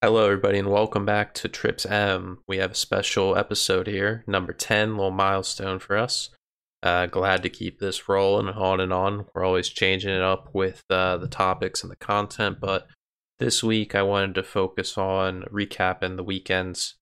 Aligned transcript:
Hello, 0.00 0.26
everybody, 0.26 0.60
and 0.60 0.70
welcome 0.70 1.04
back 1.04 1.34
to 1.34 1.48
Trips 1.48 1.84
M. 1.84 2.38
We 2.46 2.58
have 2.58 2.70
a 2.70 2.76
special 2.76 3.36
episode 3.36 3.88
here, 3.88 4.22
number 4.28 4.52
10, 4.52 4.90
little 4.96 5.10
milestone 5.10 5.80
for 5.80 5.96
us. 5.96 6.30
Uh, 6.84 7.06
glad 7.06 7.42
to 7.42 7.48
keep 7.48 7.80
this 7.80 8.08
rolling 8.08 8.46
on 8.48 8.78
and 8.78 8.92
on. 8.92 9.26
We're 9.34 9.44
always 9.44 9.68
changing 9.68 10.14
it 10.14 10.22
up 10.22 10.50
with 10.54 10.84
uh, 10.88 11.16
the 11.16 11.26
topics 11.26 11.82
and 11.82 11.90
the 11.90 11.96
content, 11.96 12.60
but 12.60 12.86
this 13.40 13.64
week 13.64 13.96
I 13.96 14.02
wanted 14.02 14.36
to 14.36 14.44
focus 14.44 14.96
on 14.96 15.42
recapping 15.52 16.14
the 16.14 16.22
weekend's 16.22 16.94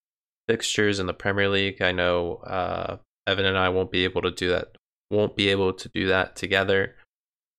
fixtures 0.48 0.98
in 0.98 1.04
the 1.04 1.12
Premier 1.12 1.50
League. 1.50 1.82
I 1.82 1.92
know 1.92 2.36
uh, 2.46 2.96
Evan 3.26 3.44
and 3.44 3.58
I 3.58 3.68
won't 3.68 3.92
be 3.92 4.04
able 4.04 4.22
to 4.22 4.30
do 4.30 4.48
that. 4.48 4.68
Won't 5.10 5.36
be 5.36 5.50
able 5.50 5.74
to 5.74 5.90
do 5.90 6.06
that 6.06 6.34
together. 6.34 6.94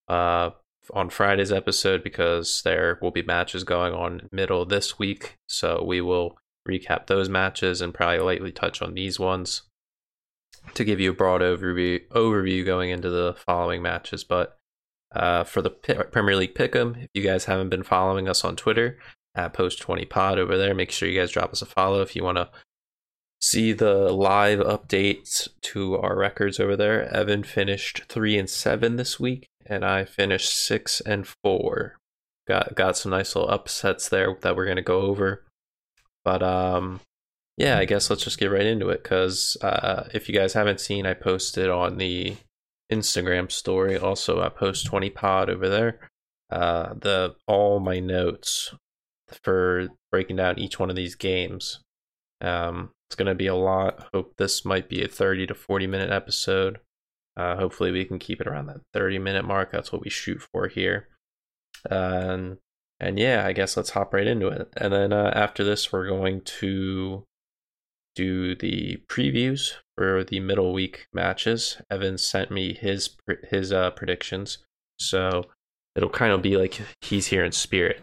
Uh, 0.07 0.49
on 0.93 1.09
Friday's 1.09 1.51
episode 1.51 2.03
because 2.03 2.61
there 2.63 2.97
will 3.01 3.11
be 3.11 3.23
matches 3.23 3.63
going 3.63 3.93
on 3.93 4.29
middle 4.31 4.65
this 4.65 4.97
week. 4.99 5.37
So 5.47 5.83
we 5.83 6.01
will 6.01 6.37
recap 6.67 7.07
those 7.07 7.29
matches 7.29 7.81
and 7.81 7.93
probably 7.93 8.19
lightly 8.19 8.51
touch 8.51 8.81
on 8.81 8.93
these 8.93 9.19
ones 9.19 9.63
to 10.73 10.83
give 10.83 10.99
you 10.99 11.11
a 11.11 11.15
broad 11.15 11.41
overview 11.41 12.05
overview 12.09 12.65
going 12.65 12.89
into 12.89 13.09
the 13.09 13.35
following 13.45 13.81
matches. 13.81 14.23
But 14.23 14.57
uh, 15.15 15.43
for 15.43 15.61
the 15.61 15.69
P- 15.69 15.93
Premier 16.11 16.35
League 16.35 16.55
Pick'em, 16.55 17.03
if 17.03 17.09
you 17.13 17.23
guys 17.23 17.45
haven't 17.45 17.69
been 17.69 17.83
following 17.83 18.27
us 18.27 18.43
on 18.43 18.55
Twitter 18.55 18.97
at 19.35 19.53
Post20Pod 19.53 20.37
over 20.37 20.57
there, 20.57 20.73
make 20.73 20.91
sure 20.91 21.07
you 21.07 21.19
guys 21.19 21.31
drop 21.31 21.51
us 21.51 21.61
a 21.61 21.65
follow 21.65 22.01
if 22.01 22.15
you 22.15 22.23
want 22.23 22.37
to 22.37 22.49
see 23.39 23.71
the 23.71 24.11
live 24.11 24.59
updates 24.59 25.47
to 25.61 25.97
our 25.97 26.17
records 26.17 26.59
over 26.59 26.75
there. 26.75 27.13
Evan 27.13 27.43
finished 27.43 28.03
three 28.09 28.37
and 28.37 28.49
seven 28.49 28.95
this 28.97 29.19
week 29.19 29.47
and 29.69 29.85
I 29.85 30.05
finished 30.05 30.49
six 30.53 31.01
and 31.01 31.27
four. 31.27 31.97
Got 32.47 32.75
got 32.75 32.97
some 32.97 33.11
nice 33.11 33.35
little 33.35 33.49
upsets 33.49 34.09
there 34.09 34.35
that 34.41 34.55
we're 34.55 34.67
gonna 34.67 34.81
go 34.81 35.01
over. 35.01 35.43
But 36.23 36.41
um, 36.43 37.01
yeah, 37.57 37.77
I 37.77 37.85
guess 37.85 38.09
let's 38.09 38.23
just 38.23 38.39
get 38.39 38.51
right 38.51 38.65
into 38.65 38.89
it. 38.89 39.03
Cause 39.03 39.57
uh, 39.61 40.03
if 40.13 40.29
you 40.29 40.35
guys 40.35 40.53
haven't 40.53 40.79
seen, 40.79 41.05
I 41.05 41.13
posted 41.13 41.69
on 41.69 41.97
the 41.97 42.37
Instagram 42.91 43.51
story, 43.51 43.97
also 43.97 44.41
I 44.41 44.49
post 44.49 44.85
twenty 44.85 45.09
pod 45.09 45.49
over 45.49 45.67
there. 45.67 45.99
Uh, 46.49 46.93
the 46.93 47.35
all 47.47 47.79
my 47.79 47.99
notes 47.99 48.73
for 49.43 49.89
breaking 50.11 50.37
down 50.37 50.57
each 50.57 50.79
one 50.79 50.89
of 50.89 50.95
these 50.95 51.15
games. 51.15 51.79
Um, 52.39 52.91
it's 53.09 53.15
gonna 53.15 53.35
be 53.35 53.47
a 53.47 53.55
lot. 53.55 54.07
Hope 54.13 54.35
this 54.37 54.63
might 54.63 54.87
be 54.87 55.03
a 55.03 55.07
thirty 55.07 55.45
to 55.47 55.53
forty 55.53 55.87
minute 55.87 56.11
episode. 56.11 56.79
Uh, 57.37 57.55
hopefully, 57.55 57.91
we 57.91 58.03
can 58.03 58.19
keep 58.19 58.41
it 58.41 58.47
around 58.47 58.65
that 58.65 58.81
30 58.93 59.19
minute 59.19 59.45
mark. 59.45 59.71
That's 59.71 59.91
what 59.91 60.03
we 60.03 60.09
shoot 60.09 60.41
for 60.41 60.67
here. 60.67 61.07
and 61.89 62.57
and 62.99 63.19
yeah, 63.19 63.45
I 63.45 63.53
guess 63.53 63.77
let's 63.77 63.91
hop 63.91 64.13
right 64.13 64.25
into 64.25 64.47
it. 64.47 64.69
And 64.75 64.91
then 64.91 65.13
uh, 65.13 65.31
after 65.35 65.63
this, 65.63 65.93
we're 65.93 66.07
going 66.07 66.41
to 66.41 67.23
do 68.15 68.55
the 68.55 68.97
previews 69.07 69.73
for 69.95 70.23
the 70.23 70.39
middle 70.39 70.73
week 70.73 71.07
matches. 71.13 71.79
Evan 71.91 72.17
sent 72.17 72.49
me 72.49 72.73
his 72.73 73.15
his 73.49 73.71
uh, 73.71 73.91
predictions, 73.91 74.57
so 74.99 75.45
it'll 75.95 76.09
kind 76.09 76.33
of 76.33 76.41
be 76.41 76.57
like 76.57 76.81
he's 77.01 77.27
here 77.27 77.45
in 77.45 77.51
spirit, 77.51 78.01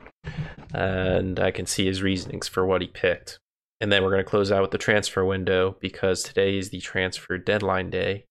and 0.73 1.41
I 1.41 1.51
can 1.51 1.67
see 1.67 1.87
his 1.87 2.03
reasonings 2.03 2.47
for 2.47 2.65
what 2.65 2.81
he 2.81 2.87
picked. 2.87 3.39
And 3.81 3.91
then 3.91 4.05
we're 4.05 4.13
going 4.13 4.25
to 4.25 4.31
close 4.31 4.53
out 4.53 4.63
with 4.63 4.71
the 4.71 4.79
transfer 4.79 5.25
window 5.25 5.77
because 5.81 6.23
today 6.23 6.57
is 6.57 6.71
the 6.71 6.81
transfer 6.81 7.37
deadline 7.37 7.91
day 7.91 8.25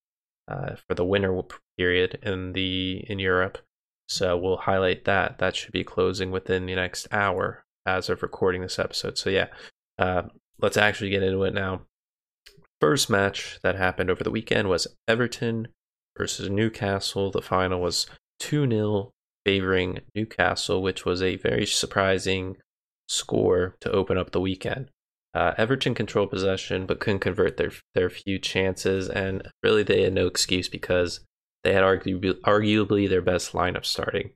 uh, 0.47 0.75
for 0.87 0.95
the 0.95 1.05
winter 1.05 1.41
period 1.77 2.19
in 2.23 2.53
the 2.53 3.03
in 3.07 3.19
Europe. 3.19 3.59
So 4.07 4.37
we'll 4.37 4.57
highlight 4.57 5.05
that. 5.05 5.39
That 5.39 5.55
should 5.55 5.71
be 5.71 5.83
closing 5.83 6.31
within 6.31 6.65
the 6.65 6.75
next 6.75 7.07
hour 7.11 7.63
as 7.85 8.09
of 8.09 8.21
recording 8.21 8.61
this 8.61 8.79
episode. 8.79 9.17
So 9.17 9.29
yeah, 9.29 9.47
uh, 9.97 10.23
let's 10.61 10.77
actually 10.77 11.09
get 11.09 11.23
into 11.23 11.43
it 11.43 11.53
now. 11.53 11.81
First 12.81 13.09
match 13.09 13.59
that 13.63 13.75
happened 13.75 14.09
over 14.09 14.23
the 14.23 14.31
weekend 14.31 14.69
was 14.69 14.87
Everton 15.07 15.69
versus 16.17 16.49
Newcastle. 16.49 17.31
The 17.31 17.41
final 17.41 17.81
was 17.81 18.07
2 18.39 18.69
0 18.69 19.11
favoring 19.45 20.01
Newcastle, 20.15 20.81
which 20.81 21.05
was 21.05 21.21
a 21.21 21.37
very 21.37 21.65
surprising 21.65 22.57
score 23.07 23.75
to 23.81 23.91
open 23.91 24.17
up 24.17 24.31
the 24.31 24.41
weekend. 24.41 24.89
Uh, 25.35 25.53
Everton 25.57 25.95
controlled 25.95 26.29
possession 26.29 26.85
but 26.85 26.99
couldn't 26.99 27.19
convert 27.19 27.57
their 27.57 27.71
their 27.95 28.09
few 28.09 28.37
chances, 28.37 29.09
and 29.09 29.47
really 29.63 29.83
they 29.83 30.03
had 30.03 30.13
no 30.13 30.27
excuse 30.27 30.69
because 30.69 31.21
they 31.63 31.73
had 31.73 31.83
arguably, 31.83 32.33
arguably 32.41 33.09
their 33.09 33.21
best 33.21 33.53
lineup 33.53 33.85
starting. 33.85 34.31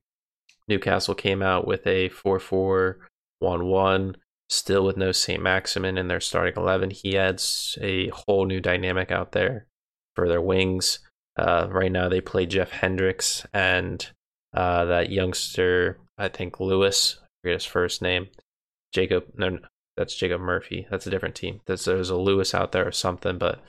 Newcastle 0.67 1.15
came 1.15 1.41
out 1.41 1.67
with 1.67 1.85
a 1.85 2.09
4 2.09 2.39
4 2.39 2.99
1 3.39 3.65
1, 3.65 4.17
still 4.49 4.85
with 4.85 4.97
no 4.97 5.11
St. 5.11 5.41
Maximin 5.41 5.97
in 5.97 6.07
their 6.07 6.19
starting 6.19 6.53
11. 6.57 6.91
He 6.91 7.17
adds 7.17 7.77
a 7.81 8.09
whole 8.09 8.45
new 8.45 8.59
dynamic 8.59 9.11
out 9.11 9.31
there 9.31 9.67
for 10.15 10.27
their 10.27 10.41
wings. 10.41 10.99
Uh, 11.37 11.67
right 11.69 11.91
now, 11.91 12.09
they 12.09 12.21
play 12.21 12.45
Jeff 12.45 12.71
Hendricks 12.71 13.45
and 13.53 14.09
uh, 14.53 14.85
that 14.85 15.11
youngster, 15.11 15.99
I 16.17 16.29
think 16.29 16.59
Lewis, 16.59 17.17
I 17.21 17.27
forget 17.43 17.61
his 17.61 17.65
first 17.65 18.01
name. 18.01 18.27
Jacob, 18.91 19.25
no, 19.35 19.59
that's 19.97 20.15
Jacob 20.15 20.41
Murphy. 20.41 20.87
That's 20.89 21.07
a 21.07 21.09
different 21.09 21.35
team. 21.35 21.61
There's, 21.65 21.85
there's 21.85 22.09
a 22.09 22.15
Lewis 22.15 22.53
out 22.53 22.71
there 22.71 22.87
or 22.87 22.91
something, 22.91 23.37
but 23.37 23.61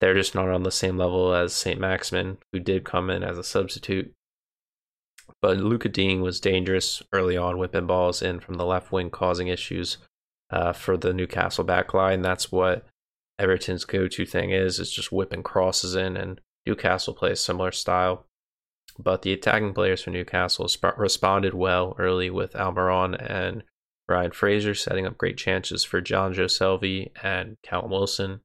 they're 0.00 0.14
just 0.14 0.34
not 0.34 0.48
on 0.48 0.62
the 0.62 0.70
same 0.70 0.96
level 0.96 1.34
as 1.34 1.52
St. 1.52 1.80
Maximin, 1.80 2.38
who 2.52 2.60
did 2.60 2.84
come 2.84 3.10
in 3.10 3.22
as 3.22 3.38
a 3.38 3.44
substitute. 3.44 4.12
But 5.40 5.58
Luca 5.58 5.88
Digne 5.88 6.20
was 6.20 6.40
dangerous 6.40 7.02
early 7.12 7.36
on, 7.36 7.58
whipping 7.58 7.86
balls 7.86 8.20
in 8.20 8.40
from 8.40 8.56
the 8.56 8.66
left 8.66 8.92
wing, 8.92 9.10
causing 9.10 9.48
issues 9.48 9.98
uh, 10.50 10.72
for 10.72 10.96
the 10.96 11.12
Newcastle 11.12 11.64
backline. 11.64 12.22
That's 12.22 12.52
what 12.52 12.86
Everton's 13.38 13.84
go-to 13.84 14.26
thing 14.26 14.50
is, 14.50 14.78
is 14.78 14.92
just 14.92 15.12
whipping 15.12 15.42
crosses 15.42 15.94
in, 15.94 16.16
and 16.16 16.40
Newcastle 16.66 17.14
plays 17.14 17.40
similar 17.40 17.72
style. 17.72 18.26
But 18.98 19.22
the 19.22 19.32
attacking 19.32 19.72
players 19.72 20.02
for 20.02 20.10
Newcastle 20.10 20.68
sp- 20.68 20.98
responded 20.98 21.54
well 21.54 21.94
early 21.98 22.28
with 22.28 22.52
Almiron 22.52 23.14
and 23.14 23.62
Ryan 24.10 24.32
Fraser 24.32 24.74
setting 24.74 25.06
up 25.06 25.16
great 25.16 25.36
chances 25.36 25.84
for 25.84 26.02
Jonjo 26.02 26.46
Shelvey 26.46 27.10
and 27.22 27.56
Callum 27.62 27.90
Wilson. 27.90 28.40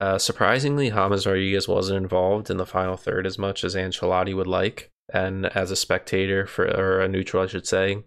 Uh, 0.00 0.18
surprisingly, 0.18 0.90
James 0.90 1.26
Rodriguez 1.26 1.68
wasn't 1.68 2.02
involved 2.02 2.50
in 2.50 2.56
the 2.56 2.66
final 2.66 2.96
third 2.96 3.26
as 3.26 3.38
much 3.38 3.64
as 3.64 3.74
Ancelotti 3.74 4.34
would 4.34 4.46
like. 4.46 4.90
And 5.12 5.46
as 5.46 5.70
a 5.70 5.76
spectator, 5.76 6.46
for 6.46 6.64
or 6.64 7.00
a 7.00 7.08
neutral, 7.08 7.42
I 7.42 7.46
should 7.46 7.66
say, 7.66 8.04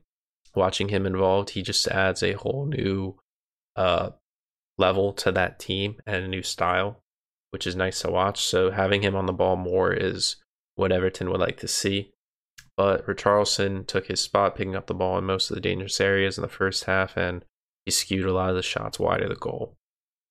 watching 0.56 0.90
him 0.90 1.06
involved, 1.06 1.52
he 1.52 1.62
just 1.62 1.88
adds 1.88 2.22
a 2.22 2.34
whole 2.34 2.66
new 2.66 3.18
uh, 3.76 4.12
level 4.78 5.14
to 5.14 5.32
that 5.32 5.60
team 5.60 5.98
and 6.06 6.24
a 6.24 6.28
new 6.28 6.42
style, 6.42 7.02
which 7.52 7.68
is 7.68 7.76
nice 7.76 8.02
to 8.02 8.12
watch. 8.12 8.44
So 8.44 8.72
having 8.72 9.02
him 9.02 9.16
on 9.16 9.26
the 9.26 9.34
ball 9.34 9.56
more 9.56 9.94
is 9.94 10.38
what 10.76 10.92
Everton 10.92 11.30
would 11.30 11.40
like 11.40 11.58
to 11.58 11.68
see 11.68 12.12
but 12.78 13.06
Richarlison 13.08 13.88
took 13.88 14.08
his 14.08 14.20
spot, 14.20 14.56
picking 14.56 14.76
up 14.76 14.88
the 14.88 14.94
ball 14.94 15.18
in 15.18 15.24
most 15.24 15.50
of 15.50 15.56
the 15.56 15.62
dangerous 15.62 16.02
areas 16.02 16.38
in 16.38 16.42
the 16.42 16.48
first 16.48 16.86
half, 16.86 17.16
and 17.16 17.46
he 17.86 17.92
skewed 17.92 18.26
a 18.26 18.34
lot 18.34 18.50
of 18.50 18.56
the 18.56 18.64
shots 18.64 19.00
wide 19.00 19.22
of 19.22 19.30
the 19.30 19.36
goal. 19.36 19.78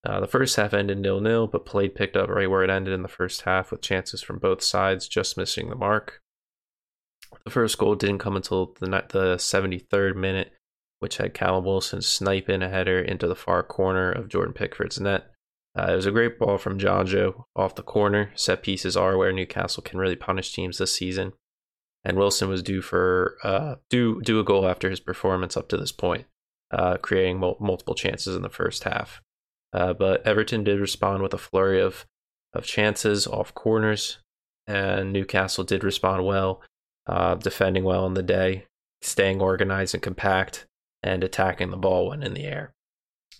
Uh, 0.07 0.21
the 0.21 0.27
first 0.27 0.57
half 0.57 0.75
ended 0.75 0.99
nil 0.99 1.21
nil, 1.21 1.47
but 1.47 1.65
played 1.65 1.95
picked 1.95 2.17
up 2.17 2.29
right 2.29 2.51
where 2.51 2.63
it 2.63 2.69
ended 2.69 2.93
in 2.93 3.03
the 3.03 3.09
first 3.09 3.43
half 3.43 3.71
with 3.71 3.81
chances 3.81 4.21
from 4.23 4.39
both 4.39 4.63
sides 4.63 5.09
just 5.09 5.39
missing 5.39 5.71
the 5.71 5.75
mark. 5.75 6.21
The 7.45 7.51
first 7.51 7.79
goal 7.79 7.95
didn't 7.95 8.19
come 8.19 8.37
until 8.37 8.75
the, 8.79 8.87
the 8.87 9.37
73rd 9.37 10.15
minute, 10.15 10.53
which 10.99 11.17
had 11.17 11.33
Callum 11.33 11.65
Wilson 11.65 12.03
snipe 12.03 12.51
in 12.51 12.63
a 12.63 12.69
header 12.69 13.01
into 13.01 13.27
the 13.27 13.35
far 13.35 13.63
corner 13.63 14.13
of 14.13 14.29
Jordan 14.29 14.53
Pickford's 14.53 15.01
net. 15.01 15.31
Uh, 15.77 15.93
it 15.93 15.97
was 15.97 16.07
a 16.07 16.13
great 16.13 16.39
ball 16.39 16.59
from 16.59 16.79
Jonjo 16.79 17.45
off 17.57 17.75
the 17.75 17.83
corner. 17.83 18.31
Set 18.35 18.63
pieces 18.63 18.97
are 18.97 19.17
where 19.17 19.33
Newcastle 19.33 19.83
can 19.83 19.99
really 19.99 20.17
punish 20.17 20.53
teams 20.53 20.79
this 20.79 20.95
season 20.95 21.33
and 22.05 22.19
Wilson 22.19 22.49
was 22.49 22.63
due 22.63 22.83
for 22.83 23.37
uh, 23.43 23.77
due 23.89 24.21
due 24.23 24.39
a 24.39 24.45
goal 24.45 24.69
after 24.69 24.91
his 24.91 25.01
performance 25.01 25.57
up 25.57 25.69
to 25.69 25.77
this 25.77 25.93
point, 25.93 26.27
uh, 26.71 26.99
creating 26.99 27.39
mul- 27.39 27.57
multiple 27.61 27.95
chances 27.95 28.37
in 28.37 28.43
the 28.43 28.51
first 28.51 28.85
half. 28.85 29.23
Uh, 29.73 29.93
but 29.93 30.25
Everton 30.27 30.63
did 30.65 30.79
respond 30.79 31.23
with 31.23 31.35
a 31.35 31.39
flurry 31.39 31.81
of 31.81 32.07
of 32.53 32.65
chances 32.65 33.27
off 33.27 33.55
corners, 33.55 34.19
and 34.67 35.13
Newcastle 35.13 35.65
did 35.65 35.83
respond 35.83 36.25
well, 36.25 36.63
uh, 37.07 37.35
defending 37.37 37.85
well 37.85 38.07
in 38.07 38.15
the 38.15 38.23
day, 38.23 38.67
staying 39.03 39.41
organized 39.41 39.95
and 39.95 40.03
compact, 40.03 40.67
and 41.03 41.25
attacking 41.25 41.71
the 41.71 41.77
ball 41.77 42.09
when 42.09 42.23
in 42.23 42.35
the 42.35 42.45
air. 42.45 42.73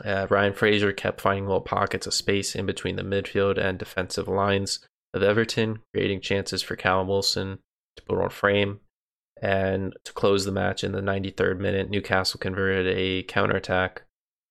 Uh, 0.05 0.27
Ryan 0.29 0.55
Fraser 0.55 0.93
kept 0.93 1.21
finding 1.21 1.47
little 1.47 1.61
pockets 1.61 2.07
of 2.07 2.15
space 2.15 2.57
in 2.57 2.67
between 2.67 2.97
the 2.97 3.03
midfield 3.03 3.59
and 3.59 3.79
defensive 3.79 4.27
lines 4.27 4.81
of 5.13 5.23
Everton, 5.23 5.79
creating 5.93 6.21
chances 6.21 6.63
for 6.63 6.75
Callum 6.75 7.07
Wilson 7.07 7.61
to 7.97 8.03
put 8.05 8.21
on 8.21 8.31
frame. 8.31 8.81
And 9.43 9.95
to 10.05 10.13
close 10.13 10.45
the 10.45 10.53
match 10.53 10.85
in 10.85 10.93
the 10.93 11.01
93rd 11.01 11.59
minute, 11.59 11.91
Newcastle 11.91 12.39
converted 12.39 12.87
a 12.97 13.23
counterattack, 13.25 14.03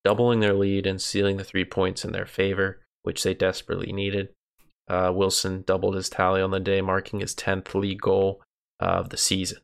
doubling 0.03 0.39
their 0.39 0.53
lead 0.53 0.85
and 0.85 1.01
sealing 1.01 1.37
the 1.37 1.43
three 1.43 1.65
points 1.65 2.03
in 2.03 2.11
their 2.11 2.25
favor, 2.25 2.81
which 3.03 3.23
they 3.23 3.33
desperately 3.33 3.91
needed. 3.91 4.29
Uh, 4.89 5.11
Wilson 5.15 5.63
doubled 5.65 5.95
his 5.95 6.09
tally 6.09 6.41
on 6.41 6.51
the 6.51 6.59
day, 6.59 6.81
marking 6.81 7.21
his 7.21 7.33
10th 7.33 7.73
league 7.73 8.01
goal 8.01 8.41
of 8.79 9.09
the 9.09 9.17
season. 9.17 9.59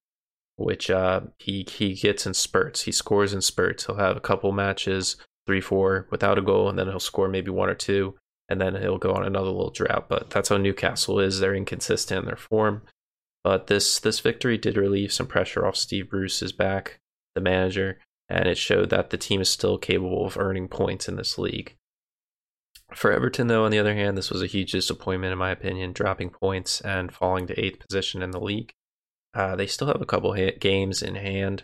which 0.56 0.90
uh, 0.90 1.22
he 1.38 1.66
he 1.70 1.94
gets 1.94 2.26
in 2.26 2.34
spurts. 2.34 2.82
He 2.82 2.92
scores 2.92 3.34
in 3.34 3.42
spurts. 3.42 3.86
He'll 3.86 3.96
have 3.96 4.18
a 4.18 4.22
couple 4.22 4.52
matches, 4.52 5.16
three, 5.48 5.62
four, 5.62 6.06
without 6.12 6.38
a 6.38 6.42
goal, 6.42 6.68
and 6.70 6.78
then 6.78 6.88
he'll 6.88 7.00
score 7.00 7.30
maybe 7.30 7.50
one 7.50 7.70
or 7.70 7.76
two, 7.76 8.16
and 8.50 8.60
then 8.60 8.76
he'll 8.76 8.98
go 8.98 9.14
on 9.14 9.26
another 9.26 9.52
little 9.52 9.70
drought. 9.72 10.08
But 10.10 10.30
that's 10.30 10.50
how 10.50 10.58
Newcastle 10.58 11.20
is. 11.20 11.40
They're 11.40 11.56
inconsistent 11.56 12.20
in 12.20 12.26
their 12.26 12.36
form. 12.36 12.82
But 13.50 13.66
this 13.66 14.00
this 14.00 14.20
victory 14.20 14.60
did 14.60 14.78
relieve 14.78 15.12
some 15.12 15.26
pressure 15.26 15.66
off 15.66 15.76
Steve 15.76 16.08
Bruce's 16.08 16.52
back, 16.52 17.00
the 17.34 17.42
manager, 17.42 17.98
and 18.30 18.48
it 18.48 18.60
showed 18.60 18.92
that 18.92 19.10
the 19.10 19.18
team 19.18 19.42
is 19.42 19.50
still 19.50 19.80
capable 19.80 20.24
of 20.28 20.38
earning 20.38 20.68
points 20.68 21.10
in 21.10 21.16
this 21.16 21.36
league. 21.40 21.76
For 22.94 23.12
Everton, 23.12 23.48
though, 23.48 23.66
on 23.66 23.72
the 23.72 23.80
other 23.80 23.96
hand, 23.96 24.16
this 24.16 24.30
was 24.30 24.44
a 24.44 24.46
huge 24.46 24.74
disappointment 24.74 25.34
in 25.34 25.40
my 25.40 25.50
opinion, 25.50 25.94
dropping 25.94 26.30
points 26.30 26.80
and 26.82 27.12
falling 27.12 27.48
to 27.48 27.60
eighth 27.60 27.80
position 27.80 28.22
in 28.22 28.30
the 28.30 28.40
league. 28.40 28.72
Uh, 29.34 29.56
they 29.56 29.66
still 29.66 29.88
have 29.88 30.00
a 30.00 30.06
couple 30.06 30.32
games 30.60 31.02
in 31.02 31.16
hand, 31.16 31.64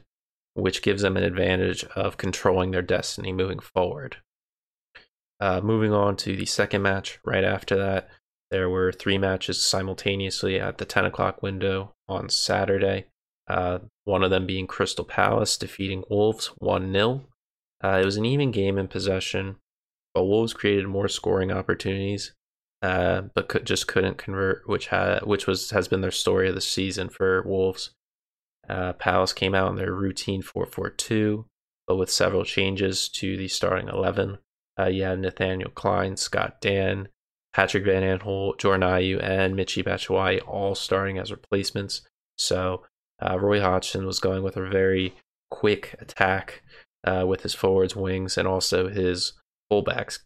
which 0.55 0.81
gives 0.81 1.03
them 1.03 1.15
an 1.15 1.23
advantage 1.23 1.83
of 1.95 2.17
controlling 2.17 2.71
their 2.71 2.81
destiny 2.81 3.31
moving 3.31 3.59
forward. 3.59 4.17
Uh, 5.39 5.61
moving 5.61 5.93
on 5.93 6.15
to 6.15 6.35
the 6.35 6.47
second 6.47 6.81
match, 6.81 7.19
right 7.23 7.43
after 7.43 7.77
that, 7.77 8.09
there 8.51 8.69
were 8.69 8.91
three 8.91 9.17
matches 9.17 9.65
simultaneously 9.65 10.59
at 10.59 10.77
the 10.77 10.85
10 10.85 11.05
o'clock 11.05 11.41
window 11.41 11.93
on 12.07 12.29
Saturday. 12.29 13.05
Uh, 13.47 13.79
one 14.03 14.23
of 14.23 14.29
them 14.29 14.45
being 14.45 14.67
Crystal 14.67 15.05
Palace 15.05 15.57
defeating 15.57 16.03
Wolves 16.09 16.47
1 16.59 16.91
0. 16.91 17.25
Uh, 17.83 17.99
it 18.01 18.05
was 18.05 18.17
an 18.17 18.25
even 18.25 18.51
game 18.51 18.77
in 18.77 18.87
possession, 18.87 19.57
but 20.13 20.25
Wolves 20.25 20.53
created 20.53 20.87
more 20.87 21.07
scoring 21.07 21.51
opportunities, 21.51 22.33
uh, 22.81 23.21
but 23.33 23.47
could, 23.47 23.65
just 23.65 23.87
couldn't 23.87 24.17
convert, 24.17 24.67
which 24.67 24.87
had 24.87 25.23
which 25.23 25.45
was 25.45 25.71
has 25.71 25.87
been 25.87 26.01
their 26.01 26.11
story 26.11 26.49
of 26.49 26.55
the 26.55 26.61
season 26.61 27.09
for 27.09 27.43
Wolves. 27.43 27.91
Uh, 28.67 28.93
Palace 28.93 29.33
came 29.33 29.53
out 29.53 29.69
in 29.69 29.75
their 29.75 29.93
routine 29.93 30.41
4-4-2, 30.41 31.45
but 31.87 31.97
with 31.97 32.09
several 32.09 32.43
changes 32.43 33.09
to 33.09 33.37
the 33.37 33.47
starting 33.47 33.89
11. 33.89 34.39
Uh, 34.79 34.85
you 34.85 35.03
had 35.03 35.19
Nathaniel 35.19 35.69
Klein, 35.69 36.17
Scott 36.17 36.59
Dann, 36.61 37.09
Patrick 37.55 37.85
Van 37.85 38.03
Aanholt, 38.03 38.57
Jordan 38.57 38.81
Ayew, 38.81 39.23
and 39.23 39.55
Michy 39.55 39.81
Batshuayi 39.81 40.41
all 40.45 40.75
starting 40.75 41.17
as 41.17 41.31
replacements. 41.31 42.01
So 42.37 42.83
uh, 43.23 43.39
Roy 43.39 43.61
Hodgson 43.61 44.05
was 44.05 44.19
going 44.19 44.43
with 44.43 44.57
a 44.57 44.67
very 44.67 45.15
quick 45.49 45.95
attack 45.99 46.63
uh, 47.05 47.23
with 47.25 47.43
his 47.43 47.53
forwards, 47.53 47.95
wings, 47.95 48.37
and 48.37 48.45
also 48.45 48.89
his 48.89 49.33
fullbacks, 49.71 50.19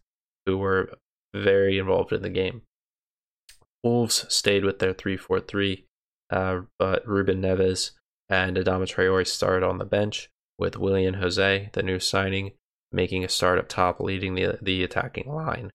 who 0.44 0.58
were 0.58 0.92
very 1.32 1.78
involved 1.78 2.12
in 2.12 2.22
the 2.22 2.30
game. 2.30 2.62
Wolves 3.84 4.26
stayed 4.28 4.64
with 4.64 4.80
their 4.80 4.92
3 4.92 5.16
4 5.16 5.38
3, 5.38 5.84
uh, 6.30 6.62
but 6.80 7.06
Ruben 7.06 7.40
Neves 7.40 7.92
and 8.28 8.56
Adama 8.56 8.92
Traore 8.92 9.24
started 9.24 9.64
on 9.64 9.78
the 9.78 9.84
bench, 9.84 10.30
with 10.58 10.76
Willian 10.76 11.14
Jose, 11.14 11.70
the 11.74 11.82
new 11.84 12.00
signing, 12.00 12.54
making 12.90 13.24
a 13.24 13.28
start 13.28 13.60
up 13.60 13.68
top, 13.68 14.00
leading 14.00 14.34
the, 14.34 14.58
the 14.60 14.82
attacking 14.82 15.32
line. 15.32 15.70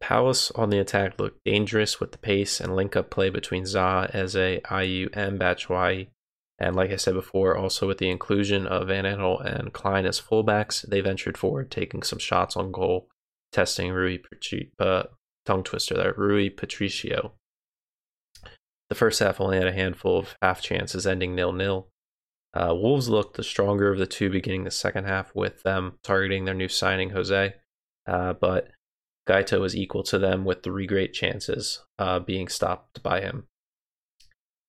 Palace 0.00 0.50
on 0.52 0.70
the 0.70 0.78
attack 0.78 1.18
looked 1.18 1.44
dangerous 1.44 2.00
with 2.00 2.12
the 2.12 2.18
pace 2.18 2.60
and 2.60 2.74
link 2.74 2.96
up 2.96 3.10
play 3.10 3.30
between 3.30 3.64
Zaha, 3.64 4.12
Eze, 4.14 4.60
Ayew, 4.64 5.08
and 5.12 5.38
Batshuayi. 5.38 6.08
And 6.58 6.76
like 6.76 6.90
I 6.90 6.96
said 6.96 7.14
before, 7.14 7.56
also 7.56 7.86
with 7.86 7.98
the 7.98 8.10
inclusion 8.10 8.66
of 8.66 8.88
Van 8.88 9.04
Aanholt 9.04 9.44
and 9.44 9.72
Klein 9.72 10.06
as 10.06 10.20
fullbacks, 10.20 10.88
they 10.88 11.00
ventured 11.00 11.36
forward, 11.36 11.70
taking 11.70 12.02
some 12.02 12.18
shots 12.18 12.56
on 12.56 12.72
goal, 12.72 13.08
testing 13.52 13.92
Rui 13.92 14.18
Patri- 14.18 14.72
uh, 14.78 15.04
tongue 15.44 15.64
twister 15.64 15.94
there, 15.94 16.14
Rui 16.16 16.50
Patricio. 16.50 17.32
The 18.88 18.94
first 18.94 19.18
half 19.20 19.40
only 19.40 19.56
had 19.56 19.66
a 19.66 19.72
handful 19.72 20.18
of 20.18 20.36
half 20.42 20.60
chances, 20.60 21.06
ending 21.06 21.34
nil 21.34 21.52
nil. 21.52 21.88
Uh, 22.52 22.72
Wolves 22.72 23.08
looked 23.08 23.36
the 23.36 23.42
stronger 23.42 23.90
of 23.90 23.98
the 23.98 24.06
two 24.06 24.30
beginning 24.30 24.64
the 24.64 24.70
second 24.70 25.06
half, 25.06 25.34
with 25.34 25.62
them 25.62 25.98
targeting 26.04 26.44
their 26.44 26.54
new 26.54 26.68
signing 26.68 27.10
Jose. 27.10 27.54
Uh, 28.06 28.32
but 28.34 28.68
Guaita 29.28 29.60
was 29.60 29.76
equal 29.76 30.02
to 30.04 30.18
them 30.18 30.44
with 30.44 30.62
three 30.62 30.86
great 30.86 31.12
chances 31.12 31.82
uh, 31.98 32.18
being 32.18 32.48
stopped 32.48 33.02
by 33.02 33.20
him. 33.20 33.46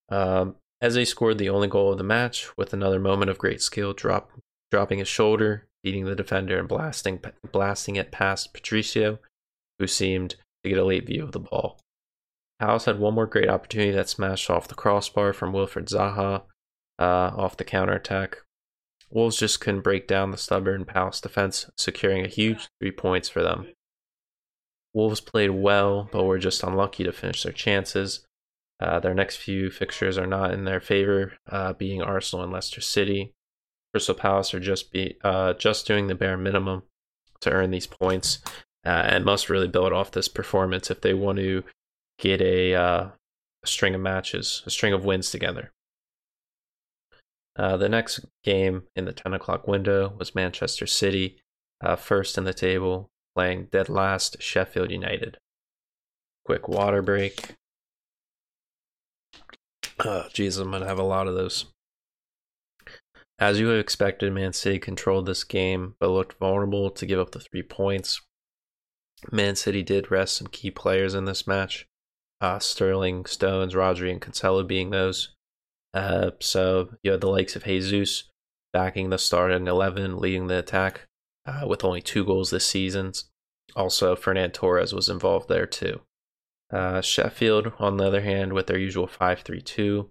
Um, 0.10 0.56
Eze 0.82 1.10
scored 1.10 1.38
the 1.38 1.50
only 1.50 1.68
goal 1.68 1.92
of 1.92 1.98
the 1.98 2.04
match 2.04 2.56
with 2.58 2.74
another 2.74 3.00
moment 3.00 3.32
of 3.32 3.38
great 3.38 3.62
skill, 3.62 3.94
drop, 3.94 4.32
dropping 4.72 5.00
his 5.00 5.08
shoulder, 5.08 5.68
beating 5.84 6.06
the 6.06 6.16
defender, 6.16 6.58
and 6.58 6.68
blasting, 6.68 7.20
blasting 7.52 7.96
it 7.96 8.12
past 8.12 8.54
Patricio, 8.54 9.20
who 9.80 9.88
seemed 9.88 10.36
to 10.64 10.70
get 10.70 10.78
a 10.78 10.86
late 10.86 11.06
view 11.06 11.24
of 11.24 11.32
the 11.32 11.40
ball. 11.40 11.80
House 12.60 12.86
had 12.86 13.00
one 13.00 13.14
more 13.14 13.26
great 13.26 13.50
opportunity 13.50 13.92
that 13.92 14.10
smashed 14.10 14.50
off 14.50 14.68
the 14.68 14.76
crossbar 14.76 15.34
from 15.34 15.52
Wilfried 15.52 15.90
Zaha 15.90 16.44
uh, 16.98 17.36
off 17.36 17.58
the 17.58 17.66
counterattack. 17.66 18.38
Wolves 19.10 19.38
just 19.38 19.60
couldn't 19.60 19.82
break 19.82 20.08
down 20.08 20.32
the 20.32 20.38
stubborn 20.38 20.86
Palace 20.86 21.22
defense, 21.22 21.70
securing 21.78 22.24
a 22.24 22.30
huge 22.30 22.68
three 22.80 22.92
points 22.92 23.28
for 23.30 23.44
them. 23.44 23.68
Wolves 24.96 25.20
played 25.20 25.50
well, 25.50 26.08
but 26.10 26.24
were 26.24 26.40
just 26.40 26.64
unlucky 26.64 27.04
to 27.04 27.12
finish 27.12 27.44
their 27.44 27.52
chances. 27.52 28.26
Uh, 28.80 28.98
their 28.98 29.14
next 29.14 29.36
few 29.36 29.70
fixtures 29.70 30.18
are 30.18 30.26
not 30.26 30.54
in 30.54 30.64
their 30.64 30.80
favor, 30.80 31.34
uh, 31.50 31.74
being 31.74 32.02
Arsenal 32.02 32.44
and 32.44 32.54
Leicester 32.54 32.80
City. 32.80 33.34
Crystal 33.94 34.16
Palace 34.16 34.54
are 34.54 34.60
just 34.60 34.94
be 34.94 35.18
uh, 35.22 35.54
just 35.54 35.86
doing 35.86 36.08
the 36.08 36.16
bare 36.16 36.38
minimum 36.38 36.84
to 37.42 37.52
earn 37.52 37.72
these 37.72 37.88
points, 37.88 38.40
uh, 38.86 38.90
and 38.90 39.26
must 39.26 39.50
really 39.50 39.68
build 39.68 39.92
off 39.92 40.12
this 40.12 40.30
performance 40.30 40.90
if 40.90 41.02
they 41.02 41.14
want 41.14 41.40
to 41.40 41.64
get 42.18 42.42
a, 42.42 42.74
uh, 42.74 43.10
a 43.64 43.68
string 43.68 43.96
of 43.96 44.02
matches, 44.02 44.64
a 44.66 44.70
string 44.70 44.94
of 44.94 45.04
wins 45.04 45.30
together. 45.30 45.74
Uh, 47.58 47.76
the 47.76 47.90
next 47.90 48.26
game 48.46 48.84
in 48.96 49.04
the 49.04 49.14
10 49.14 49.34
o'clock 49.34 49.68
window 49.68 50.14
was 50.18 50.36
Manchester 50.36 50.88
City, 50.88 51.38
first 51.98 52.38
in 52.38 52.46
the 52.46 52.54
table 52.54 53.10
playing 53.36 53.68
dead 53.72 53.90
last 53.90 54.42
Sheffield 54.42 54.92
United. 54.92 55.38
Quick 56.46 56.68
water 56.68 57.02
break. 57.02 57.56
Oh, 60.00 60.26
Jesus, 60.34 60.62
I'm 60.62 60.70
going 60.70 60.82
to 60.82 60.88
have 60.88 61.00
a 61.00 61.04
lot 61.04 61.28
of 61.28 61.36
those. 61.36 61.66
As 63.38 63.60
you 63.60 63.68
would 63.68 63.74
have 63.74 63.82
expected, 63.82 64.32
Man 64.32 64.54
City 64.54 64.80
controlled 64.80 65.26
this 65.26 65.44
game, 65.44 65.96
but 66.00 66.10
looked 66.10 66.40
vulnerable 66.40 66.90
to 66.90 67.06
give 67.06 67.20
up 67.20 67.32
the 67.32 67.40
three 67.40 67.64
points. 67.64 68.22
Man 69.32 69.56
City 69.56 69.84
did 69.84 70.12
rest 70.12 70.38
some 70.38 70.48
key 70.48 70.72
players 70.72 71.14
in 71.14 71.26
this 71.26 71.46
match. 71.46 71.86
Uh, 72.40 72.60
Sterling, 72.60 73.26
Stones, 73.26 73.74
Rodri, 73.74 74.12
and 74.12 74.22
Cancelo 74.22 74.66
being 74.66 74.90
those. 74.90 75.34
Uh, 75.94 76.32
so 76.40 76.90
you 77.04 77.12
had 77.12 77.22
the 77.22 77.30
likes 77.30 77.56
of 77.56 77.64
Jesus 77.64 78.26
backing 78.74 79.10
the 79.10 79.18
start 79.18 79.52
at 79.52 79.62
11, 79.62 80.18
leading 80.18 80.48
the 80.48 80.60
attack 80.60 81.08
uh, 81.46 81.66
with 81.68 81.84
only 81.84 82.02
two 82.02 82.26
goals 82.26 82.50
this 82.50 82.66
season. 82.66 83.14
Also, 83.76 84.16
Ferran 84.16 84.54
Torres 84.54 84.94
was 84.94 85.10
involved 85.10 85.50
there 85.50 85.66
too. 85.66 86.02
Uh, 86.72 87.02
Sheffield, 87.02 87.74
on 87.80 87.98
the 87.98 88.06
other 88.06 88.22
hand, 88.22 88.54
with 88.54 88.68
their 88.68 88.78
usual 88.78 89.08
5 89.08 89.42
3 89.42 89.62
2, 89.62 90.10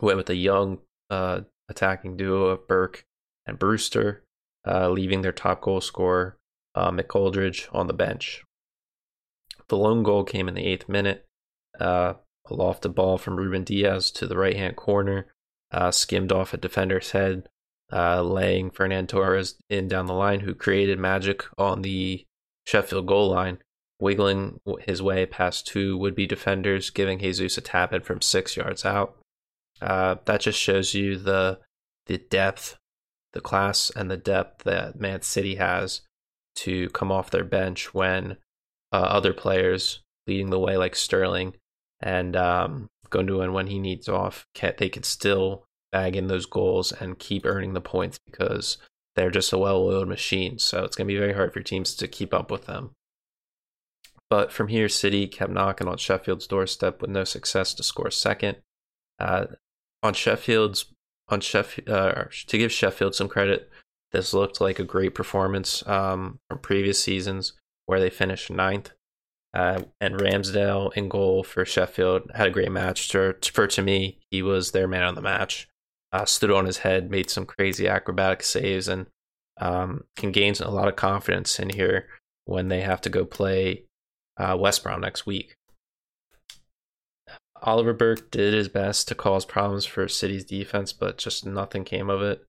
went 0.00 0.16
with 0.16 0.30
a 0.30 0.34
young 0.34 0.78
uh, 1.08 1.40
attacking 1.68 2.16
duo 2.16 2.46
of 2.46 2.68
Burke 2.68 3.04
and 3.46 3.58
Brewster, 3.58 4.24
uh, 4.66 4.90
leaving 4.90 5.22
their 5.22 5.32
top 5.32 5.62
goal 5.62 5.80
scorer, 5.80 6.36
uh, 6.74 6.90
McGoldrick, 6.90 7.68
on 7.72 7.86
the 7.86 7.92
bench. 7.92 8.44
The 9.68 9.76
lone 9.76 10.02
goal 10.02 10.24
came 10.24 10.48
in 10.48 10.54
the 10.54 10.66
eighth 10.66 10.88
minute. 10.88 11.26
Uh, 11.78 12.14
a 12.48 12.54
lofted 12.54 12.94
ball 12.94 13.16
from 13.16 13.36
Ruben 13.36 13.64
Dias 13.64 14.10
to 14.12 14.26
the 14.26 14.36
right 14.36 14.56
hand 14.56 14.76
corner, 14.76 15.26
uh, 15.70 15.90
skimmed 15.90 16.32
off 16.32 16.52
a 16.52 16.56
defender's 16.56 17.12
head, 17.12 17.48
uh, 17.92 18.22
laying 18.22 18.70
Ferran 18.70 19.08
Torres 19.08 19.56
in 19.68 19.88
down 19.88 20.06
the 20.06 20.14
line, 20.14 20.40
who 20.40 20.54
created 20.54 20.98
magic 20.98 21.44
on 21.58 21.82
the 21.82 22.24
Sheffield 22.66 23.06
goal 23.06 23.30
line, 23.30 23.58
wiggling 23.98 24.60
his 24.80 25.02
way 25.02 25.26
past 25.26 25.66
two 25.66 25.96
would 25.98 26.14
be 26.14 26.26
defenders, 26.26 26.90
giving 26.90 27.18
Jesus 27.18 27.58
a 27.58 27.60
tap 27.60 27.92
in 27.92 28.02
from 28.02 28.20
six 28.20 28.56
yards 28.56 28.84
out. 28.84 29.16
Uh, 29.80 30.16
that 30.26 30.40
just 30.40 30.58
shows 30.58 30.94
you 30.94 31.16
the 31.16 31.58
the 32.06 32.18
depth, 32.18 32.76
the 33.32 33.40
class, 33.40 33.90
and 33.90 34.10
the 34.10 34.16
depth 34.16 34.64
that 34.64 35.00
Man 35.00 35.22
City 35.22 35.56
has 35.56 36.02
to 36.56 36.88
come 36.90 37.10
off 37.12 37.30
their 37.30 37.44
bench 37.44 37.94
when 37.94 38.36
uh, 38.92 38.96
other 38.96 39.32
players 39.32 40.02
leading 40.26 40.50
the 40.50 40.58
way, 40.58 40.76
like 40.76 40.96
Sterling 40.96 41.54
and 42.00 42.36
um, 42.36 42.88
Gundogan, 43.10 43.52
when 43.52 43.68
he 43.68 43.78
needs 43.78 44.08
off, 44.08 44.46
can, 44.54 44.74
they 44.78 44.88
could 44.88 45.04
still 45.04 45.64
bag 45.92 46.16
in 46.16 46.28
those 46.28 46.46
goals 46.46 46.92
and 46.92 47.18
keep 47.18 47.44
earning 47.44 47.74
the 47.74 47.80
points 47.80 48.18
because 48.24 48.78
they're 49.16 49.30
just 49.30 49.52
a 49.52 49.58
well-oiled 49.58 50.08
machine. 50.08 50.58
So 50.58 50.84
it's 50.84 50.96
going 50.96 51.08
to 51.08 51.12
be 51.12 51.18
very 51.18 51.32
hard 51.32 51.52
for 51.52 51.60
teams 51.60 51.94
to 51.96 52.08
keep 52.08 52.32
up 52.32 52.50
with 52.50 52.66
them. 52.66 52.92
But 54.28 54.52
from 54.52 54.68
here, 54.68 54.88
City 54.88 55.26
kept 55.26 55.52
knocking 55.52 55.88
on 55.88 55.98
Sheffield's 55.98 56.46
doorstep 56.46 57.00
with 57.00 57.10
no 57.10 57.24
success 57.24 57.74
to 57.74 57.82
score 57.82 58.10
second. 58.10 58.58
Uh, 59.18 59.46
on 60.02 60.14
Sheffield's 60.14 60.86
on 61.28 61.40
Sheffield 61.40 61.88
uh, 61.88 62.24
to 62.46 62.58
give 62.58 62.72
Sheffield 62.72 63.14
some 63.14 63.28
credit, 63.28 63.68
this 64.12 64.32
looked 64.32 64.60
like 64.60 64.78
a 64.78 64.84
great 64.84 65.14
performance 65.14 65.86
um, 65.86 66.38
from 66.48 66.58
previous 66.58 67.02
seasons 67.02 67.52
where 67.86 68.00
they 68.00 68.10
finished 68.10 68.50
ninth. 68.50 68.92
Uh, 69.52 69.82
and 70.00 70.14
Ramsdale 70.14 70.92
in 70.96 71.08
goal 71.08 71.42
for 71.42 71.64
Sheffield 71.64 72.30
had 72.34 72.46
a 72.46 72.52
great 72.52 72.70
match. 72.70 73.10
For, 73.10 73.36
for 73.42 73.66
to 73.66 73.82
me, 73.82 74.20
he 74.30 74.42
was 74.42 74.70
their 74.70 74.86
man 74.86 75.02
on 75.02 75.16
the 75.16 75.20
match. 75.20 75.68
Uh, 76.12 76.24
stood 76.24 76.50
on 76.50 76.66
his 76.66 76.78
head, 76.78 77.10
made 77.10 77.30
some 77.30 77.46
crazy 77.46 77.86
acrobatic 77.86 78.42
saves, 78.42 78.88
and 78.88 79.06
um, 79.60 80.04
can 80.16 80.32
gain 80.32 80.54
a 80.60 80.70
lot 80.70 80.88
of 80.88 80.96
confidence 80.96 81.58
in 81.60 81.70
here 81.70 82.06
when 82.46 82.68
they 82.68 82.80
have 82.80 83.00
to 83.00 83.08
go 83.08 83.24
play 83.24 83.84
uh, 84.36 84.56
West 84.58 84.82
Brom 84.82 85.00
next 85.00 85.26
week. 85.26 85.54
Oliver 87.62 87.92
Burke 87.92 88.30
did 88.30 88.54
his 88.54 88.68
best 88.68 89.06
to 89.08 89.14
cause 89.14 89.44
problems 89.44 89.84
for 89.84 90.08
City's 90.08 90.44
defense, 90.44 90.92
but 90.92 91.18
just 91.18 91.44
nothing 91.44 91.84
came 91.84 92.08
of 92.08 92.22
it. 92.22 92.44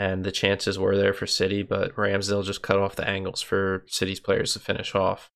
And 0.00 0.24
the 0.24 0.32
chances 0.32 0.78
were 0.78 0.96
there 0.96 1.12
for 1.12 1.26
City, 1.26 1.62
but 1.62 1.94
Ramsdale 1.96 2.44
just 2.44 2.62
cut 2.62 2.78
off 2.78 2.96
the 2.96 3.08
angles 3.08 3.40
for 3.40 3.84
City's 3.88 4.20
players 4.20 4.52
to 4.52 4.58
finish 4.58 4.94
off. 4.94 5.30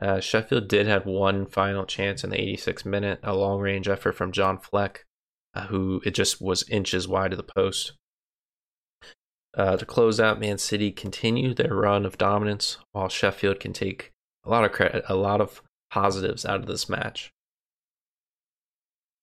Uh, 0.00 0.20
Sheffield 0.20 0.68
did 0.68 0.86
have 0.86 1.06
one 1.06 1.46
final 1.46 1.84
chance 1.84 2.24
in 2.24 2.30
the 2.30 2.36
86th 2.36 2.84
minute, 2.84 3.20
a 3.22 3.34
long 3.34 3.60
range 3.60 3.88
effort 3.88 4.12
from 4.12 4.32
John 4.32 4.58
Fleck, 4.58 5.04
uh, 5.54 5.66
who 5.66 6.02
it 6.04 6.14
just 6.14 6.40
was 6.40 6.68
inches 6.68 7.06
wide 7.08 7.32
of 7.32 7.36
the 7.36 7.52
post. 7.56 7.92
Uh, 9.56 9.76
to 9.76 9.86
close 9.86 10.18
out, 10.18 10.40
Man 10.40 10.58
City 10.58 10.90
continue 10.90 11.54
their 11.54 11.74
run 11.74 12.04
of 12.04 12.18
dominance, 12.18 12.78
while 12.92 13.08
Sheffield 13.08 13.60
can 13.60 13.72
take 13.72 14.10
a 14.44 14.50
lot 14.50 14.64
of 14.64 14.72
credit, 14.72 15.04
a 15.08 15.14
lot 15.14 15.40
of 15.40 15.62
positives 15.90 16.44
out 16.44 16.60
of 16.60 16.66
this 16.66 16.88
match. 16.88 17.30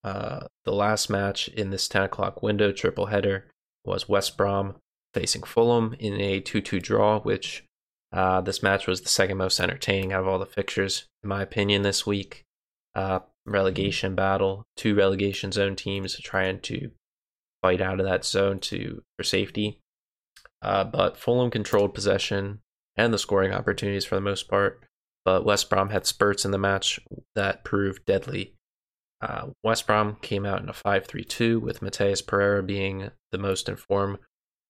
Uh, 0.04 0.48
the 0.64 0.72
last 0.72 1.10
match 1.10 1.48
in 1.50 1.70
this 1.70 1.88
10 1.88 2.04
o'clock 2.04 2.42
window 2.42 2.72
triple 2.72 3.08
header 3.08 3.46
was 3.86 4.10
West 4.10 4.38
Brom 4.38 4.76
facing 5.14 5.44
Fulham 5.44 5.96
in 6.00 6.20
a 6.20 6.40
2 6.40 6.62
2 6.62 6.80
draw, 6.80 7.20
which 7.20 7.66
uh, 8.14 8.42
this 8.42 8.64
match 8.64 8.88
was 8.88 9.02
the 9.02 9.10
second 9.10 9.38
most 9.38 9.60
entertaining 9.60 10.14
out 10.14 10.22
of 10.22 10.28
all 10.28 10.40
the 10.40 10.46
fixtures, 10.46 11.06
in 11.24 11.30
my 11.30 11.42
opinion, 11.42 11.82
this 11.82 12.06
week. 12.06 12.44
Uh, 12.96 13.20
relegation 13.46 14.16
battle, 14.16 14.66
two 14.76 14.96
relegation 14.96 15.52
zone 15.52 15.76
teams 15.76 16.20
trying 16.20 16.60
to 16.62 16.92
fight 17.62 17.82
out 17.82 18.00
of 18.00 18.06
that 18.06 18.26
zone 18.26 18.60
to 18.60 19.04
for 19.18 19.24
safety. 19.24 19.80
Uh, 20.62 20.84
but 20.84 21.18
Fulham 21.18 21.50
controlled 21.50 21.94
possession 21.94 22.60
and 22.96 23.14
the 23.14 23.18
scoring 23.18 23.54
opportunities 23.54 24.06
for 24.06 24.16
the 24.16 24.22
most 24.22 24.48
part. 24.48 24.84
But 25.24 25.46
West 25.46 25.70
Brom 25.70 25.90
had 25.90 26.06
spurts 26.06 26.46
in 26.46 26.52
the 26.52 26.58
match 26.58 27.00
that 27.36 27.64
proved 27.64 28.06
deadly. 28.06 28.56
Uh, 29.22 29.50
West 29.64 29.86
Brom 29.86 30.18
came 30.22 30.46
out 30.46 30.62
in 30.62 30.70
a 30.70 30.74
5 30.74 31.06
3 31.06 31.24
2, 31.24 31.60
with 31.60 31.82
Matheus 31.82 32.26
Pereira 32.26 32.64
being 32.64 33.12
the 33.32 33.38
most 33.38 33.70
informed 33.70 34.18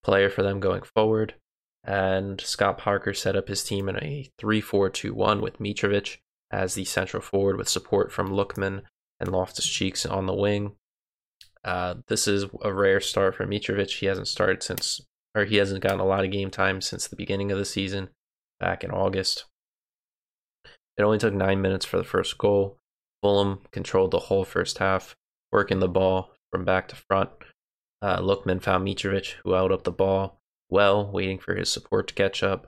player 0.04 0.30
for 0.30 0.44
them 0.44 0.60
going 0.60 0.82
forward. 0.82 1.36
And 1.84 2.40
Scott 2.42 2.78
Parker 2.78 3.14
set 3.14 3.36
up 3.36 3.48
his 3.48 3.64
team 3.64 3.88
in 3.88 3.96
a 3.98 4.30
3 4.38 4.62
4 4.62 4.90
2 4.90 5.14
1 5.14 5.42
with 5.42 5.60
Mitrovic 5.60 6.18
as 6.52 6.74
the 6.74 6.86
central 6.86 7.22
forward 7.22 7.58
with 7.58 7.70
support 7.70 8.12
from 8.12 8.30
Lookman 8.30 8.82
and 9.20 9.32
Loftus 9.32 9.68
Cheeks 9.68 10.06
on 10.06 10.26
the 10.26 10.34
wing. 10.34 10.74
Uh, 11.64 11.96
this 12.08 12.28
is 12.28 12.46
a 12.64 12.74
rare 12.74 13.00
start 13.00 13.36
for 13.36 13.46
Mitrovic. 13.46 14.00
He 14.00 14.08
hasn't 14.08 14.28
started 14.28 14.64
since, 14.64 15.02
or 15.36 15.46
he 15.46 15.58
hasn't 15.58 15.84
gotten 15.84 16.00
a 16.00 16.06
lot 16.06 16.26
of 16.26 16.32
game 16.32 16.50
time 16.50 16.82
since 16.82 17.08
the 17.08 17.16
beginning 17.16 17.52
of 17.52 17.58
the 17.58 17.66
season 17.66 18.10
back 18.60 18.84
in 18.84 18.92
August. 18.92 19.46
It 20.98 21.04
only 21.04 21.20
took 21.20 21.34
nine 21.34 21.62
minutes 21.62 21.86
for 21.86 21.98
the 21.98 22.04
first 22.04 22.38
goal. 22.38 22.78
Fulham 23.22 23.62
controlled 23.72 24.12
the 24.12 24.20
whole 24.20 24.44
first 24.44 24.80
half, 24.80 25.16
working 25.52 25.80
the 25.80 25.88
ball 25.88 26.34
from 26.52 26.66
back 26.66 26.88
to 26.90 26.96
front. 26.96 27.30
Uh, 28.02 28.20
Lookman 28.20 28.62
found 28.62 28.86
Mitrovic, 28.86 29.36
who 29.44 29.54
held 29.54 29.72
up 29.72 29.84
the 29.84 29.92
ball 29.92 30.42
well, 30.72 31.12
waiting 31.12 31.38
for 31.38 31.56
his 31.56 31.72
support 31.72 32.08
to 32.08 32.14
catch 32.14 32.42
up. 32.42 32.68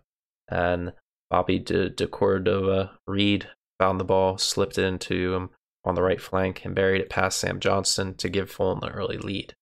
And 0.49 0.93
Bobby 1.31 1.57
de, 1.57 1.89
de 1.89 2.05
Cordova 2.05 2.99
Reid 3.07 3.47
found 3.83 3.99
the 3.99 4.05
ball, 4.05 4.37
slipped 4.37 4.77
it 4.77 4.85
into 4.85 5.33
him 5.33 5.49
on 5.83 5.93
the 5.93 6.01
right 6.01 6.21
flank, 6.21 6.63
and 6.63 6.73
buried 6.73 7.01
it 7.01 7.09
past 7.09 7.37
Sam 7.37 7.59
Johnstone 7.59 8.13
to 8.13 8.29
give 8.29 8.49
Fulham 8.49 8.79
the 8.79 8.87
early 8.87 9.17
lead. 9.17 9.55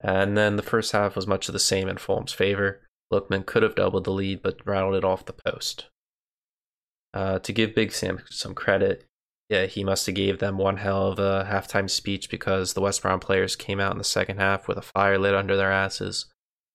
And 0.00 0.36
then 0.36 0.54
the 0.54 0.62
first 0.62 0.92
half 0.92 1.16
was 1.16 1.26
much 1.26 1.48
of 1.48 1.54
the 1.54 1.58
same 1.58 1.88
in 1.88 1.96
Fulham's 1.96 2.32
favor. 2.32 2.80
Lookman 3.12 3.44
could 3.44 3.64
have 3.64 3.74
doubled 3.74 4.04
the 4.04 4.12
lead, 4.12 4.42
but 4.42 4.64
rattled 4.64 4.94
it 4.94 5.04
off 5.04 5.24
the 5.24 5.32
post. 5.32 5.86
Uh, 7.12 7.40
to 7.40 7.52
give 7.52 7.74
Big 7.74 7.90
Sam 7.90 8.20
some 8.30 8.54
credit, 8.54 9.04
yeah, 9.48 9.66
he 9.66 9.82
must 9.82 10.06
have 10.06 10.14
gave 10.14 10.38
them 10.38 10.56
one 10.56 10.76
hell 10.76 11.08
of 11.08 11.18
a 11.18 11.48
halftime 11.50 11.90
speech 11.90 12.30
because 12.30 12.74
the 12.74 12.80
West 12.80 13.02
Brom 13.02 13.18
players 13.18 13.56
came 13.56 13.80
out 13.80 13.90
in 13.90 13.98
the 13.98 14.04
second 14.04 14.38
half 14.38 14.68
with 14.68 14.78
a 14.78 14.82
fire 14.82 15.18
lit 15.18 15.34
under 15.34 15.56
their 15.56 15.72
asses. 15.72 16.26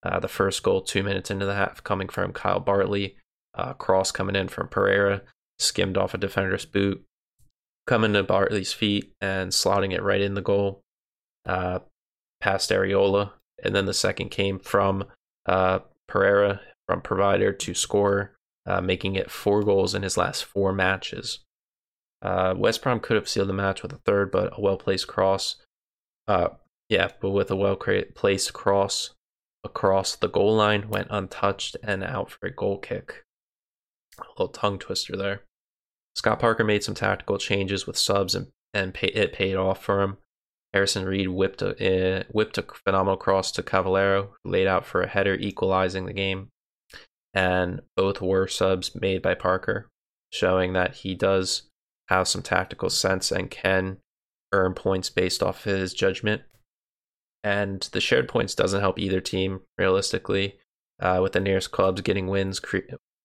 Uh, 0.02 0.20
the 0.20 0.28
first 0.28 0.62
goal, 0.62 0.82
two 0.82 1.02
minutes 1.02 1.30
into 1.30 1.46
the 1.46 1.54
half, 1.54 1.82
coming 1.82 2.10
from 2.10 2.34
Kyle 2.34 2.60
Bartley, 2.60 3.16
uh, 3.54 3.72
cross 3.72 4.12
coming 4.12 4.36
in 4.36 4.48
from 4.48 4.68
Pereira, 4.68 5.22
skimmed 5.58 5.96
off 5.96 6.14
a 6.14 6.18
defender's 6.18 6.64
boot, 6.64 7.04
coming 7.86 8.12
to 8.14 8.22
Bartley's 8.22 8.72
feet 8.72 9.12
and 9.20 9.50
slotting 9.50 9.92
it 9.92 10.02
right 10.02 10.20
in 10.20 10.34
the 10.34 10.42
goal, 10.42 10.80
uh, 11.46 11.80
past 12.40 12.70
Areola, 12.70 13.32
and 13.62 13.74
then 13.74 13.86
the 13.86 13.94
second 13.94 14.30
came 14.30 14.58
from 14.58 15.04
uh, 15.46 15.80
Pereira 16.08 16.60
from 16.86 17.00
provider 17.00 17.52
to 17.52 17.74
score, 17.74 18.34
uh, 18.66 18.80
making 18.80 19.16
it 19.16 19.30
four 19.30 19.62
goals 19.62 19.94
in 19.94 20.02
his 20.02 20.16
last 20.16 20.44
four 20.44 20.72
matches. 20.72 21.40
Uh, 22.22 22.54
West 22.56 22.82
Brom 22.82 23.00
could 23.00 23.16
have 23.16 23.28
sealed 23.28 23.48
the 23.48 23.54
match 23.54 23.82
with 23.82 23.92
a 23.92 24.00
third, 24.06 24.30
but 24.30 24.52
a 24.56 24.60
well 24.60 24.76
placed 24.76 25.06
cross. 25.06 25.56
Uh, 26.26 26.48
yeah, 26.88 27.08
but 27.20 27.30
with 27.30 27.50
a 27.50 27.56
well 27.56 27.76
placed 27.76 28.52
cross 28.52 29.10
across 29.62 30.16
the 30.16 30.28
goal 30.28 30.56
line, 30.56 30.88
went 30.88 31.08
untouched 31.10 31.76
and 31.82 32.02
out 32.02 32.30
for 32.30 32.46
a 32.46 32.54
goal 32.54 32.78
kick. 32.78 33.23
A 34.18 34.24
little 34.30 34.48
tongue 34.48 34.78
twister 34.78 35.16
there. 35.16 35.42
Scott 36.14 36.38
Parker 36.38 36.64
made 36.64 36.84
some 36.84 36.94
tactical 36.94 37.38
changes 37.38 37.86
with 37.86 37.98
subs 37.98 38.34
and, 38.34 38.48
and 38.72 38.94
pay, 38.94 39.08
it 39.08 39.32
paid 39.32 39.56
off 39.56 39.82
for 39.82 40.00
him. 40.02 40.18
Harrison 40.72 41.04
Reed 41.04 41.28
whipped 41.28 41.62
a, 41.62 42.20
uh, 42.20 42.24
whipped 42.30 42.58
a 42.58 42.62
phenomenal 42.62 43.16
cross 43.16 43.52
to 43.52 43.62
Cavaleiro, 43.62 44.34
who 44.42 44.50
laid 44.50 44.66
out 44.66 44.84
for 44.84 45.02
a 45.02 45.08
header, 45.08 45.34
equalizing 45.34 46.06
the 46.06 46.12
game. 46.12 46.48
And 47.32 47.80
both 47.96 48.20
were 48.20 48.46
subs 48.46 48.94
made 48.94 49.22
by 49.22 49.34
Parker, 49.34 49.88
showing 50.32 50.72
that 50.72 50.96
he 50.96 51.14
does 51.14 51.62
have 52.08 52.28
some 52.28 52.42
tactical 52.42 52.90
sense 52.90 53.32
and 53.32 53.50
can 53.50 53.98
earn 54.52 54.74
points 54.74 55.10
based 55.10 55.42
off 55.42 55.64
his 55.64 55.94
judgment. 55.94 56.42
And 57.42 57.88
the 57.92 58.00
shared 58.00 58.28
points 58.28 58.54
doesn't 58.54 58.80
help 58.80 58.98
either 58.98 59.20
team 59.20 59.60
realistically. 59.78 60.58
Uh, 61.00 61.18
with 61.20 61.32
the 61.32 61.40
nearest 61.40 61.72
clubs 61.72 62.00
getting 62.00 62.28
wins, 62.28 62.60
cre- 62.60 62.78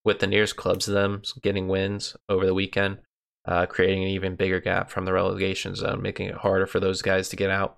with 0.09 0.17
the 0.17 0.25
nearest 0.25 0.55
clubs 0.55 0.85
to 0.85 0.91
them 0.91 1.21
getting 1.43 1.67
wins 1.67 2.17
over 2.27 2.43
the 2.43 2.53
weekend, 2.55 2.97
uh, 3.45 3.67
creating 3.67 4.01
an 4.01 4.09
even 4.09 4.35
bigger 4.35 4.59
gap 4.59 4.89
from 4.89 5.05
the 5.05 5.13
relegation 5.13 5.75
zone, 5.75 6.01
making 6.01 6.27
it 6.27 6.37
harder 6.37 6.65
for 6.65 6.79
those 6.79 7.03
guys 7.03 7.29
to 7.29 7.35
get 7.35 7.51
out. 7.51 7.77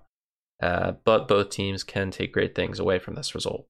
Uh, 0.62 0.92
but 1.04 1.28
both 1.28 1.50
teams 1.50 1.84
can 1.84 2.10
take 2.10 2.32
great 2.32 2.54
things 2.54 2.78
away 2.78 2.98
from 2.98 3.16
this 3.16 3.34
result. 3.34 3.66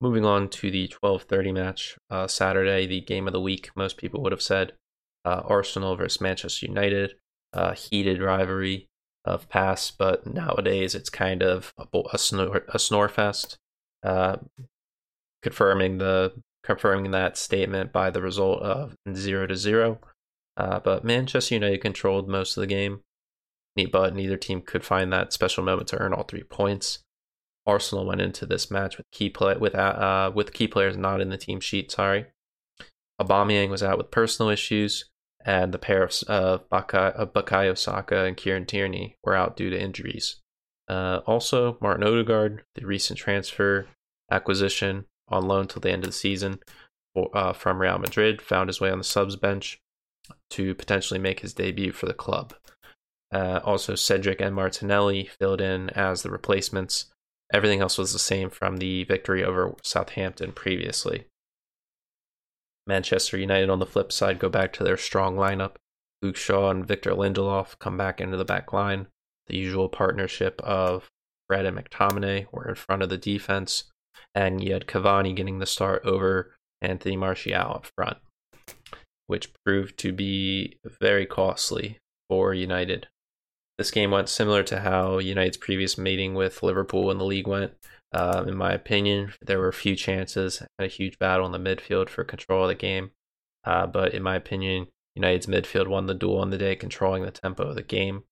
Moving 0.00 0.24
on 0.24 0.48
to 0.48 0.68
the 0.68 0.88
12:30 0.88 1.54
match 1.54 1.96
uh, 2.10 2.26
Saturday, 2.26 2.88
the 2.88 3.02
game 3.02 3.28
of 3.28 3.32
the 3.32 3.40
week. 3.40 3.70
Most 3.76 3.96
people 3.96 4.20
would 4.24 4.32
have 4.32 4.42
said 4.42 4.72
uh, 5.24 5.42
Arsenal 5.44 5.94
versus 5.94 6.20
Manchester 6.20 6.66
United, 6.66 7.14
a 7.52 7.72
heated 7.72 8.20
rivalry 8.20 8.88
of 9.24 9.48
past, 9.48 9.96
but 9.96 10.26
nowadays 10.26 10.96
it's 10.96 11.08
kind 11.08 11.44
of 11.44 11.72
a, 11.78 11.86
a 12.12 12.18
snore 12.18 12.64
a 12.68 12.80
snore 12.80 13.08
fest. 13.08 13.58
Uh, 14.02 14.38
confirming 15.40 15.98
the 15.98 16.32
confirming 16.62 17.10
that 17.10 17.36
statement 17.36 17.92
by 17.92 18.10
the 18.10 18.22
result 18.22 18.62
of 18.62 18.94
zero 19.14 19.46
to 19.46 19.56
zero. 19.56 19.98
Uh, 20.56 20.80
but 20.80 21.04
Manchester 21.04 21.54
United 21.54 21.80
controlled 21.80 22.28
most 22.28 22.56
of 22.56 22.60
the 22.60 22.66
game, 22.66 23.00
but 23.90 24.14
neither 24.14 24.36
team 24.36 24.60
could 24.60 24.84
find 24.84 25.12
that 25.12 25.32
special 25.32 25.64
moment 25.64 25.88
to 25.88 25.98
earn 25.98 26.12
all 26.12 26.24
three 26.24 26.42
points. 26.42 26.98
Arsenal 27.66 28.06
went 28.06 28.20
into 28.20 28.46
this 28.46 28.70
match 28.70 28.96
with 28.96 29.06
key 29.12 29.30
play 29.30 29.56
with 29.56 29.74
uh, 29.74 30.32
with 30.34 30.52
key 30.52 30.66
players 30.66 30.96
not 30.96 31.20
in 31.20 31.28
the 31.28 31.36
team 31.36 31.60
sheet. 31.60 31.90
Sorry, 31.92 32.26
Aubameyang 33.20 33.70
was 33.70 33.82
out 33.82 33.98
with 33.98 34.10
personal 34.10 34.50
issues 34.50 35.04
and 35.44 35.72
the 35.72 35.78
pair 35.78 36.02
of 36.02 36.12
uh, 36.28 36.58
Bukayo 36.70 37.76
Saka 37.76 38.24
and 38.24 38.36
Kieran 38.36 38.66
Tierney 38.66 39.16
were 39.24 39.34
out 39.34 39.56
due 39.56 39.70
to 39.70 39.80
injuries. 39.80 40.36
Uh, 40.88 41.20
also, 41.26 41.78
Martin 41.80 42.06
Odegaard, 42.06 42.64
the 42.74 42.84
recent 42.84 43.18
transfer 43.18 43.86
acquisition 44.30 45.06
on 45.30 45.46
loan 45.46 45.68
till 45.68 45.80
the 45.80 45.90
end 45.90 46.04
of 46.04 46.10
the 46.10 46.16
season 46.16 46.60
for, 47.14 47.30
uh, 47.34 47.52
from 47.52 47.80
Real 47.80 47.98
Madrid, 47.98 48.40
found 48.40 48.68
his 48.68 48.80
way 48.80 48.90
on 48.90 48.98
the 48.98 49.04
subs 49.04 49.36
bench 49.36 49.78
to 50.50 50.74
potentially 50.74 51.20
make 51.20 51.40
his 51.40 51.54
debut 51.54 51.92
for 51.92 52.06
the 52.06 52.14
club. 52.14 52.54
Uh, 53.32 53.60
also, 53.64 53.94
Cedric 53.94 54.40
and 54.40 54.54
Martinelli 54.54 55.30
filled 55.38 55.60
in 55.60 55.90
as 55.90 56.22
the 56.22 56.30
replacements. 56.30 57.06
Everything 57.52 57.80
else 57.80 57.98
was 57.98 58.12
the 58.12 58.18
same 58.18 58.50
from 58.50 58.76
the 58.76 59.04
victory 59.04 59.44
over 59.44 59.74
Southampton 59.82 60.52
previously. 60.52 61.26
Manchester 62.86 63.38
United 63.38 63.70
on 63.70 63.78
the 63.78 63.86
flip 63.86 64.10
side 64.10 64.38
go 64.38 64.48
back 64.48 64.72
to 64.72 64.84
their 64.84 64.96
strong 64.96 65.36
lineup. 65.36 65.76
Luke 66.22 66.36
Shaw 66.36 66.70
and 66.70 66.86
Victor 66.86 67.12
Lindelof 67.12 67.78
come 67.78 67.96
back 67.96 68.20
into 68.20 68.36
the 68.36 68.44
back 68.44 68.72
line. 68.72 69.06
The 69.46 69.56
usual 69.56 69.88
partnership 69.88 70.60
of 70.62 71.08
Fred 71.48 71.66
and 71.66 71.76
McTominay 71.76 72.46
were 72.52 72.68
in 72.68 72.74
front 72.74 73.02
of 73.02 73.08
the 73.08 73.16
defense, 73.16 73.84
and 74.34 74.62
you 74.62 74.72
had 74.72 74.86
Cavani 74.86 75.34
getting 75.34 75.58
the 75.58 75.66
start 75.66 76.04
over 76.04 76.54
Anthony 76.80 77.16
Martial 77.16 77.54
up 77.54 77.86
front. 77.96 78.18
which 79.26 79.52
proved 79.64 79.96
to 79.96 80.12
be 80.12 80.76
very 81.00 81.24
costly 81.24 81.98
for 82.28 82.52
United. 82.52 83.06
This 83.78 83.92
game 83.92 84.10
went 84.10 84.28
similar 84.28 84.64
to 84.64 84.80
how 84.80 85.18
United's 85.18 85.56
previous 85.56 85.96
meeting 85.96 86.34
with 86.34 86.64
Liverpool 86.64 87.12
in 87.12 87.18
the 87.18 87.24
league 87.24 87.46
went. 87.46 87.72
Uh, 88.12 88.44
in 88.46 88.56
my 88.56 88.72
opinion, 88.72 89.32
there 89.40 89.60
were 89.60 89.68
a 89.68 89.72
few 89.72 89.94
chances, 89.94 90.64
a 90.80 90.88
huge 90.88 91.16
battle 91.20 91.46
in 91.46 91.52
the 91.52 91.58
midfield 91.58 92.08
for 92.08 92.24
control 92.24 92.64
of 92.64 92.68
the 92.68 92.74
game. 92.74 93.12
Uh, 93.62 93.86
but 93.86 94.12
in 94.12 94.22
my 94.22 94.34
opinion, 94.34 94.88
United's 95.14 95.46
midfield 95.46 95.86
won 95.86 96.06
the 96.06 96.14
duel 96.14 96.38
on 96.38 96.50
the 96.50 96.58
day, 96.58 96.74
controlling 96.74 97.22
the 97.22 97.30
tempo 97.30 97.68
of 97.68 97.76
the 97.76 97.82
game. 97.82 98.24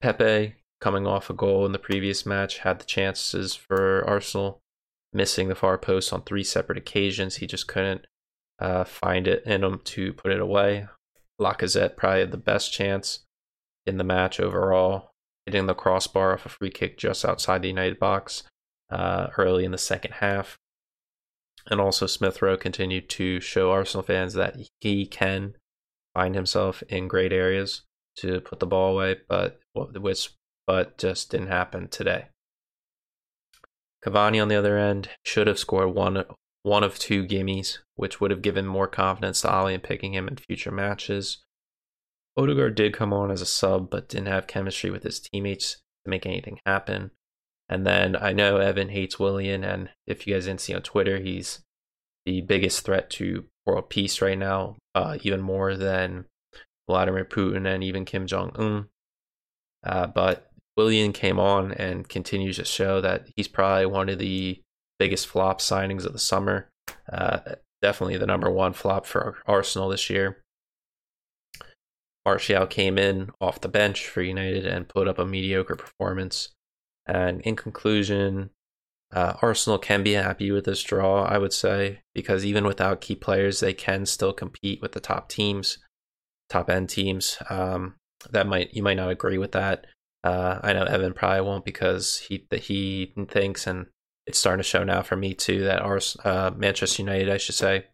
Pepe, 0.00 0.54
coming 0.80 1.06
off 1.06 1.30
a 1.30 1.34
goal 1.34 1.66
in 1.66 1.72
the 1.72 1.78
previous 1.78 2.24
match, 2.24 2.58
had 2.58 2.78
the 2.78 2.84
chances 2.84 3.54
for 3.54 4.04
Arsenal, 4.06 4.60
missing 5.12 5.48
the 5.48 5.54
far 5.54 5.78
post 5.78 6.12
on 6.12 6.22
three 6.22 6.44
separate 6.44 6.78
occasions. 6.78 7.36
He 7.36 7.46
just 7.46 7.68
couldn't 7.68 8.06
uh, 8.58 8.84
find 8.84 9.26
it 9.26 9.44
in 9.44 9.64
him 9.64 9.80
to 9.84 10.12
put 10.12 10.32
it 10.32 10.40
away. 10.40 10.86
Lacazette 11.40 11.96
probably 11.96 12.20
had 12.20 12.30
the 12.32 12.36
best 12.36 12.72
chance 12.72 13.20
in 13.86 13.96
the 13.96 14.04
match 14.04 14.40
overall, 14.40 15.10
hitting 15.46 15.66
the 15.66 15.74
crossbar 15.74 16.34
off 16.34 16.46
a 16.46 16.48
free 16.48 16.70
kick 16.70 16.98
just 16.98 17.24
outside 17.24 17.62
the 17.62 17.68
United 17.68 17.98
box 17.98 18.42
uh, 18.90 19.28
early 19.36 19.64
in 19.64 19.72
the 19.72 19.78
second 19.78 20.12
half. 20.14 20.58
And 21.70 21.80
also, 21.80 22.06
Smith 22.06 22.40
Rowe 22.40 22.56
continued 22.56 23.08
to 23.10 23.40
show 23.40 23.70
Arsenal 23.70 24.02
fans 24.02 24.34
that 24.34 24.56
he 24.80 25.06
can 25.06 25.54
find 26.14 26.34
himself 26.34 26.82
in 26.88 27.08
great 27.08 27.32
areas 27.32 27.82
to 28.16 28.40
put 28.40 28.58
the 28.58 28.66
ball 28.66 28.94
away, 28.94 29.16
but 29.28 29.60
which 29.74 30.30
but 30.68 30.98
just 30.98 31.30
didn't 31.30 31.46
happen 31.46 31.88
today. 31.88 32.26
Cavani, 34.04 34.40
on 34.40 34.48
the 34.48 34.54
other 34.54 34.76
end, 34.76 35.08
should 35.24 35.46
have 35.46 35.58
scored 35.58 35.94
one 35.94 36.22
one 36.62 36.84
of 36.84 36.98
two 36.98 37.24
gimmies, 37.24 37.78
which 37.96 38.20
would 38.20 38.30
have 38.30 38.42
given 38.42 38.66
more 38.66 38.86
confidence 38.86 39.40
to 39.40 39.52
Ole 39.52 39.68
in 39.68 39.80
picking 39.80 40.12
him 40.12 40.28
in 40.28 40.36
future 40.36 40.70
matches. 40.70 41.38
Odegaard 42.36 42.74
did 42.74 42.92
come 42.92 43.14
on 43.14 43.30
as 43.30 43.40
a 43.40 43.46
sub, 43.46 43.88
but 43.88 44.10
didn't 44.10 44.26
have 44.26 44.46
chemistry 44.46 44.90
with 44.90 45.04
his 45.04 45.20
teammates 45.20 45.78
to 46.04 46.10
make 46.10 46.26
anything 46.26 46.60
happen. 46.66 47.12
And 47.70 47.86
then 47.86 48.14
I 48.14 48.34
know 48.34 48.58
Evan 48.58 48.90
hates 48.90 49.18
Willian, 49.18 49.64
and 49.64 49.88
if 50.06 50.26
you 50.26 50.34
guys 50.34 50.44
didn't 50.44 50.60
see 50.60 50.74
on 50.74 50.82
Twitter, 50.82 51.18
he's 51.18 51.60
the 52.26 52.42
biggest 52.42 52.84
threat 52.84 53.08
to 53.10 53.46
world 53.64 53.88
peace 53.88 54.20
right 54.20 54.38
now, 54.38 54.76
uh, 54.94 55.16
even 55.22 55.40
more 55.40 55.76
than 55.76 56.26
Vladimir 56.86 57.24
Putin 57.24 57.66
and 57.66 57.82
even 57.82 58.04
Kim 58.04 58.26
Jong 58.26 58.52
Un. 58.56 58.88
Uh, 59.82 60.06
but 60.06 60.47
Willian 60.78 61.12
came 61.12 61.40
on 61.40 61.72
and 61.72 62.08
continues 62.08 62.56
to 62.56 62.64
show 62.64 63.00
that 63.00 63.26
he's 63.34 63.48
probably 63.48 63.84
one 63.84 64.08
of 64.08 64.20
the 64.20 64.62
biggest 65.00 65.26
flop 65.26 65.60
signings 65.60 66.06
of 66.06 66.12
the 66.12 66.20
summer. 66.20 66.68
Uh, 67.12 67.40
definitely 67.82 68.16
the 68.16 68.28
number 68.28 68.48
one 68.48 68.72
flop 68.72 69.04
for 69.04 69.38
Arsenal 69.44 69.88
this 69.88 70.08
year. 70.08 70.40
Martial 72.24 72.66
came 72.68 72.96
in 72.96 73.30
off 73.40 73.60
the 73.60 73.68
bench 73.68 74.06
for 74.06 74.22
United 74.22 74.66
and 74.66 74.88
put 74.88 75.08
up 75.08 75.18
a 75.18 75.26
mediocre 75.26 75.74
performance. 75.74 76.50
And 77.06 77.40
in 77.40 77.56
conclusion, 77.56 78.50
uh, 79.12 79.32
Arsenal 79.42 79.78
can 79.78 80.04
be 80.04 80.12
happy 80.12 80.52
with 80.52 80.64
this 80.64 80.84
draw, 80.84 81.24
I 81.24 81.38
would 81.38 81.52
say, 81.52 82.02
because 82.14 82.46
even 82.46 82.64
without 82.64 83.00
key 83.00 83.16
players, 83.16 83.58
they 83.58 83.72
can 83.72 84.06
still 84.06 84.32
compete 84.32 84.80
with 84.80 84.92
the 84.92 85.00
top 85.00 85.28
teams, 85.28 85.78
top 86.48 86.70
end 86.70 86.88
teams. 86.88 87.38
Um, 87.50 87.96
that 88.30 88.46
might 88.46 88.74
you 88.74 88.82
might 88.84 88.96
not 88.96 89.10
agree 89.10 89.38
with 89.38 89.52
that. 89.52 89.86
Uh, 90.24 90.58
I 90.62 90.72
know 90.72 90.84
Evan 90.84 91.12
probably 91.12 91.42
won't 91.42 91.64
because 91.64 92.18
he 92.18 92.44
he 92.52 93.12
thinks, 93.28 93.66
and 93.66 93.86
it's 94.26 94.38
starting 94.38 94.60
to 94.60 94.68
show 94.68 94.84
now 94.84 95.02
for 95.02 95.16
me 95.16 95.34
too, 95.34 95.64
that 95.64 95.80
our 95.80 96.00
uh, 96.24 96.50
Manchester 96.56 97.02
United, 97.02 97.30
I 97.30 97.38
should 97.38 97.54
say, 97.54 97.86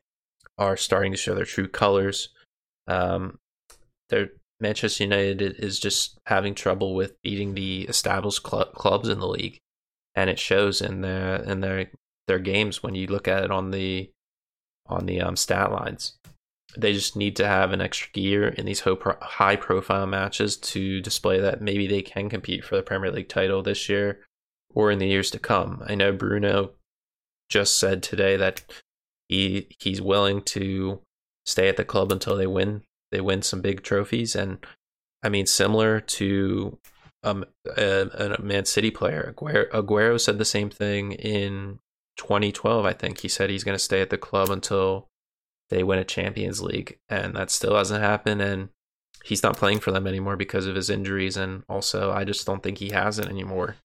are 0.59 0.77
starting 0.77 1.13
to 1.13 1.19
show 1.19 1.35
their 1.35 1.45
true 1.45 1.69
colors. 1.69 2.31
Um, 2.87 3.39
their 4.09 4.31
Manchester 4.61 5.05
United 5.05 5.57
is 5.59 5.79
just 5.79 6.19
having 6.27 6.55
trouble 6.55 6.95
with 6.95 7.21
beating 7.23 7.55
the 7.55 7.83
established 7.83 8.47
cl- 8.47 8.67
clubs 8.67 9.09
in 9.09 9.19
the 9.19 9.29
league, 9.29 9.59
and 10.15 10.31
it 10.31 10.39
shows 10.39 10.81
in 10.81 11.03
their 11.03 11.37
in 11.37 11.61
their 11.61 11.91
their 12.27 12.39
games 12.39 12.83
when 12.83 12.95
you 12.95 13.07
look 13.07 13.29
at 13.29 13.45
it 13.45 13.51
on 13.51 13.71
the 13.71 14.11
on 14.87 15.07
the 15.07 15.21
um, 15.21 15.37
stat 15.37 15.71
lines. 15.71 16.17
They 16.77 16.93
just 16.93 17.17
need 17.17 17.37
to 17.37 17.47
have 17.47 17.73
an 17.73 17.81
extra 17.81 18.11
gear 18.13 18.49
in 18.49 18.67
these 18.67 18.83
high 18.83 19.57
profile 19.57 20.07
matches 20.07 20.57
to 20.57 21.01
display 21.01 21.41
that 21.41 21.63
maybe 21.63 21.87
they 21.87 22.03
can 22.03 22.29
compete 22.29 22.65
for 22.65 22.77
the 22.77 22.83
Premier 22.83 23.13
League 23.13 23.29
title 23.29 23.63
this 23.63 23.89
year 23.89 24.21
or 24.75 24.91
in 24.91 24.99
the 24.99 25.07
years 25.07 25.31
to 25.31 25.39
come. 25.39 25.83
I 25.87 25.95
know 25.95 26.13
Bruno 26.13 26.73
just 27.49 27.79
said 27.79 28.03
today 28.03 28.37
that 28.37 28.65
he 29.29 29.69
he's 29.79 30.01
willing 30.01 30.43
to 30.43 31.01
stay 31.47 31.69
at 31.69 31.77
the 31.77 31.85
club 31.85 32.11
until 32.11 32.37
they 32.37 32.47
win 32.47 32.83
they 33.11 33.21
win 33.21 33.43
some 33.43 33.61
big 33.61 33.83
trophies 33.83 34.35
and 34.35 34.65
I 35.23 35.29
mean 35.29 35.47
similar 35.47 36.01
to 36.01 36.79
um, 37.23 37.45
a, 37.77 38.37
a 38.39 38.43
Man 38.43 38.65
City 38.65 38.91
player 38.91 39.33
Aguero, 39.35 39.71
Aguero 39.71 40.21
said 40.21 40.39
the 40.39 40.45
same 40.45 40.69
thing 40.69 41.13
in 41.13 41.79
2012 42.17 42.85
I 42.85 42.93
think 42.93 43.21
he 43.21 43.29
said 43.29 43.51
he's 43.51 43.65
going 43.65 43.77
to 43.77 43.83
stay 43.83 44.01
at 44.01 44.11
the 44.11 44.19
club 44.19 44.51
until 44.51 45.09
they 45.71 45.83
win 45.83 45.99
a 45.99 46.05
Champions 46.05 46.61
League 46.63 46.99
and 47.09 47.35
that 47.35 47.51
still 47.51 47.77
hasn't 47.77 48.03
happened 48.03 48.43
and 48.43 48.69
he's 49.25 49.43
not 49.43 49.57
playing 49.57 49.81
for 49.81 49.91
them 49.91 50.07
anymore 50.07 50.37
because 50.37 50.67
of 50.67 50.77
his 50.77 50.91
injuries 50.91 51.37
and 51.37 51.65
also 51.69 52.13
I 52.13 52.25
just 52.25 52.47
don't 52.47 52.63
think 52.63 52.79
he 52.79 52.91
has 52.91 53.19
it 53.19 53.29
anymore 53.29 53.77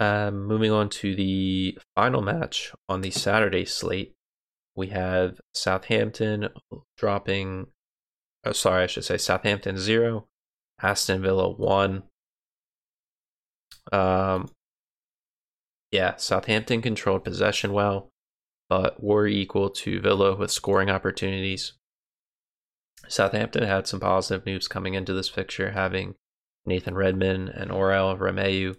um, 0.00 0.46
moving 0.46 0.70
on 0.70 0.88
to 0.88 1.14
the 1.14 1.78
final 1.96 2.22
match 2.22 2.72
on 2.88 3.00
the 3.00 3.10
Saturday 3.10 3.64
slate, 3.64 4.14
we 4.74 4.88
have 4.88 5.40
Southampton 5.54 6.48
dropping. 6.96 7.66
Oh, 8.44 8.52
sorry, 8.52 8.84
I 8.84 8.86
should 8.86 9.04
say 9.04 9.18
Southampton 9.18 9.76
zero, 9.76 10.26
Aston 10.80 11.20
Villa 11.20 11.50
one. 11.50 12.04
Um, 13.92 14.50
yeah, 15.90 16.16
Southampton 16.16 16.80
controlled 16.80 17.24
possession 17.24 17.72
well, 17.72 18.09
but 18.70 19.02
were 19.02 19.26
equal 19.26 19.68
to 19.68 20.00
Villa 20.00 20.34
with 20.34 20.50
scoring 20.50 20.88
opportunities. 20.88 21.74
Southampton 23.08 23.64
had 23.64 23.86
some 23.86 23.98
positive 24.00 24.46
news 24.46 24.68
coming 24.68 24.94
into 24.94 25.12
this 25.12 25.28
fixture, 25.28 25.72
having 25.72 26.14
Nathan 26.64 26.94
Redmond 26.94 27.48
and 27.48 27.70
Oriol 27.70 28.16
Romeu 28.16 28.76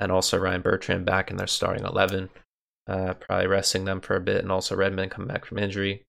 and 0.00 0.10
also 0.10 0.38
Ryan 0.38 0.62
Bertrand 0.62 1.04
back 1.04 1.30
in 1.30 1.36
their 1.36 1.46
starting 1.46 1.84
11. 1.84 2.30
Uh, 2.86 3.14
probably 3.14 3.46
resting 3.46 3.84
them 3.84 4.00
for 4.00 4.16
a 4.16 4.20
bit, 4.20 4.38
and 4.38 4.50
also 4.50 4.74
Redmond 4.74 5.10
coming 5.10 5.28
back 5.28 5.44
from 5.44 5.58
injury. 5.58 6.04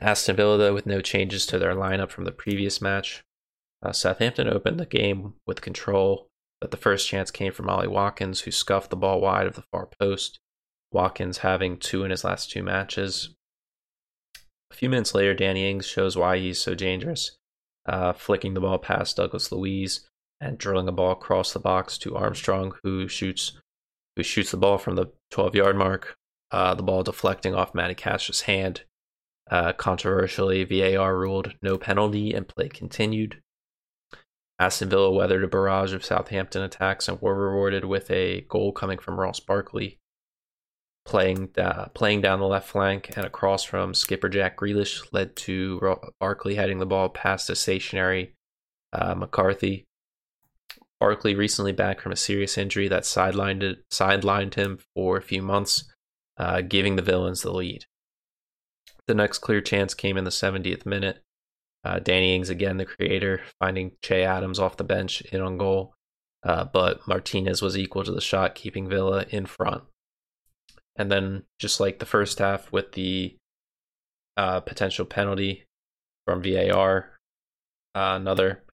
Aston 0.00 0.34
Villa, 0.34 0.58
though, 0.58 0.74
with 0.74 0.86
no 0.86 1.00
changes 1.00 1.46
to 1.46 1.58
their 1.58 1.74
lineup 1.74 2.10
from 2.10 2.24
the 2.24 2.32
previous 2.32 2.80
match. 2.80 3.22
Uh, 3.80 3.92
Southampton 3.92 4.48
opened 4.48 4.80
the 4.80 4.86
game 4.86 5.34
with 5.46 5.60
control, 5.60 6.26
but 6.60 6.72
the 6.72 6.76
first 6.76 7.06
chance 7.06 7.30
came 7.30 7.52
from 7.52 7.70
Ollie 7.70 7.86
Watkins, 7.86 8.40
who 8.40 8.50
scuffed 8.50 8.90
the 8.90 8.96
ball 8.96 9.20
wide 9.20 9.46
of 9.46 9.54
the 9.54 9.62
far 9.70 9.88
post. 10.00 10.40
Watkins 10.94 11.38
having 11.38 11.76
two 11.76 12.04
in 12.04 12.10
his 12.10 12.24
last 12.24 12.50
two 12.50 12.62
matches. 12.62 13.30
A 14.70 14.74
few 14.74 14.88
minutes 14.88 15.14
later, 15.14 15.34
Danny 15.34 15.70
Ings 15.70 15.86
shows 15.86 16.16
why 16.16 16.38
he's 16.38 16.60
so 16.60 16.74
dangerous, 16.74 17.36
uh, 17.86 18.12
flicking 18.12 18.54
the 18.54 18.60
ball 18.60 18.78
past 18.78 19.16
Douglas 19.16 19.52
Luiz 19.52 20.08
and 20.40 20.58
drilling 20.58 20.88
a 20.88 20.92
ball 20.92 21.12
across 21.12 21.52
the 21.52 21.58
box 21.58 21.98
to 21.98 22.16
Armstrong, 22.16 22.74
who 22.82 23.08
shoots 23.08 23.52
who 24.16 24.22
shoots 24.22 24.52
the 24.52 24.56
ball 24.56 24.78
from 24.78 24.94
the 24.94 25.06
12 25.30 25.54
yard 25.54 25.76
mark. 25.76 26.16
Uh, 26.50 26.74
the 26.74 26.82
ball 26.82 27.02
deflecting 27.02 27.54
off 27.54 27.74
Matty 27.74 27.94
Cash's 27.94 28.42
hand. 28.42 28.82
Uh, 29.50 29.72
controversially, 29.72 30.64
VAR 30.64 31.16
ruled 31.16 31.54
no 31.62 31.76
penalty 31.76 32.32
and 32.32 32.48
play 32.48 32.68
continued. 32.68 33.42
Aston 34.58 34.88
Villa 34.88 35.10
weathered 35.10 35.42
a 35.42 35.48
barrage 35.48 35.92
of 35.92 36.04
Southampton 36.04 36.62
attacks 36.62 37.08
and 37.08 37.20
were 37.20 37.34
rewarded 37.34 37.84
with 37.84 38.10
a 38.10 38.42
goal 38.42 38.72
coming 38.72 38.98
from 38.98 39.18
Ross 39.18 39.40
Barkley, 39.40 39.98
playing 41.04 41.50
uh, 41.58 41.86
playing 41.94 42.22
down 42.22 42.40
the 42.40 42.46
left 42.46 42.68
flank 42.68 43.12
and 43.16 43.26
across 43.26 43.62
from 43.62 43.94
skipper 43.94 44.28
Jack 44.28 44.56
Grealish 44.56 45.06
led 45.12 45.36
to 45.36 45.98
Barkley 46.18 46.54
heading 46.54 46.78
the 46.78 46.86
ball 46.86 47.08
past 47.08 47.50
a 47.50 47.56
stationary 47.56 48.34
uh, 48.92 49.14
McCarthy. 49.14 49.84
Barkley 51.00 51.34
recently 51.34 51.72
back 51.72 52.00
from 52.00 52.12
a 52.12 52.16
serious 52.16 52.56
injury 52.56 52.88
that 52.88 53.02
sidelined 53.02 53.62
it, 53.62 53.84
sidelined 53.90 54.54
him 54.54 54.78
for 54.94 55.18
a 55.18 55.22
few 55.22 55.42
months, 55.42 55.84
uh, 56.38 56.62
giving 56.62 56.96
the 56.96 57.02
Villans 57.02 57.42
the 57.42 57.52
lead. 57.52 57.84
The 59.06 59.14
next 59.14 59.38
clear 59.38 59.60
chance 59.60 59.92
came 59.92 60.16
in 60.16 60.24
the 60.24 60.30
70th 60.30 60.86
minute. 60.86 61.22
Uh, 61.84 61.98
Danny 61.98 62.34
Ings, 62.34 62.48
again 62.48 62.78
the 62.78 62.86
creator, 62.86 63.42
finding 63.60 63.92
Che 64.00 64.24
Adams 64.24 64.58
off 64.58 64.78
the 64.78 64.84
bench 64.84 65.20
in 65.20 65.42
on 65.42 65.58
goal, 65.58 65.94
uh, 66.42 66.64
but 66.64 67.06
Martinez 67.06 67.60
was 67.60 67.76
equal 67.76 68.04
to 68.04 68.12
the 68.12 68.22
shot, 68.22 68.54
keeping 68.54 68.88
Villa 68.88 69.26
in 69.28 69.44
front. 69.44 69.84
And 70.96 71.10
then, 71.10 71.44
just 71.58 71.80
like 71.80 71.98
the 71.98 72.06
first 72.06 72.38
half, 72.38 72.70
with 72.70 72.92
the 72.92 73.36
uh, 74.36 74.60
potential 74.60 75.04
penalty 75.04 75.64
from 76.26 76.42
VAR, 76.42 77.10
uh, 77.94 78.14
another 78.16 78.64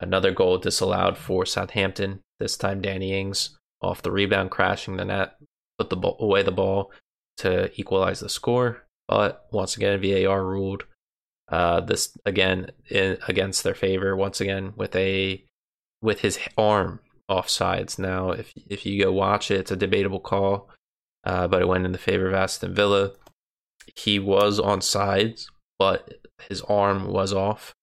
Another 0.00 0.32
goal 0.32 0.56
disallowed 0.56 1.18
for 1.18 1.44
Southampton. 1.44 2.20
This 2.38 2.56
time, 2.56 2.80
Danny 2.80 3.12
Ings 3.12 3.58
off 3.82 4.00
the 4.00 4.10
rebound, 4.10 4.50
crashing 4.50 4.96
the 4.96 5.04
net, 5.04 5.36
put 5.78 5.90
the 5.90 5.96
ball, 5.96 6.16
away 6.18 6.42
the 6.42 6.50
ball 6.50 6.90
to 7.38 7.70
equalize 7.78 8.20
the 8.20 8.30
score. 8.30 8.86
But 9.08 9.46
once 9.52 9.76
again, 9.76 10.00
VAR 10.00 10.42
ruled 10.42 10.84
uh, 11.48 11.80
this 11.80 12.16
again 12.24 12.70
in, 12.88 13.18
against 13.28 13.62
their 13.62 13.74
favor. 13.74 14.16
Once 14.16 14.40
again 14.40 14.72
with 14.74 14.96
a 14.96 15.44
with 16.00 16.20
his 16.20 16.38
arm 16.56 17.00
offsides. 17.30 17.98
Now, 17.98 18.30
if 18.30 18.52
if 18.56 18.86
you 18.86 19.02
go 19.04 19.12
watch 19.12 19.50
it, 19.50 19.60
it's 19.60 19.70
a 19.70 19.76
debatable 19.76 20.20
call, 20.20 20.70
uh, 21.24 21.48
but 21.48 21.62
it 21.62 21.68
went 21.68 21.84
in 21.84 21.92
the 21.92 21.98
favor 21.98 22.28
of 22.28 22.34
Aston 22.34 22.74
Villa. 22.74 23.12
He 23.96 24.18
was 24.18 24.58
on 24.58 24.80
sides, 24.80 25.50
but 25.78 26.26
his 26.48 26.62
arm 26.62 27.08
was 27.08 27.32
off. 27.32 27.74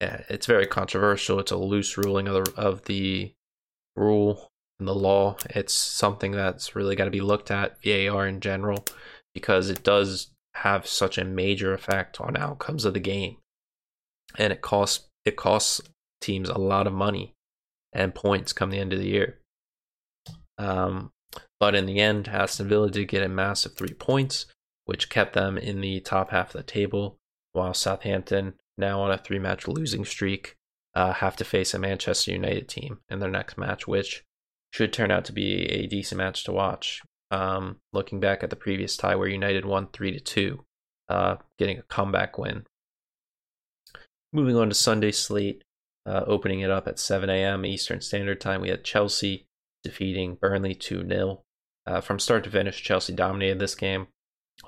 Yeah, 0.00 0.22
it's 0.28 0.46
very 0.46 0.66
controversial. 0.66 1.38
It's 1.38 1.52
a 1.52 1.56
loose 1.56 1.96
ruling 1.96 2.26
of 2.26 2.44
the 2.44 2.52
of 2.56 2.84
the 2.84 3.32
rule 3.96 4.48
and 4.78 4.88
the 4.88 4.94
law. 4.94 5.36
It's 5.50 5.74
something 5.74 6.32
that's 6.32 6.74
really 6.74 6.96
got 6.96 7.04
to 7.04 7.10
be 7.10 7.20
looked 7.20 7.50
at 7.50 7.82
VAR 7.84 8.26
in 8.26 8.40
general 8.40 8.84
because 9.34 9.70
it 9.70 9.84
does 9.84 10.30
have 10.54 10.86
such 10.86 11.18
a 11.18 11.24
major 11.24 11.72
effect 11.72 12.20
on 12.20 12.36
outcomes 12.36 12.84
of 12.84 12.94
the 12.94 13.00
game, 13.00 13.36
and 14.36 14.52
it 14.52 14.60
costs 14.60 15.06
it 15.24 15.36
costs 15.36 15.80
teams 16.20 16.48
a 16.48 16.58
lot 16.58 16.86
of 16.86 16.92
money 16.92 17.32
and 17.92 18.14
points 18.14 18.52
come 18.52 18.70
the 18.70 18.78
end 18.78 18.92
of 18.92 18.98
the 18.98 19.08
year. 19.08 19.38
Um, 20.58 21.10
but 21.62 21.76
in 21.76 21.86
the 21.86 22.00
end, 22.00 22.26
Aston 22.26 22.68
Villa 22.68 22.90
did 22.90 23.06
get 23.06 23.22
a 23.22 23.28
massive 23.28 23.74
three 23.74 23.94
points, 23.94 24.46
which 24.86 25.08
kept 25.08 25.34
them 25.34 25.56
in 25.56 25.80
the 25.80 26.00
top 26.00 26.30
half 26.30 26.48
of 26.48 26.54
the 26.54 26.64
table, 26.64 27.20
while 27.52 27.72
Southampton, 27.72 28.54
now 28.76 29.00
on 29.00 29.12
a 29.12 29.16
three 29.16 29.38
match 29.38 29.68
losing 29.68 30.04
streak, 30.04 30.56
uh, 30.96 31.12
have 31.12 31.36
to 31.36 31.44
face 31.44 31.72
a 31.72 31.78
Manchester 31.78 32.32
United 32.32 32.68
team 32.68 32.98
in 33.08 33.20
their 33.20 33.30
next 33.30 33.56
match, 33.56 33.86
which 33.86 34.24
should 34.72 34.92
turn 34.92 35.12
out 35.12 35.24
to 35.26 35.32
be 35.32 35.66
a 35.66 35.86
decent 35.86 36.18
match 36.18 36.42
to 36.42 36.52
watch. 36.52 37.00
Um, 37.30 37.76
looking 37.92 38.18
back 38.18 38.42
at 38.42 38.50
the 38.50 38.56
previous 38.56 38.96
tie 38.96 39.14
where 39.14 39.28
United 39.28 39.64
won 39.64 39.86
3 39.92 40.10
to 40.10 40.18
2, 40.18 40.64
uh, 41.10 41.36
getting 41.60 41.78
a 41.78 41.82
comeback 41.82 42.38
win. 42.38 42.64
Moving 44.32 44.56
on 44.56 44.68
to 44.68 44.74
Sunday 44.74 45.12
slate, 45.12 45.62
uh, 46.06 46.24
opening 46.26 46.58
it 46.58 46.72
up 46.72 46.88
at 46.88 46.98
7 46.98 47.30
a.m. 47.30 47.64
Eastern 47.64 48.00
Standard 48.00 48.40
Time, 48.40 48.62
we 48.62 48.70
had 48.70 48.82
Chelsea 48.82 49.46
defeating 49.84 50.34
Burnley 50.34 50.74
2 50.74 51.06
0. 51.06 51.44
Uh, 51.86 52.00
from 52.00 52.18
start 52.18 52.44
to 52.44 52.50
finish, 52.50 52.82
Chelsea 52.82 53.12
dominated 53.12 53.58
this 53.58 53.74
game, 53.74 54.06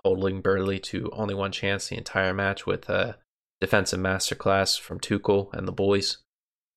holding 0.05 0.41
Burnley 0.41 0.79
to 0.81 1.11
only 1.13 1.35
one 1.35 1.53
chance 1.53 1.89
the 1.89 1.97
entire 1.97 2.35
match 2.35 2.67
with 2.67 2.89
a 2.89 3.17
defensive 3.61 4.01
masterclass 4.01 4.79
from 4.79 4.99
Tuchel 4.99 5.53
and 5.55 5.67
the 5.69 5.73
boys. 5.73 6.19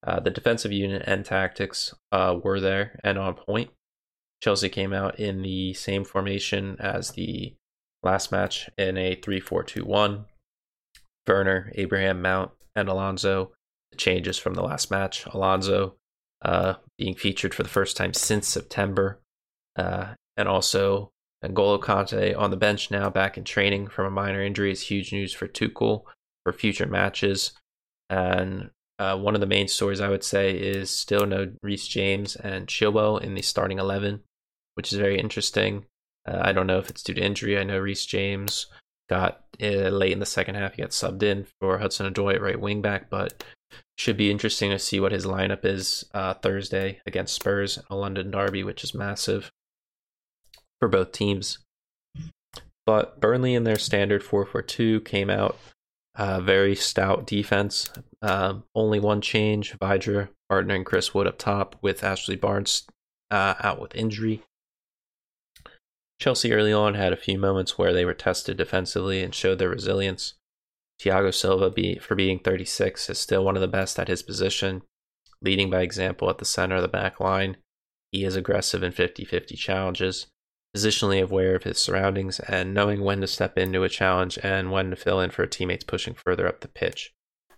Uh, 0.05 0.19
the 0.19 0.29
defensive 0.29 0.71
unit 0.71 1.03
and 1.05 1.25
tactics 1.25 1.93
uh, 2.11 2.35
were 2.41 2.59
there 2.59 2.99
and 3.03 3.17
on 3.17 3.33
point. 3.33 3.71
Chelsea 4.41 4.69
came 4.69 4.93
out 4.93 5.19
in 5.19 5.41
the 5.41 5.73
same 5.73 6.05
formation 6.05 6.77
as 6.79 7.11
the 7.11 7.55
last 8.03 8.31
match 8.31 8.69
in 8.77 8.97
a 8.97 9.15
3 9.15 9.39
4 9.39 9.63
2 9.63 9.85
1. 9.85 10.25
Werner, 11.27 11.71
Abraham 11.75 12.21
Mount, 12.21 12.51
and 12.75 12.87
Alonso. 12.87 13.51
The 13.91 13.97
changes 13.97 14.37
from 14.37 14.53
the 14.53 14.63
last 14.63 14.91
match. 14.91 15.25
Alonso 15.25 15.95
uh, 16.43 16.75
being 16.97 17.15
featured 17.15 17.53
for 17.53 17.63
the 17.63 17.69
first 17.69 17.97
time 17.97 18.13
since 18.13 18.47
September. 18.47 19.19
Uh, 19.75 20.13
and 20.37 20.47
also 20.47 21.11
N'Golo 21.43 21.79
Kante 21.79 22.37
on 22.37 22.51
the 22.51 22.57
bench 22.57 22.89
now, 22.89 23.09
back 23.09 23.37
in 23.37 23.43
training 23.43 23.87
from 23.87 24.05
a 24.05 24.11
minor 24.11 24.41
injury 24.41 24.71
is 24.71 24.81
huge 24.81 25.11
news 25.11 25.33
for 25.33 25.47
Tuchel 25.47 26.03
for 26.43 26.53
future 26.53 26.87
matches. 26.87 27.51
And 28.09 28.69
uh, 28.99 29.17
one 29.17 29.35
of 29.35 29.41
the 29.41 29.47
main 29.47 29.67
stories 29.67 30.01
I 30.01 30.09
would 30.09 30.23
say 30.23 30.51
is 30.51 30.89
still 30.89 31.25
no 31.25 31.51
Reece 31.61 31.87
James 31.87 32.35
and 32.35 32.67
Chilwell 32.67 33.21
in 33.21 33.35
the 33.35 33.41
starting 33.41 33.79
11, 33.79 34.21
which 34.75 34.91
is 34.91 34.97
very 34.97 35.19
interesting. 35.19 35.85
Uh, 36.27 36.39
I 36.41 36.51
don't 36.51 36.67
know 36.67 36.79
if 36.79 36.89
it's 36.89 37.03
due 37.03 37.13
to 37.13 37.21
injury. 37.21 37.57
I 37.57 37.63
know 37.63 37.79
Reece 37.79 38.05
James 38.05 38.67
got 39.09 39.43
uh, 39.61 39.89
late 39.89 40.11
in 40.11 40.19
the 40.19 40.25
second 40.25 40.55
half. 40.55 40.73
He 40.73 40.81
got 40.81 40.91
subbed 40.91 41.23
in 41.23 41.45
for 41.61 41.77
Hudson 41.77 42.11
Odoi 42.11 42.35
at 42.35 42.41
right 42.41 42.59
wing 42.59 42.81
back, 42.81 43.09
but 43.09 43.43
should 43.97 44.17
be 44.17 44.31
interesting 44.31 44.71
to 44.71 44.79
see 44.79 44.99
what 44.99 45.11
his 45.11 45.25
lineup 45.25 45.65
is 45.65 46.05
uh, 46.13 46.33
Thursday 46.35 46.99
against 47.05 47.35
Spurs, 47.35 47.79
a 47.89 47.95
London 47.95 48.31
derby, 48.31 48.63
which 48.63 48.83
is 48.83 48.93
massive 48.93 49.51
for 50.79 50.87
both 50.87 51.11
teams. 51.11 51.59
But 52.85 53.19
Burnley 53.19 53.53
in 53.53 53.65
their 53.65 53.77
standard 53.77 54.23
4 54.23 54.45
4 54.45 54.61
2 54.61 55.01
came 55.01 55.29
out 55.29 55.57
uh, 56.15 56.39
very 56.39 56.75
stout 56.75 57.27
defense. 57.27 57.91
Um, 58.21 58.63
only 58.73 58.99
one 58.99 59.21
change 59.21 59.77
Vydra 59.77 60.29
partnering 60.51 60.85
Chris 60.85 61.13
Wood 61.13 61.27
up 61.27 61.37
top 61.37 61.75
with 61.81 62.03
Ashley 62.03 62.35
Barnes 62.35 62.87
uh, 63.29 63.55
out 63.59 63.79
with 63.79 63.95
injury. 63.95 64.41
Chelsea 66.19 66.51
early 66.51 66.73
on 66.73 66.95
had 66.95 67.13
a 67.13 67.17
few 67.17 67.37
moments 67.37 67.77
where 67.77 67.93
they 67.93 68.05
were 68.05 68.13
tested 68.13 68.57
defensively 68.57 69.21
and 69.21 69.35
showed 69.35 69.59
their 69.59 69.69
resilience. 69.69 70.33
Thiago 70.99 71.31
Silva, 71.31 71.69
be, 71.69 71.99
for 71.99 72.15
being 72.15 72.39
36, 72.39 73.11
is 73.11 73.19
still 73.19 73.45
one 73.45 73.55
of 73.55 73.61
the 73.61 73.67
best 73.67 73.99
at 73.99 74.07
his 74.07 74.23
position, 74.23 74.81
leading 75.43 75.69
by 75.69 75.81
example 75.81 76.27
at 76.29 76.39
the 76.39 76.45
center 76.45 76.77
of 76.77 76.81
the 76.81 76.87
back 76.87 77.19
line. 77.19 77.57
He 78.11 78.23
is 78.23 78.35
aggressive 78.35 78.81
in 78.81 78.93
50 78.93 79.25
50 79.25 79.55
challenges 79.55 80.27
positionally 80.75 81.21
aware 81.21 81.55
of 81.55 81.63
his 81.63 81.77
surroundings 81.77 82.39
and 82.41 82.73
knowing 82.73 83.01
when 83.01 83.21
to 83.21 83.27
step 83.27 83.57
into 83.57 83.83
a 83.83 83.89
challenge 83.89 84.37
and 84.43 84.71
when 84.71 84.89
to 84.89 84.95
fill 84.95 85.19
in 85.19 85.29
for 85.29 85.45
teammates 85.45 85.83
pushing 85.83 86.13
further 86.13 86.47
up 86.47 86.61
the 86.61 86.67
pitch. 86.67 87.13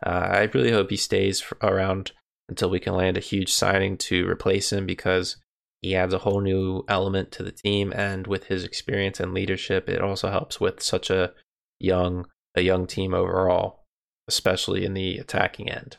Uh, 0.06 0.10
I 0.10 0.50
really 0.54 0.72
hope 0.72 0.90
he 0.90 0.98
stays 0.98 1.44
around 1.62 2.12
until 2.48 2.70
we 2.70 2.80
can 2.80 2.96
land 2.96 3.18
a 3.18 3.22
huge 3.22 3.52
signing 3.52 3.98
to 3.98 4.28
replace 4.28 4.72
him 4.72 4.86
because 4.86 5.38
he 5.82 5.96
adds 5.96 6.14
a 6.14 6.20
whole 6.20 6.42
new 6.42 6.84
element 6.88 7.32
to 7.32 7.44
the 7.44 7.52
team 7.52 7.94
and 7.96 8.28
with 8.28 8.46
his 8.46 8.64
experience 8.64 9.20
and 9.20 9.34
leadership 9.34 9.88
it 9.88 10.02
also 10.02 10.30
helps 10.30 10.60
with 10.60 10.82
such 10.82 11.10
a 11.10 11.32
young 11.80 12.26
a 12.56 12.62
young 12.62 12.88
team 12.88 13.14
overall 13.14 13.86
especially 14.28 14.84
in 14.84 14.94
the 14.94 15.18
attacking 15.18 15.70
end 15.70 15.98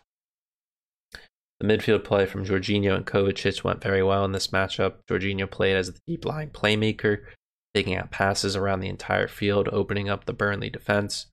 the 1.60 1.66
midfield 1.66 2.04
play 2.04 2.24
from 2.24 2.44
Jorginho 2.44 2.96
and 2.96 3.06
Kovacic 3.06 3.62
went 3.62 3.82
very 3.82 4.02
well 4.02 4.24
in 4.24 4.32
this 4.32 4.48
matchup. 4.48 4.94
Jorginho 5.08 5.48
played 5.48 5.76
as 5.76 5.92
the 5.92 6.00
deep 6.06 6.24
lying 6.24 6.48
playmaker, 6.48 7.24
taking 7.74 7.94
out 7.94 8.10
passes 8.10 8.56
around 8.56 8.80
the 8.80 8.88
entire 8.88 9.28
field, 9.28 9.68
opening 9.70 10.08
up 10.08 10.24
the 10.24 10.32
Burnley 10.32 10.70
defense, 10.70 11.26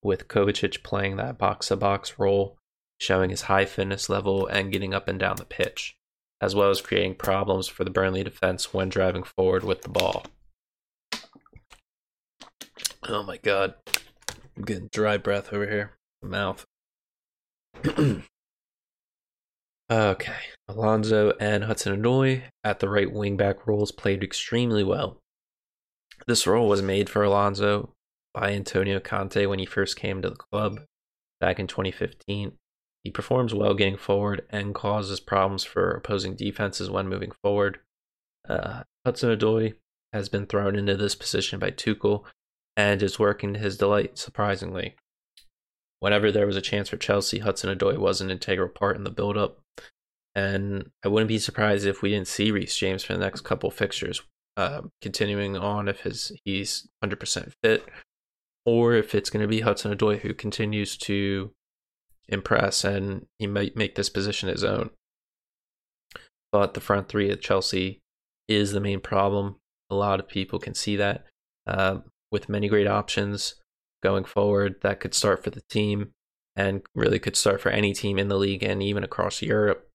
with 0.00 0.28
Kovacic 0.28 0.84
playing 0.84 1.16
that 1.16 1.36
box 1.36 1.68
to 1.68 1.76
box 1.76 2.16
role, 2.16 2.56
showing 3.00 3.30
his 3.30 3.42
high 3.42 3.64
fitness 3.64 4.08
level 4.08 4.46
and 4.46 4.72
getting 4.72 4.94
up 4.94 5.08
and 5.08 5.18
down 5.18 5.36
the 5.36 5.44
pitch, 5.44 5.96
as 6.40 6.54
well 6.54 6.70
as 6.70 6.80
creating 6.80 7.16
problems 7.16 7.66
for 7.66 7.82
the 7.82 7.90
Burnley 7.90 8.22
defense 8.22 8.72
when 8.72 8.88
driving 8.88 9.24
forward 9.24 9.64
with 9.64 9.82
the 9.82 9.88
ball. 9.88 10.24
Oh 13.08 13.24
my 13.24 13.36
god. 13.36 13.74
I'm 14.56 14.62
getting 14.62 14.88
dry 14.92 15.16
breath 15.16 15.52
over 15.52 15.68
here. 15.68 15.92
Mouth. 16.22 16.64
Okay. 19.92 20.32
Alonso 20.68 21.34
and 21.38 21.64
Hudson 21.64 22.02
Odoi 22.02 22.44
at 22.64 22.80
the 22.80 22.88
right 22.88 23.12
wingback 23.12 23.66
roles 23.66 23.92
played 23.92 24.24
extremely 24.24 24.82
well. 24.82 25.18
This 26.26 26.46
role 26.46 26.66
was 26.66 26.80
made 26.80 27.10
for 27.10 27.22
Alonso 27.22 27.92
by 28.32 28.52
Antonio 28.52 29.00
Conte 29.00 29.44
when 29.44 29.58
he 29.58 29.66
first 29.66 29.98
came 29.98 30.22
to 30.22 30.30
the 30.30 30.36
club 30.36 30.80
back 31.40 31.60
in 31.60 31.66
2015. 31.66 32.52
He 33.04 33.10
performs 33.10 33.52
well 33.52 33.74
getting 33.74 33.98
forward 33.98 34.46
and 34.48 34.74
causes 34.74 35.20
problems 35.20 35.62
for 35.62 35.90
opposing 35.90 36.36
defenses 36.36 36.88
when 36.88 37.06
moving 37.06 37.32
forward. 37.42 37.80
Uh, 38.48 38.84
Hudson 39.04 39.36
Odoi 39.36 39.74
has 40.14 40.30
been 40.30 40.46
thrown 40.46 40.74
into 40.74 40.96
this 40.96 41.14
position 41.14 41.58
by 41.58 41.70
Tuchel 41.70 42.24
and 42.78 43.02
is 43.02 43.18
working 43.18 43.52
to 43.52 43.60
his 43.60 43.76
delight, 43.76 44.16
surprisingly. 44.16 44.94
Whenever 46.00 46.32
there 46.32 46.46
was 46.46 46.56
a 46.56 46.62
chance 46.62 46.88
for 46.88 46.96
Chelsea, 46.96 47.40
Hudson 47.40 47.76
Odoi 47.76 47.98
was 47.98 48.22
an 48.22 48.30
integral 48.30 48.70
part 48.70 48.96
in 48.96 49.04
the 49.04 49.10
build 49.10 49.36
up 49.36 49.61
and 50.34 50.90
I 51.04 51.08
wouldn't 51.08 51.28
be 51.28 51.38
surprised 51.38 51.86
if 51.86 52.02
we 52.02 52.10
didn't 52.10 52.28
see 52.28 52.50
Reece 52.50 52.76
James 52.76 53.04
for 53.04 53.12
the 53.12 53.18
next 53.18 53.42
couple 53.42 53.70
fixtures. 53.70 54.22
Uh, 54.56 54.82
continuing 55.00 55.56
on, 55.56 55.88
if 55.88 56.00
his 56.00 56.32
he's 56.44 56.88
100% 57.02 57.52
fit, 57.62 57.88
or 58.66 58.94
if 58.94 59.14
it's 59.14 59.30
going 59.30 59.42
to 59.42 59.48
be 59.48 59.60
Hudson 59.60 59.96
Odoi 59.96 60.20
who 60.20 60.34
continues 60.34 60.96
to 60.98 61.52
impress 62.28 62.84
and 62.84 63.26
he 63.38 63.46
might 63.46 63.76
make 63.76 63.94
this 63.94 64.08
position 64.08 64.48
his 64.48 64.64
own. 64.64 64.90
But 66.50 66.74
the 66.74 66.80
front 66.80 67.08
three 67.08 67.30
at 67.30 67.40
Chelsea 67.40 68.00
is 68.48 68.72
the 68.72 68.80
main 68.80 69.00
problem. 69.00 69.56
A 69.90 69.94
lot 69.94 70.20
of 70.20 70.28
people 70.28 70.58
can 70.58 70.74
see 70.74 70.96
that. 70.96 71.24
Uh, 71.66 71.98
with 72.30 72.48
many 72.48 72.68
great 72.68 72.86
options 72.86 73.54
going 74.02 74.24
forward, 74.24 74.76
that 74.82 75.00
could 75.00 75.14
start 75.14 75.42
for 75.42 75.50
the 75.50 75.62
team 75.70 76.12
and 76.56 76.82
really 76.94 77.18
could 77.18 77.36
start 77.36 77.60
for 77.60 77.70
any 77.70 77.92
team 77.94 78.18
in 78.18 78.28
the 78.28 78.38
league 78.38 78.62
and 78.62 78.82
even 78.82 79.04
across 79.04 79.42
Europe. 79.42 79.88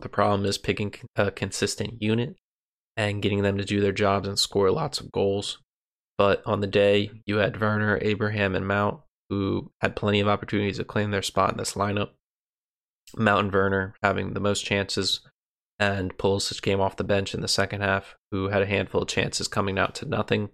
The 0.00 0.08
problem 0.08 0.44
is 0.44 0.58
picking 0.58 0.94
a 1.16 1.30
consistent 1.30 2.02
unit 2.02 2.36
and 2.96 3.22
getting 3.22 3.42
them 3.42 3.58
to 3.58 3.64
do 3.64 3.80
their 3.80 3.92
jobs 3.92 4.28
and 4.28 4.38
score 4.38 4.70
lots 4.70 5.00
of 5.00 5.12
goals. 5.12 5.58
But 6.18 6.42
on 6.46 6.60
the 6.60 6.66
day, 6.66 7.10
you 7.26 7.38
had 7.38 7.60
Werner, 7.60 7.98
Abraham, 8.00 8.54
and 8.54 8.66
Mount, 8.66 9.00
who 9.28 9.70
had 9.80 9.96
plenty 9.96 10.20
of 10.20 10.28
opportunities 10.28 10.78
to 10.78 10.84
claim 10.84 11.10
their 11.10 11.22
spot 11.22 11.50
in 11.50 11.58
this 11.58 11.74
lineup. 11.74 12.10
Mount 13.16 13.44
and 13.44 13.52
Werner 13.52 13.94
having 14.02 14.32
the 14.32 14.40
most 14.40 14.64
chances, 14.64 15.20
and 15.78 16.16
Pulisic 16.16 16.62
came 16.62 16.80
off 16.80 16.96
the 16.96 17.04
bench 17.04 17.34
in 17.34 17.40
the 17.40 17.48
second 17.48 17.82
half, 17.82 18.16
who 18.30 18.48
had 18.48 18.62
a 18.62 18.66
handful 18.66 19.02
of 19.02 19.08
chances 19.08 19.46
coming 19.46 19.78
out 19.78 19.94
to 19.96 20.06
nothing. 20.06 20.50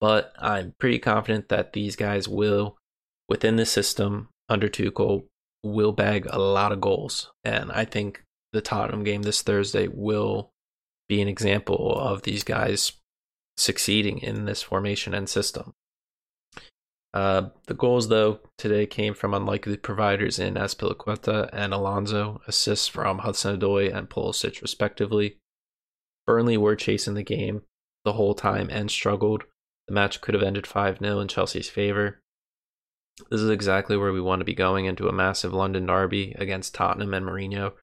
but 0.00 0.32
I'm 0.38 0.74
pretty 0.78 0.98
confident 0.98 1.48
that 1.48 1.72
these 1.72 1.96
guys 1.96 2.28
will, 2.28 2.76
within 3.28 3.56
the 3.56 3.66
system 3.66 4.28
under 4.48 4.68
Tuchel, 4.68 5.24
will 5.62 5.92
bag 5.92 6.26
a 6.28 6.38
lot 6.38 6.72
of 6.72 6.80
goals. 6.80 7.32
And 7.42 7.72
I 7.72 7.84
think 7.86 8.22
the 8.54 8.62
Tottenham 8.62 9.02
game 9.02 9.22
this 9.22 9.42
Thursday 9.42 9.88
will 9.88 10.52
be 11.08 11.20
an 11.20 11.28
example 11.28 11.98
of 11.98 12.22
these 12.22 12.44
guys 12.44 12.92
succeeding 13.56 14.18
in 14.18 14.46
this 14.46 14.62
formation 14.62 15.12
and 15.12 15.28
system. 15.28 15.74
Uh, 17.12 17.50
the 17.66 17.74
goals, 17.74 18.08
though, 18.08 18.40
today 18.56 18.86
came 18.86 19.12
from 19.12 19.34
unlikely 19.34 19.76
providers 19.76 20.38
in 20.38 20.54
Azpilicueta 20.54 21.50
and 21.52 21.74
Alonso, 21.74 22.40
assists 22.46 22.88
from 22.88 23.18
Hudson-Odoi 23.18 23.94
and 23.94 24.08
Pulisic, 24.08 24.62
respectively. 24.62 25.36
Burnley 26.26 26.56
were 26.56 26.76
chasing 26.76 27.14
the 27.14 27.22
game 27.22 27.62
the 28.04 28.14
whole 28.14 28.34
time 28.34 28.68
and 28.70 28.90
struggled. 28.90 29.44
The 29.88 29.94
match 29.94 30.20
could 30.20 30.34
have 30.34 30.42
ended 30.42 30.66
5 30.66 30.98
0 30.98 31.20
in 31.20 31.28
Chelsea's 31.28 31.68
favour. 31.68 32.20
This 33.30 33.40
is 33.40 33.50
exactly 33.50 33.96
where 33.96 34.12
we 34.12 34.20
want 34.20 34.40
to 34.40 34.44
be 34.44 34.54
going 34.54 34.86
into 34.86 35.08
a 35.08 35.12
massive 35.12 35.52
London 35.52 35.86
derby 35.86 36.34
against 36.38 36.74
Tottenham 36.74 37.14
and 37.14 37.24
Mourinho, 37.24 37.74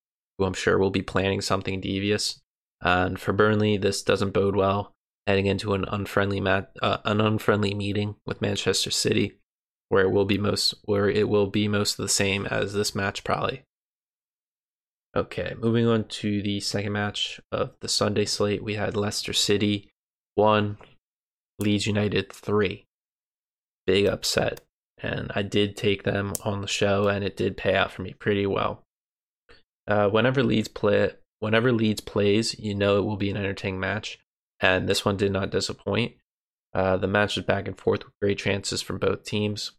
who 0.41 0.47
I'm 0.47 0.53
sure 0.53 0.79
will 0.79 0.89
be 0.89 1.03
planning 1.03 1.39
something 1.39 1.79
devious. 1.79 2.41
And 2.81 3.19
for 3.19 3.31
Burnley, 3.31 3.77
this 3.77 4.01
doesn't 4.01 4.33
bode 4.33 4.55
well 4.55 4.91
heading 5.27 5.45
into 5.45 5.75
an 5.75 5.85
unfriendly 5.87 6.41
mat, 6.41 6.71
uh, 6.81 6.97
an 7.05 7.21
unfriendly 7.21 7.75
meeting 7.75 8.15
with 8.25 8.41
Manchester 8.41 8.89
City, 8.89 9.37
where 9.89 10.03
it 10.03 10.09
will 10.09 10.25
be 10.25 10.39
most 10.39 10.73
where 10.85 11.07
it 11.07 11.29
will 11.29 11.45
be 11.45 11.67
most 11.67 11.99
of 11.99 12.03
the 12.03 12.09
same 12.09 12.47
as 12.47 12.73
this 12.73 12.95
match 12.95 13.23
probably. 13.23 13.61
Okay, 15.15 15.53
moving 15.59 15.85
on 15.85 16.05
to 16.05 16.41
the 16.41 16.59
second 16.59 16.93
match 16.93 17.39
of 17.51 17.75
the 17.81 17.87
Sunday 17.87 18.25
slate, 18.25 18.63
we 18.63 18.75
had 18.75 18.97
Leicester 18.97 19.33
City 19.33 19.89
one, 20.33 20.77
Leeds 21.59 21.85
United 21.85 22.33
three. 22.33 22.85
Big 23.85 24.07
upset, 24.07 24.61
and 24.97 25.31
I 25.35 25.43
did 25.43 25.77
take 25.77 26.01
them 26.01 26.33
on 26.43 26.61
the 26.61 26.67
show, 26.67 27.07
and 27.07 27.23
it 27.23 27.37
did 27.37 27.57
pay 27.57 27.75
out 27.75 27.91
for 27.91 28.01
me 28.01 28.13
pretty 28.13 28.47
well. 28.47 28.83
Uh, 29.87 30.07
whenever 30.09 30.43
Leeds 30.43 30.67
play, 30.67 31.11
whenever 31.39 31.71
Leeds 31.71 32.01
plays, 32.01 32.57
you 32.59 32.75
know 32.75 32.97
it 32.97 33.05
will 33.05 33.17
be 33.17 33.29
an 33.29 33.37
entertaining 33.37 33.79
match 33.79 34.19
and 34.61 34.87
this 34.87 35.03
one 35.03 35.17
did 35.17 35.31
not 35.31 35.49
disappoint. 35.49 36.13
Uh, 36.73 36.95
the 36.95 37.07
match 37.07 37.35
was 37.35 37.45
back 37.45 37.67
and 37.67 37.77
forth 37.77 38.05
with 38.05 38.13
great 38.21 38.37
chances 38.37 38.81
from 38.81 38.99
both 38.99 39.25
teams. 39.25 39.71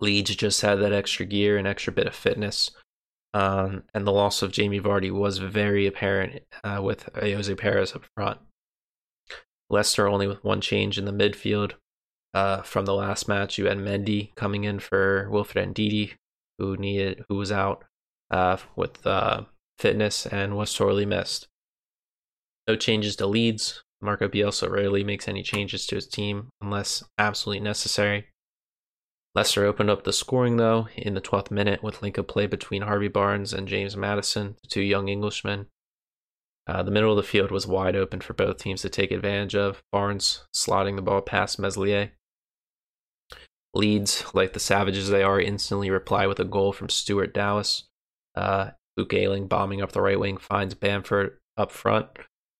Leeds 0.00 0.34
just 0.36 0.62
had 0.62 0.76
that 0.76 0.92
extra 0.92 1.26
gear 1.26 1.58
and 1.58 1.66
extra 1.66 1.92
bit 1.92 2.06
of 2.06 2.14
fitness. 2.14 2.70
Um, 3.34 3.82
and 3.92 4.06
the 4.06 4.12
loss 4.12 4.42
of 4.42 4.52
Jamie 4.52 4.80
Vardy 4.80 5.10
was 5.10 5.38
very 5.38 5.86
apparent 5.86 6.42
uh, 6.62 6.80
with 6.82 7.12
Ayoze 7.14 7.58
Perez 7.58 7.94
up 7.94 8.04
front. 8.16 8.38
Leicester 9.68 10.06
only 10.06 10.28
with 10.28 10.44
one 10.44 10.60
change 10.60 10.98
in 10.98 11.04
the 11.04 11.12
midfield. 11.12 11.72
Uh, 12.32 12.62
from 12.62 12.84
the 12.84 12.94
last 12.94 13.28
match, 13.28 13.58
you 13.58 13.66
had 13.66 13.78
Mendy 13.78 14.34
coming 14.34 14.64
in 14.64 14.78
for 14.78 15.28
Wilfred 15.30 15.74
Ndidi, 15.74 16.14
who 16.58 16.76
needed 16.76 17.24
who 17.28 17.36
was 17.36 17.50
out 17.52 17.84
uh, 18.30 18.56
with 18.76 19.06
uh, 19.06 19.42
fitness 19.78 20.26
and 20.26 20.56
was 20.56 20.70
sorely 20.70 21.06
missed. 21.06 21.48
No 22.66 22.76
changes 22.76 23.16
to 23.16 23.26
Leeds. 23.26 23.82
Marco 24.00 24.28
Bielsa 24.28 24.70
rarely 24.70 25.02
makes 25.02 25.28
any 25.28 25.42
changes 25.42 25.86
to 25.86 25.94
his 25.94 26.06
team 26.06 26.48
unless 26.60 27.02
absolutely 27.18 27.60
necessary. 27.60 28.26
Leicester 29.34 29.64
opened 29.64 29.90
up 29.90 30.04
the 30.04 30.12
scoring 30.12 30.58
though 30.58 30.88
in 30.96 31.14
the 31.14 31.20
12th 31.20 31.50
minute 31.50 31.82
with 31.82 32.02
link 32.02 32.18
of 32.18 32.28
play 32.28 32.46
between 32.46 32.82
Harvey 32.82 33.08
Barnes 33.08 33.52
and 33.52 33.66
James 33.66 33.96
Maddison, 33.96 34.56
the 34.62 34.68
two 34.68 34.82
young 34.82 35.08
Englishmen. 35.08 35.66
Uh, 36.66 36.82
the 36.82 36.90
middle 36.90 37.10
of 37.10 37.16
the 37.16 37.22
field 37.22 37.50
was 37.50 37.66
wide 37.66 37.96
open 37.96 38.20
for 38.20 38.32
both 38.32 38.58
teams 38.58 38.82
to 38.82 38.88
take 38.88 39.10
advantage 39.10 39.54
of. 39.54 39.82
Barnes 39.92 40.44
slotting 40.54 40.96
the 40.96 41.02
ball 41.02 41.20
past 41.20 41.58
Meslier. 41.58 42.12
Leeds, 43.74 44.24
like 44.34 44.52
the 44.52 44.60
savages 44.60 45.08
they 45.08 45.22
are, 45.22 45.40
instantly 45.40 45.90
reply 45.90 46.26
with 46.26 46.38
a 46.38 46.44
goal 46.44 46.72
from 46.72 46.88
Stuart 46.88 47.34
Dallas. 47.34 47.88
Uh, 48.34 48.70
Luke 48.96 49.14
Ayling 49.14 49.46
bombing 49.46 49.82
up 49.82 49.92
the 49.92 50.00
right 50.00 50.18
wing 50.18 50.36
finds 50.36 50.74
Bamford 50.74 51.38
up 51.56 51.70
front, 51.70 52.08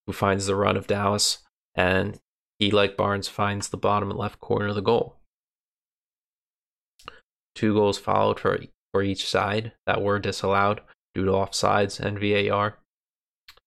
who 0.07 0.13
finds 0.13 0.47
the 0.47 0.57
run 0.57 0.77
of 0.77 0.87
Dallas, 0.87 1.39
and 1.75 2.19
he, 2.59 2.71
like 2.71 2.97
Barnes, 2.97 3.29
finds 3.29 3.69
the 3.69 3.77
bottom 3.77 4.11
left 4.11 4.41
corner 4.41 4.69
of 4.69 4.75
the 4.75 4.81
goal. 4.81 5.17
Two 7.55 7.75
goals 7.75 7.99
followed 7.99 8.41
for, 8.41 8.61
for 8.93 9.03
each 9.03 9.29
side 9.29 9.73
that 9.87 10.03
were 10.03 10.19
disallowed 10.19 10.81
due 11.15 11.25
to 11.25 11.31
offsides 11.33 12.01
and 12.01 12.19
VAR, 12.19 12.79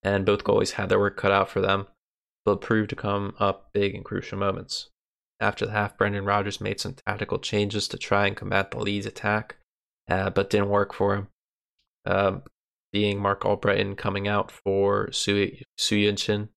and 0.02 0.26
both 0.26 0.44
goalies 0.44 0.72
had 0.72 0.88
their 0.88 0.98
work 0.98 1.16
cut 1.16 1.32
out 1.32 1.48
for 1.48 1.60
them, 1.60 1.86
but 2.44 2.60
proved 2.60 2.90
to 2.90 2.96
come 2.96 3.34
up 3.38 3.70
big 3.72 3.94
in 3.94 4.02
crucial 4.02 4.38
moments. 4.38 4.88
After 5.40 5.66
the 5.66 5.72
half, 5.72 5.96
Brendan 5.96 6.24
Rodgers 6.24 6.60
made 6.60 6.80
some 6.80 6.94
tactical 7.06 7.38
changes 7.38 7.88
to 7.88 7.96
try 7.96 8.26
and 8.26 8.36
combat 8.36 8.70
the 8.70 8.78
Leeds 8.78 9.06
attack, 9.06 9.56
uh, 10.08 10.30
but 10.30 10.50
didn't 10.50 10.68
work 10.68 10.92
for 10.92 11.14
him. 11.14 11.28
Um, 12.06 12.42
being 12.92 13.20
Marc 13.20 13.42
Albrighton 13.42 13.96
coming 13.96 14.26
out 14.26 14.50
for 14.50 15.08
Söyüncü, 15.08 16.48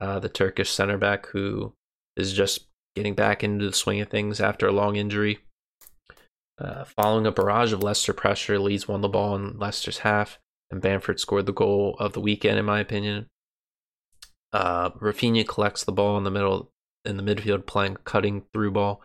uh, 0.00 0.18
the 0.18 0.28
Turkish 0.28 0.70
center 0.70 0.98
back 0.98 1.26
who 1.28 1.74
is 2.16 2.32
just 2.32 2.66
getting 2.94 3.14
back 3.14 3.42
into 3.42 3.64
the 3.66 3.72
swing 3.72 4.00
of 4.00 4.08
things 4.08 4.40
after 4.40 4.66
a 4.66 4.72
long 4.72 4.96
injury. 4.96 5.38
Uh, 6.58 6.84
following 6.84 7.26
a 7.26 7.32
barrage 7.32 7.72
of 7.72 7.82
Leicester 7.82 8.12
pressure, 8.12 8.58
Leeds 8.58 8.86
won 8.86 9.00
the 9.00 9.08
ball 9.08 9.34
in 9.34 9.58
Leicester's 9.58 9.98
half, 9.98 10.38
and 10.70 10.82
Bamford 10.82 11.18
scored 11.18 11.46
the 11.46 11.52
goal 11.52 11.96
of 11.98 12.12
the 12.12 12.20
weekend, 12.20 12.58
in 12.58 12.64
my 12.64 12.80
opinion. 12.80 13.26
Uh, 14.52 14.90
Raphinha 14.90 15.48
collects 15.48 15.82
the 15.84 15.92
ball 15.92 16.18
in 16.18 16.24
the 16.24 16.30
middle 16.30 16.70
in 17.04 17.16
the 17.16 17.22
midfield, 17.22 17.66
playing 17.66 17.96
cutting 18.04 18.44
through 18.52 18.72
ball 18.72 19.02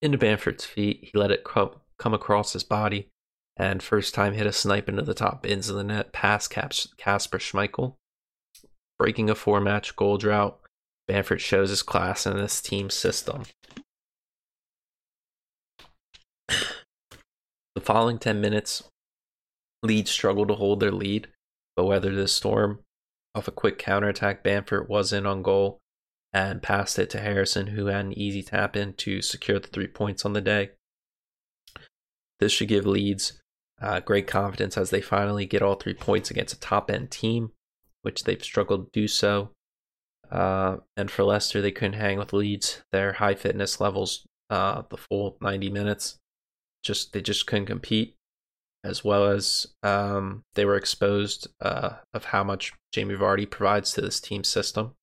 into 0.00 0.18
Bamford's 0.18 0.64
feet. 0.64 1.10
He 1.12 1.18
let 1.18 1.30
it 1.30 1.44
come, 1.44 1.72
come 1.98 2.14
across 2.14 2.54
his 2.54 2.64
body, 2.64 3.10
and 3.58 3.82
first 3.82 4.14
time 4.14 4.34
hit 4.34 4.46
a 4.46 4.52
snipe 4.52 4.88
into 4.88 5.02
the 5.02 5.14
top 5.14 5.42
bins 5.42 5.68
of 5.68 5.76
the 5.76 5.84
net 5.84 6.12
past 6.12 6.50
Kasper 6.50 7.38
Schmeichel. 7.38 7.96
Breaking 8.98 9.28
a 9.28 9.34
four 9.34 9.60
match 9.60 9.96
goal 9.96 10.16
drought, 10.16 10.60
Bamford 11.08 11.40
shows 11.40 11.70
his 11.70 11.82
class 11.82 12.26
in 12.26 12.36
this 12.36 12.60
team 12.60 12.88
system. 12.88 13.42
The 16.48 17.84
following 17.84 18.18
10 18.18 18.40
minutes, 18.40 18.84
Leeds 19.82 20.10
struggled 20.10 20.48
to 20.48 20.54
hold 20.54 20.80
their 20.80 20.90
lead, 20.90 21.28
but 21.76 21.86
weathered 21.86 22.16
the 22.16 22.26
storm. 22.26 22.80
Off 23.34 23.46
a 23.46 23.52
quick 23.52 23.78
counterattack, 23.78 24.42
Bamford 24.42 24.88
was 24.88 25.12
in 25.12 25.26
on 25.26 25.42
goal 25.42 25.78
and 26.32 26.62
passed 26.62 26.98
it 26.98 27.08
to 27.10 27.20
Harrison, 27.20 27.68
who 27.68 27.86
had 27.86 28.04
an 28.04 28.18
easy 28.18 28.42
tap 28.42 28.76
in 28.76 28.94
to 28.94 29.22
secure 29.22 29.60
the 29.60 29.68
three 29.68 29.86
points 29.86 30.24
on 30.24 30.32
the 30.32 30.40
day. 30.40 30.70
This 32.40 32.52
should 32.52 32.68
give 32.68 32.84
Leeds 32.86 33.40
uh, 33.80 34.00
great 34.00 34.26
confidence 34.26 34.76
as 34.76 34.90
they 34.90 35.00
finally 35.00 35.46
get 35.46 35.62
all 35.62 35.74
three 35.74 35.94
points 35.94 36.30
against 36.30 36.54
a 36.54 36.60
top 36.60 36.90
end 36.90 37.10
team, 37.10 37.52
which 38.02 38.24
they've 38.24 38.42
struggled 38.42 38.92
to 38.92 39.00
do 39.00 39.08
so. 39.08 39.50
Uh, 40.30 40.78
and 40.96 41.10
for 41.10 41.24
Leicester, 41.24 41.60
they 41.60 41.70
couldn't 41.70 41.98
hang 41.98 42.18
with 42.18 42.32
Leeds. 42.32 42.82
Their 42.92 43.14
high 43.14 43.34
fitness 43.34 43.80
levels, 43.80 44.26
uh, 44.50 44.82
the 44.90 44.96
full 44.96 45.36
90 45.40 45.70
minutes, 45.70 46.18
just 46.82 47.12
they 47.12 47.20
just 47.20 47.46
couldn't 47.46 47.66
compete. 47.66 48.14
As 48.84 49.04
well 49.04 49.26
as 49.26 49.66
um, 49.82 50.44
they 50.54 50.64
were 50.64 50.76
exposed 50.76 51.48
uh, 51.60 51.96
of 52.14 52.26
how 52.26 52.44
much 52.44 52.72
Jamie 52.92 53.16
Vardy 53.16 53.50
provides 53.50 53.92
to 53.92 54.00
this 54.00 54.20
team 54.20 54.44
system. 54.44 54.94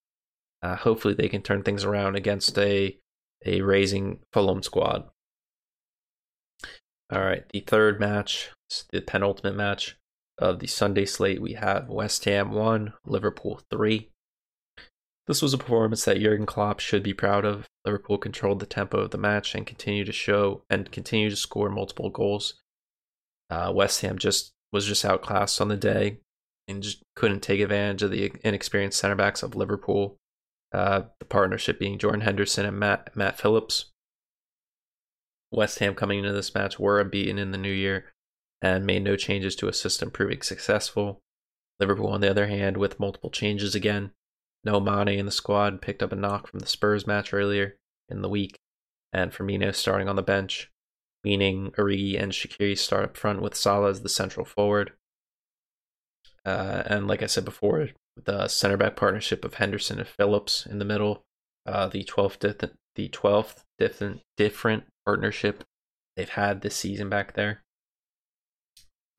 Uh, 0.62 0.76
hopefully, 0.76 1.12
they 1.12 1.28
can 1.28 1.42
turn 1.42 1.62
things 1.62 1.84
around 1.84 2.16
against 2.16 2.58
a 2.58 2.98
a 3.44 3.60
raising 3.60 4.20
Fulham 4.32 4.62
squad. 4.62 5.08
All 7.12 7.20
right, 7.20 7.44
the 7.50 7.60
third 7.60 8.00
match 8.00 8.50
the 8.90 9.00
penultimate 9.00 9.56
match 9.56 9.96
of 10.38 10.58
the 10.58 10.66
Sunday 10.66 11.06
slate. 11.06 11.40
We 11.40 11.54
have 11.54 11.88
West 11.88 12.24
Ham 12.24 12.52
1, 12.52 12.92
Liverpool 13.06 13.60
3. 13.70 14.10
This 15.26 15.42
was 15.42 15.52
a 15.52 15.58
performance 15.58 16.04
that 16.04 16.20
Jurgen 16.20 16.46
Klopp 16.46 16.78
should 16.80 17.02
be 17.02 17.14
proud 17.14 17.44
of. 17.44 17.66
Liverpool 17.84 18.18
controlled 18.18 18.60
the 18.60 18.66
tempo 18.66 18.98
of 18.98 19.10
the 19.10 19.18
match 19.18 19.54
and 19.54 19.66
continued 19.66 20.06
to 20.06 20.12
show 20.12 20.62
and 20.70 20.92
continue 20.92 21.30
to 21.30 21.36
score 21.36 21.68
multiple 21.68 22.10
goals. 22.10 22.54
Uh, 23.50 23.72
West 23.74 24.00
Ham 24.02 24.18
just 24.18 24.52
was 24.72 24.86
just 24.86 25.04
outclassed 25.04 25.60
on 25.60 25.68
the 25.68 25.76
day 25.76 26.18
and 26.68 26.82
just 26.82 27.02
couldn't 27.14 27.40
take 27.40 27.60
advantage 27.60 28.02
of 28.02 28.10
the 28.10 28.32
inexperienced 28.44 28.98
center 28.98 29.14
backs 29.14 29.42
of 29.42 29.54
Liverpool. 29.54 30.16
Uh, 30.72 31.02
the 31.18 31.24
partnership 31.24 31.78
being 31.78 31.98
Jordan 31.98 32.22
Henderson 32.22 32.66
and 32.66 32.78
Matt 32.78 33.14
Matt 33.16 33.38
Phillips. 33.38 33.86
West 35.52 35.78
Ham 35.78 35.94
coming 35.94 36.18
into 36.18 36.32
this 36.32 36.54
match 36.54 36.78
were 36.78 37.00
unbeaten 37.00 37.38
in 37.38 37.52
the 37.52 37.58
new 37.58 37.72
year 37.72 38.06
and 38.74 38.86
made 38.86 39.04
no 39.04 39.16
changes 39.16 39.54
to 39.56 39.68
a 39.68 39.72
system 39.72 40.10
proving 40.10 40.42
successful. 40.42 41.20
Liverpool, 41.78 42.08
on 42.08 42.20
the 42.20 42.30
other 42.30 42.46
hand, 42.46 42.76
with 42.76 43.00
multiple 43.00 43.30
changes 43.30 43.74
again. 43.74 44.12
No 44.64 44.80
Mane 44.80 45.18
in 45.18 45.26
the 45.26 45.32
squad, 45.32 45.82
picked 45.82 46.02
up 46.02 46.12
a 46.12 46.16
knock 46.16 46.48
from 46.48 46.60
the 46.60 46.66
Spurs 46.66 47.06
match 47.06 47.32
earlier 47.32 47.76
in 48.08 48.22
the 48.22 48.28
week, 48.28 48.58
and 49.12 49.30
Firmino 49.32 49.74
starting 49.74 50.08
on 50.08 50.16
the 50.16 50.22
bench, 50.22 50.70
meaning 51.22 51.70
Origi 51.72 52.20
and 52.20 52.32
Shaqiri 52.32 52.76
start 52.76 53.04
up 53.04 53.16
front 53.16 53.42
with 53.42 53.54
Salah 53.54 53.90
as 53.90 54.02
the 54.02 54.08
central 54.08 54.44
forward. 54.44 54.92
Uh, 56.44 56.82
and 56.86 57.06
like 57.06 57.22
I 57.22 57.26
said 57.26 57.44
before, 57.44 57.90
the 58.16 58.48
center 58.48 58.76
back 58.76 58.96
partnership 58.96 59.44
of 59.44 59.54
Henderson 59.54 59.98
and 59.98 60.08
Phillips 60.08 60.64
in 60.66 60.78
the 60.78 60.84
middle 60.84 61.24
uh, 61.66 61.88
the 61.88 62.04
12th 62.04 62.38
di- 62.38 62.70
the 62.94 63.08
12th 63.08 63.64
different 63.78 64.20
different 64.36 64.84
partnership 65.04 65.64
they've 66.16 66.28
had 66.30 66.60
this 66.60 66.76
season 66.76 67.08
back 67.08 67.34
there. 67.34 67.62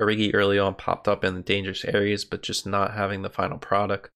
Origi 0.02 0.32
early 0.34 0.60
on 0.60 0.76
popped 0.76 1.08
up 1.08 1.24
in 1.24 1.42
dangerous 1.42 1.84
areas, 1.86 2.24
but 2.26 2.44
just 2.44 2.66
not 2.68 2.94
having 2.94 3.22
the 3.22 3.30
final 3.30 3.58
product. 3.58 4.10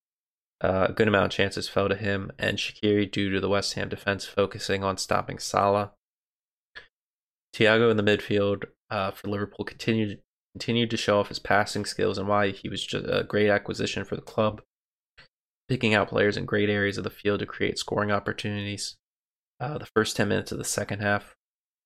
Uh, 0.64 0.88
a 0.90 0.94
good 0.94 1.08
amount 1.08 1.26
of 1.26 1.32
chances 1.32 1.68
fell 1.68 1.90
to 1.90 1.96
him 1.96 2.32
and 2.38 2.60
Shaqiri 2.60 3.12
due 3.12 3.32
to 3.32 3.40
the 3.40 3.50
West 3.50 3.74
Ham 3.74 3.90
defense 3.90 4.26
focusing 4.26 4.84
on 4.84 4.98
stopping 4.98 5.40
Salah. 5.40 5.92
Thiago 7.56 7.90
in 7.90 7.98
the 7.98 8.04
midfield 8.04 8.66
uh, 8.90 9.12
for 9.12 9.28
Liverpool 9.28 9.66
continued 9.66 10.22
continued 10.54 10.90
to 10.92 10.98
show 10.98 11.20
off 11.20 11.30
his 11.30 11.40
passing 11.40 11.86
skills 11.86 12.18
and 12.18 12.28
why 12.28 12.52
he 12.52 12.68
was 12.68 12.86
just 12.86 13.06
a 13.08 13.24
great 13.24 13.50
acquisition 13.50 14.04
for 14.04 14.16
the 14.16 14.22
club, 14.22 14.62
picking 15.70 15.94
out 15.94 16.10
players 16.10 16.36
in 16.36 16.46
great 16.46 16.70
areas 16.70 16.98
of 16.98 17.06
the 17.06 17.10
field 17.10 17.40
to 17.40 17.46
create 17.46 17.80
scoring 17.80 18.12
opportunities. 18.12 18.98
Uh, 19.60 19.78
the 19.78 19.88
first 19.96 20.18
10 20.18 20.28
minutes 20.28 20.52
of 20.52 20.58
the 20.58 20.66
second 20.66 21.00
half, 21.00 21.36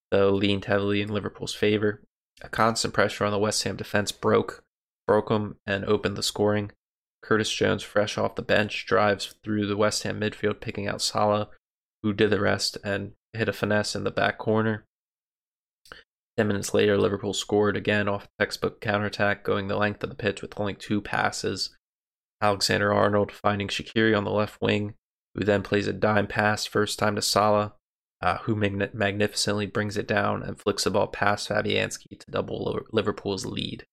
though, 0.09 0.31
leaned 0.31 0.65
heavily 0.65 1.01
in 1.01 1.09
Liverpool's 1.09 1.53
favor. 1.53 2.01
A 2.41 2.49
constant 2.49 2.93
pressure 2.93 3.25
on 3.25 3.31
the 3.31 3.39
West 3.39 3.63
Ham 3.63 3.75
defense 3.75 4.11
broke, 4.11 4.63
broke 5.07 5.29
them 5.29 5.57
and 5.65 5.85
opened 5.85 6.17
the 6.17 6.23
scoring. 6.23 6.71
Curtis 7.21 7.51
Jones, 7.51 7.81
fresh 7.81 8.17
off 8.17 8.35
the 8.35 8.41
bench, 8.41 8.85
drives 8.85 9.35
through 9.43 9.65
the 9.65 9.77
West 9.77 10.03
Ham 10.03 10.19
midfield, 10.19 10.59
picking 10.59 10.87
out 10.87 11.01
Salah, 11.01 11.49
who 12.03 12.13
did 12.13 12.29
the 12.29 12.39
rest 12.39 12.77
and 12.83 13.13
hit 13.33 13.49
a 13.49 13.53
finesse 13.53 13.95
in 13.95 14.03
the 14.03 14.11
back 14.11 14.37
corner. 14.37 14.85
Ten 16.37 16.47
minutes 16.47 16.73
later, 16.73 16.97
Liverpool 16.97 17.33
scored 17.33 17.77
again 17.77 18.09
off 18.09 18.25
a 18.25 18.43
textbook 18.43 18.81
counterattack, 18.81 19.43
going 19.43 19.67
the 19.67 19.77
length 19.77 20.03
of 20.03 20.09
the 20.09 20.15
pitch 20.15 20.41
with 20.41 20.59
only 20.59 20.73
two 20.73 21.01
passes. 21.01 21.75
Alexander 22.41 22.93
Arnold 22.93 23.31
finding 23.31 23.69
Shaqiri 23.69 24.15
on 24.15 24.25
the 24.25 24.31
left 24.31 24.61
wing, 24.61 24.95
who 25.33 25.43
then 25.45 25.63
plays 25.63 25.87
a 25.87 25.93
dime 25.93 26.27
pass 26.27 26.65
first 26.65 26.99
time 26.99 27.15
to 27.15 27.21
Salah, 27.21 27.73
uh, 28.25 28.39
who 28.39 28.55
magn- 28.55 28.89
magnificently 28.91 29.67
brings 29.67 29.97
it 29.97 30.07
down 30.07 30.41
and 30.41 30.59
flicks 30.59 30.83
the 30.83 30.89
ball 30.89 31.05
past 31.05 31.47
Fabianski 31.47 32.19
to 32.19 32.31
double 32.31 32.79
Liverpool's 32.91 33.45
lead. 33.45 33.85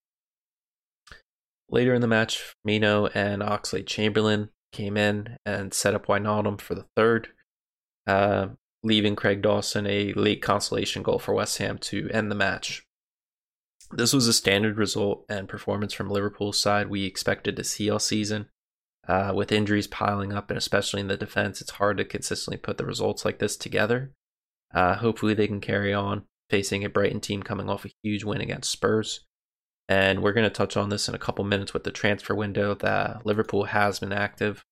Later 1.68 1.92
in 1.92 2.00
the 2.00 2.06
match, 2.06 2.54
Mino 2.64 3.08
and 3.08 3.42
Oxlade 3.42 3.86
Chamberlain 3.86 4.48
came 4.72 4.96
in 4.96 5.36
and 5.44 5.74
set 5.74 5.94
up 5.94 6.06
Wijnaldum 6.06 6.62
for 6.62 6.74
the 6.74 6.86
third. 6.96 7.28
Uh, 8.06 8.48
leaving 8.82 9.16
Craig 9.16 9.42
Dawson 9.42 9.86
a 9.86 10.14
late 10.14 10.40
consolation 10.40 11.02
goal 11.02 11.18
for 11.18 11.34
West 11.34 11.58
Ham 11.58 11.76
to 11.78 12.08
end 12.10 12.30
the 12.30 12.34
match. 12.34 12.86
This 13.90 14.14
was 14.14 14.26
a 14.26 14.32
standard 14.32 14.78
result 14.78 15.26
and 15.28 15.46
performance 15.46 15.92
from 15.92 16.08
Liverpool's 16.08 16.58
side 16.58 16.88
we 16.88 17.04
expected 17.04 17.54
to 17.56 17.64
see 17.64 17.90
all 17.90 17.98
season. 17.98 18.48
Uh, 19.06 19.32
with 19.34 19.52
injuries 19.52 19.88
piling 19.88 20.32
up, 20.32 20.48
and 20.48 20.56
especially 20.56 21.00
in 21.00 21.08
the 21.08 21.18
defense, 21.18 21.60
it's 21.60 21.72
hard 21.72 21.98
to 21.98 22.04
consistently 22.04 22.56
put 22.56 22.78
the 22.78 22.86
results 22.86 23.26
like 23.26 23.38
this 23.38 23.58
together. 23.58 24.12
Uh, 24.74 24.96
hopefully, 24.96 25.34
they 25.34 25.46
can 25.46 25.60
carry 25.60 25.92
on 25.92 26.24
facing 26.52 26.84
a 26.84 26.88
Brighton 26.88 27.20
team 27.20 27.42
coming 27.42 27.68
off 27.68 27.86
a 27.86 27.92
huge 28.02 28.24
win 28.24 28.40
against 28.40 28.70
Spurs. 28.70 29.20
And 29.88 30.22
we're 30.22 30.32
going 30.32 30.44
to 30.44 30.50
touch 30.50 30.76
on 30.76 30.90
this 30.90 31.08
in 31.08 31.14
a 31.14 31.18
couple 31.18 31.44
minutes 31.44 31.74
with 31.74 31.84
the 31.84 31.90
transfer 31.90 32.34
window 32.34 32.74
that 32.76 33.26
Liverpool 33.26 33.64
has 33.64 33.98
been 33.98 34.12
active. 34.12 34.62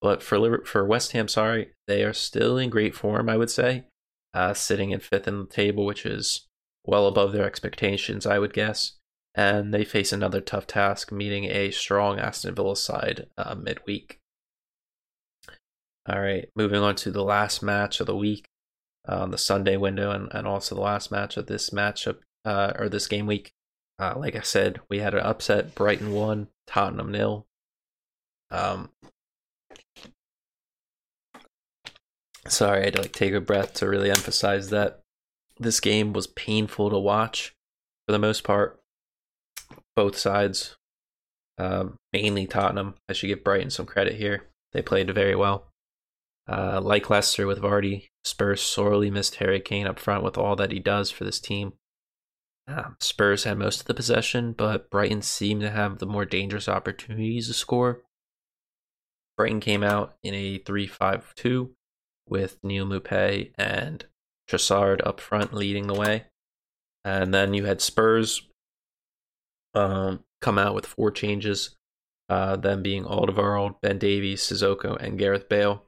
But 0.00 0.22
for 0.22 0.64
for 0.64 0.84
West 0.84 1.12
Ham, 1.12 1.28
sorry, 1.28 1.70
they 1.86 2.02
are 2.02 2.12
still 2.12 2.58
in 2.58 2.68
great 2.68 2.94
form. 2.94 3.28
I 3.28 3.36
would 3.36 3.50
say, 3.50 3.84
uh, 4.34 4.54
sitting 4.54 4.90
in 4.90 5.00
fifth 5.00 5.28
in 5.28 5.38
the 5.38 5.46
table, 5.46 5.86
which 5.86 6.04
is 6.04 6.46
well 6.84 7.06
above 7.06 7.32
their 7.32 7.46
expectations, 7.46 8.26
I 8.26 8.38
would 8.40 8.52
guess. 8.52 8.94
And 9.34 9.72
they 9.72 9.84
face 9.84 10.12
another 10.12 10.40
tough 10.40 10.66
task, 10.66 11.12
meeting 11.12 11.44
a 11.44 11.70
strong 11.70 12.18
Aston 12.18 12.54
Villa 12.54 12.76
side 12.76 13.28
uh, 13.38 13.54
midweek. 13.54 14.18
All 16.08 16.20
right, 16.20 16.48
moving 16.56 16.82
on 16.82 16.96
to 16.96 17.12
the 17.12 17.22
last 17.22 17.62
match 17.62 18.00
of 18.00 18.06
the 18.06 18.16
week 18.16 18.44
uh, 19.08 19.20
on 19.20 19.30
the 19.30 19.38
Sunday 19.38 19.76
window, 19.76 20.10
and, 20.10 20.28
and 20.32 20.46
also 20.46 20.74
the 20.74 20.80
last 20.80 21.10
match 21.10 21.36
of 21.36 21.46
this 21.46 21.70
matchup 21.70 22.18
uh, 22.44 22.72
or 22.78 22.88
this 22.88 23.06
game 23.06 23.26
week. 23.26 23.52
Uh, 23.98 24.14
like 24.16 24.34
I 24.34 24.40
said, 24.40 24.80
we 24.88 24.98
had 24.98 25.14
an 25.14 25.20
upset. 25.20 25.74
Brighton 25.74 26.12
won, 26.12 26.48
Tottenham 26.66 27.12
nil. 27.12 27.46
Um, 28.50 28.90
sorry, 32.48 32.80
I 32.80 32.84
had 32.84 32.94
to 32.94 33.02
like 33.02 33.12
take 33.12 33.34
a 33.34 33.40
breath 33.40 33.74
to 33.74 33.88
really 33.88 34.10
emphasize 34.10 34.70
that 34.70 35.00
this 35.58 35.80
game 35.80 36.12
was 36.12 36.26
painful 36.26 36.90
to 36.90 36.98
watch 36.98 37.54
for 38.06 38.12
the 38.12 38.18
most 38.18 38.44
part. 38.44 38.80
Both 39.94 40.16
sides, 40.16 40.76
um, 41.58 41.96
mainly 42.12 42.46
Tottenham. 42.46 42.94
I 43.08 43.12
should 43.12 43.28
give 43.28 43.44
Brighton 43.44 43.70
some 43.70 43.86
credit 43.86 44.14
here. 44.14 44.44
They 44.72 44.82
played 44.82 45.14
very 45.14 45.36
well. 45.36 45.71
Uh, 46.52 46.82
like 46.82 47.08
Leicester 47.08 47.46
with 47.46 47.62
Vardy, 47.62 48.08
Spurs 48.24 48.60
sorely 48.60 49.10
missed 49.10 49.36
Harry 49.36 49.58
Kane 49.58 49.86
up 49.86 49.98
front 49.98 50.22
with 50.22 50.36
all 50.36 50.54
that 50.56 50.70
he 50.70 50.78
does 50.78 51.10
for 51.10 51.24
this 51.24 51.40
team. 51.40 51.72
Um, 52.68 52.96
Spurs 53.00 53.44
had 53.44 53.58
most 53.58 53.80
of 53.80 53.86
the 53.86 53.94
possession, 53.94 54.52
but 54.52 54.90
Brighton 54.90 55.22
seemed 55.22 55.62
to 55.62 55.70
have 55.70 55.98
the 55.98 56.04
more 56.04 56.26
dangerous 56.26 56.68
opportunities 56.68 57.46
to 57.46 57.54
score. 57.54 58.02
Brighton 59.38 59.60
came 59.60 59.82
out 59.82 60.16
in 60.22 60.34
a 60.34 60.58
3 60.58 60.86
5 60.86 61.34
2 61.34 61.72
with 62.28 62.58
Neal 62.62 62.84
Maupay 62.84 63.52
and 63.56 64.04
Trossard 64.46 65.00
up 65.06 65.20
front 65.20 65.54
leading 65.54 65.86
the 65.86 65.94
way. 65.94 66.26
And 67.02 67.32
then 67.32 67.54
you 67.54 67.64
had 67.64 67.80
Spurs 67.80 68.42
um, 69.74 70.22
come 70.42 70.58
out 70.58 70.74
with 70.74 70.84
four 70.84 71.10
changes, 71.10 71.76
uh, 72.28 72.56
them 72.56 72.82
being 72.82 73.04
Alderweireld, 73.04 73.80
Ben 73.80 73.98
Davies, 73.98 74.42
Sissoko, 74.42 74.96
and 75.02 75.18
Gareth 75.18 75.48
Bale. 75.48 75.86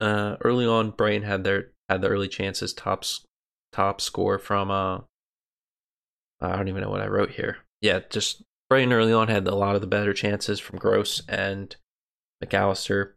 Uh, 0.00 0.36
early 0.42 0.66
on, 0.66 0.90
Brighton 0.90 1.22
had 1.22 1.44
their 1.44 1.72
had 1.88 2.02
the 2.02 2.08
early 2.08 2.28
chances. 2.28 2.72
Top 2.72 3.04
top 3.72 4.00
score 4.00 4.38
from 4.38 4.70
uh, 4.70 5.00
I 6.40 6.56
don't 6.56 6.68
even 6.68 6.82
know 6.82 6.90
what 6.90 7.00
I 7.00 7.06
wrote 7.06 7.30
here. 7.30 7.58
Yeah, 7.80 8.00
just 8.10 8.42
Brighton 8.68 8.92
early 8.92 9.12
on 9.12 9.28
had 9.28 9.46
a 9.46 9.54
lot 9.54 9.74
of 9.74 9.80
the 9.80 9.86
better 9.86 10.12
chances 10.12 10.60
from 10.60 10.78
Gross 10.78 11.22
and 11.28 11.74
Mac 12.40 12.54
Allister, 12.54 13.16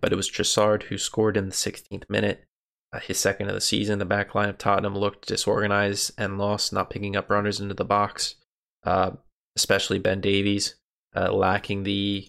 but 0.00 0.12
it 0.12 0.16
was 0.16 0.30
Trossard 0.30 0.84
who 0.84 0.98
scored 0.98 1.36
in 1.36 1.48
the 1.48 1.54
16th 1.54 2.08
minute, 2.08 2.44
uh, 2.92 3.00
his 3.00 3.18
second 3.18 3.48
of 3.48 3.54
the 3.54 3.60
season. 3.60 3.98
The 3.98 4.04
back 4.04 4.34
line 4.34 4.48
of 4.48 4.58
Tottenham 4.58 4.96
looked 4.96 5.28
disorganized 5.28 6.12
and 6.18 6.38
lost, 6.38 6.72
not 6.72 6.90
picking 6.90 7.16
up 7.16 7.30
runners 7.30 7.60
into 7.60 7.74
the 7.74 7.84
box, 7.84 8.36
uh, 8.84 9.12
especially 9.54 9.98
Ben 9.98 10.20
Davies, 10.20 10.76
uh, 11.14 11.32
lacking 11.32 11.82
the 11.82 12.28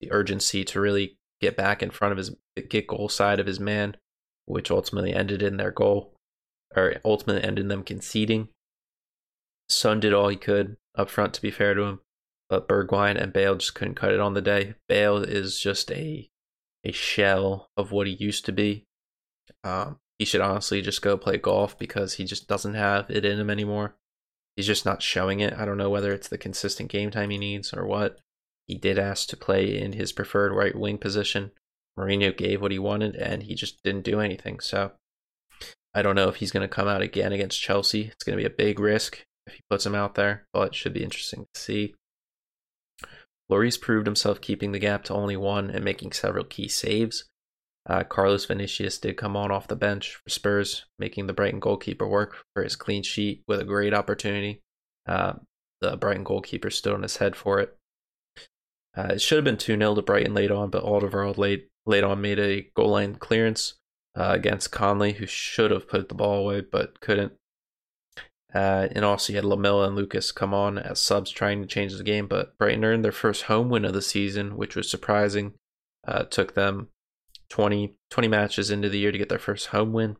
the 0.00 0.12
urgency 0.12 0.62
to 0.62 0.80
really 0.80 1.16
get 1.40 1.56
back 1.56 1.82
in 1.82 1.90
front 1.90 2.12
of 2.12 2.18
his 2.18 2.34
get 2.62 2.86
goal 2.86 3.08
side 3.08 3.40
of 3.40 3.46
his 3.46 3.60
man, 3.60 3.96
which 4.44 4.70
ultimately 4.70 5.12
ended 5.12 5.42
in 5.42 5.56
their 5.56 5.70
goal, 5.70 6.14
or 6.74 6.96
ultimately 7.04 7.42
ended 7.42 7.64
in 7.64 7.68
them 7.68 7.82
conceding. 7.82 8.48
Son 9.68 10.00
did 10.00 10.12
all 10.12 10.28
he 10.28 10.36
could 10.36 10.76
up 10.96 11.10
front, 11.10 11.34
to 11.34 11.42
be 11.42 11.50
fair 11.50 11.74
to 11.74 11.82
him, 11.82 12.00
but 12.48 12.68
Bergwijn 12.68 13.20
and 13.20 13.32
Bale 13.32 13.56
just 13.56 13.74
couldn't 13.74 13.94
cut 13.94 14.12
it 14.12 14.20
on 14.20 14.34
the 14.34 14.42
day. 14.42 14.74
Bale 14.88 15.18
is 15.18 15.60
just 15.60 15.90
a 15.90 16.28
a 16.84 16.92
shell 16.92 17.68
of 17.76 17.90
what 17.90 18.06
he 18.06 18.12
used 18.12 18.44
to 18.44 18.52
be. 18.52 18.84
Um, 19.64 19.98
he 20.18 20.24
should 20.24 20.40
honestly 20.40 20.80
just 20.82 21.02
go 21.02 21.16
play 21.16 21.36
golf 21.36 21.76
because 21.76 22.14
he 22.14 22.24
just 22.24 22.46
doesn't 22.46 22.74
have 22.74 23.10
it 23.10 23.24
in 23.24 23.40
him 23.40 23.50
anymore. 23.50 23.96
He's 24.54 24.66
just 24.66 24.86
not 24.86 25.02
showing 25.02 25.40
it. 25.40 25.52
I 25.52 25.64
don't 25.64 25.76
know 25.76 25.90
whether 25.90 26.12
it's 26.12 26.28
the 26.28 26.38
consistent 26.38 26.88
game 26.88 27.10
time 27.10 27.30
he 27.30 27.38
needs 27.38 27.74
or 27.74 27.84
what. 27.84 28.20
He 28.66 28.76
did 28.76 28.98
ask 28.98 29.28
to 29.28 29.36
play 29.36 29.78
in 29.78 29.92
his 29.92 30.12
preferred 30.12 30.52
right 30.52 30.74
wing 30.74 30.98
position. 30.98 31.50
Mourinho 31.98 32.36
gave 32.36 32.60
what 32.60 32.72
he 32.72 32.78
wanted 32.78 33.16
and 33.16 33.42
he 33.42 33.54
just 33.54 33.82
didn't 33.82 34.04
do 34.04 34.20
anything. 34.20 34.60
So 34.60 34.92
I 35.94 36.02
don't 36.02 36.16
know 36.16 36.28
if 36.28 36.36
he's 36.36 36.50
going 36.50 36.68
to 36.68 36.74
come 36.74 36.88
out 36.88 37.02
again 37.02 37.32
against 37.32 37.60
Chelsea. 37.60 38.08
It's 38.08 38.24
going 38.24 38.36
to 38.36 38.42
be 38.42 38.46
a 38.46 38.50
big 38.50 38.78
risk 38.78 39.24
if 39.46 39.54
he 39.54 39.60
puts 39.70 39.86
him 39.86 39.94
out 39.94 40.14
there, 40.14 40.46
but 40.52 40.68
it 40.68 40.74
should 40.74 40.92
be 40.92 41.04
interesting 41.04 41.46
to 41.54 41.60
see. 41.60 41.94
Lloris 43.50 43.80
proved 43.80 44.06
himself 44.06 44.40
keeping 44.40 44.72
the 44.72 44.78
gap 44.78 45.04
to 45.04 45.14
only 45.14 45.36
one 45.36 45.70
and 45.70 45.84
making 45.84 46.12
several 46.12 46.44
key 46.44 46.68
saves. 46.68 47.24
Uh, 47.88 48.02
Carlos 48.02 48.44
Vinicius 48.44 48.98
did 48.98 49.16
come 49.16 49.36
on 49.36 49.52
off 49.52 49.68
the 49.68 49.76
bench 49.76 50.16
for 50.16 50.28
Spurs, 50.28 50.86
making 50.98 51.28
the 51.28 51.32
Brighton 51.32 51.60
goalkeeper 51.60 52.06
work 52.06 52.44
for 52.52 52.64
his 52.64 52.74
clean 52.74 53.04
sheet 53.04 53.44
with 53.46 53.60
a 53.60 53.64
great 53.64 53.94
opportunity. 53.94 54.60
Uh, 55.06 55.34
the 55.80 55.96
Brighton 55.96 56.24
goalkeeper 56.24 56.70
stood 56.70 56.94
on 56.94 57.02
his 57.02 57.18
head 57.18 57.36
for 57.36 57.60
it. 57.60 57.76
Uh, 58.96 59.08
it 59.10 59.20
should 59.20 59.36
have 59.36 59.44
been 59.44 59.56
2 59.56 59.76
0 59.76 59.94
to 59.94 60.02
Brighton 60.02 60.34
late 60.34 60.50
on, 60.50 60.70
but 60.70 60.82
Alderweireld 60.82 61.38
late, 61.38 61.68
late 61.86 62.04
on 62.04 62.20
made 62.20 62.38
a 62.38 62.70
goal 62.74 62.90
line 62.90 63.14
clearance 63.14 63.74
uh, 64.16 64.30
against 64.32 64.72
Connolly, 64.72 65.14
who 65.14 65.26
should 65.26 65.70
have 65.70 65.88
put 65.88 66.08
the 66.08 66.14
ball 66.14 66.40
away 66.40 66.60
but 66.60 67.00
couldn't. 67.00 67.32
Uh, 68.54 68.88
and 68.92 69.04
also, 69.04 69.32
you 69.32 69.36
had 69.36 69.44
Lamela 69.44 69.86
and 69.86 69.96
Lucas 69.96 70.32
come 70.32 70.54
on 70.54 70.78
as 70.78 71.00
subs 71.00 71.30
trying 71.30 71.60
to 71.60 71.68
change 71.68 71.94
the 71.94 72.04
game. 72.04 72.26
But 72.26 72.56
Brighton 72.56 72.84
earned 72.84 73.04
their 73.04 73.12
first 73.12 73.42
home 73.44 73.68
win 73.68 73.84
of 73.84 73.92
the 73.92 74.00
season, 74.00 74.56
which 74.56 74.74
was 74.74 74.90
surprising. 74.90 75.54
Uh, 76.06 76.22
took 76.22 76.54
them 76.54 76.88
20, 77.50 77.96
20 78.10 78.28
matches 78.28 78.70
into 78.70 78.88
the 78.88 78.98
year 78.98 79.12
to 79.12 79.18
get 79.18 79.28
their 79.28 79.38
first 79.38 79.66
home 79.66 79.92
win. 79.92 80.16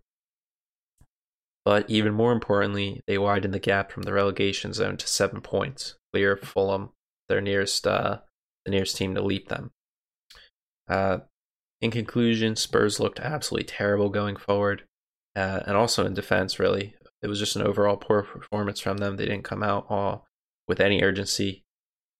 But 1.64 1.88
even 1.90 2.12
more 2.12 2.32
importantly, 2.32 3.00
they 3.06 3.18
widened 3.18 3.54
the 3.54 3.58
gap 3.58 3.90
from 3.90 4.02
the 4.02 4.12
relegation 4.12 4.72
zone 4.72 4.96
to 4.98 5.06
seven 5.08 5.40
points, 5.40 5.96
clear 6.12 6.32
of 6.32 6.40
Fulham, 6.40 6.90
their 7.28 7.40
nearest, 7.40 7.86
uh, 7.86 8.18
the 8.64 8.70
nearest 8.70 8.96
team 8.96 9.14
to 9.14 9.22
leap 9.22 9.48
them. 9.48 9.70
Uh, 10.88 11.18
in 11.80 11.90
conclusion, 11.90 12.56
Spurs 12.56 12.98
looked 12.98 13.20
absolutely 13.20 13.66
terrible 13.66 14.08
going 14.08 14.36
forward, 14.36 14.84
uh, 15.34 15.60
and 15.66 15.76
also 15.76 16.06
in 16.06 16.14
defense. 16.14 16.58
Really, 16.58 16.94
it 17.22 17.28
was 17.28 17.38
just 17.38 17.56
an 17.56 17.62
overall 17.62 17.96
poor 17.96 18.22
performance 18.22 18.80
from 18.80 18.98
them. 18.98 19.16
They 19.16 19.26
didn't 19.26 19.44
come 19.44 19.62
out 19.62 19.86
all 19.88 20.26
with 20.66 20.80
any 20.80 21.02
urgency, 21.02 21.64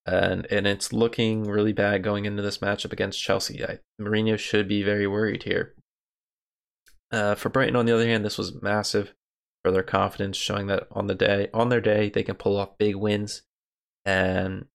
and 0.05 0.47
and 0.51 0.67
it's 0.67 0.93
looking 0.93 1.45
really 1.45 1.73
bad 1.73 2.03
going 2.03 2.27
into 2.27 2.43
this 2.43 2.59
matchup 2.59 2.93
against 2.93 3.23
Chelsea. 3.23 3.65
I, 3.65 3.79
Mourinho 4.01 4.39
should 4.39 4.69
be 4.69 4.83
very 4.83 5.07
worried 5.07 5.45
here. 5.45 5.75
Uh, 7.11 7.35
for 7.35 7.49
Brighton, 7.49 7.77
on 7.77 7.87
the 7.87 7.95
other 7.95 8.07
hand, 8.07 8.25
this 8.25 8.39
was 8.39 8.61
massive 8.63 9.15
for 9.65 9.71
their 9.71 9.83
confidence, 9.83 10.37
showing 10.37 10.67
that 10.67 10.87
on 10.91 11.07
the 11.07 11.15
day 11.15 11.49
on 11.55 11.71
their 11.71 11.81
day 11.81 12.11
they 12.11 12.23
can 12.23 12.37
pull 12.37 12.59
off 12.59 12.79
big 12.79 12.97
wins, 12.97 13.43
and 14.05 14.67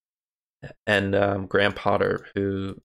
and 0.88 1.16
um, 1.16 1.46
Graham 1.46 1.74
Potter, 1.74 2.28
who 2.36 2.82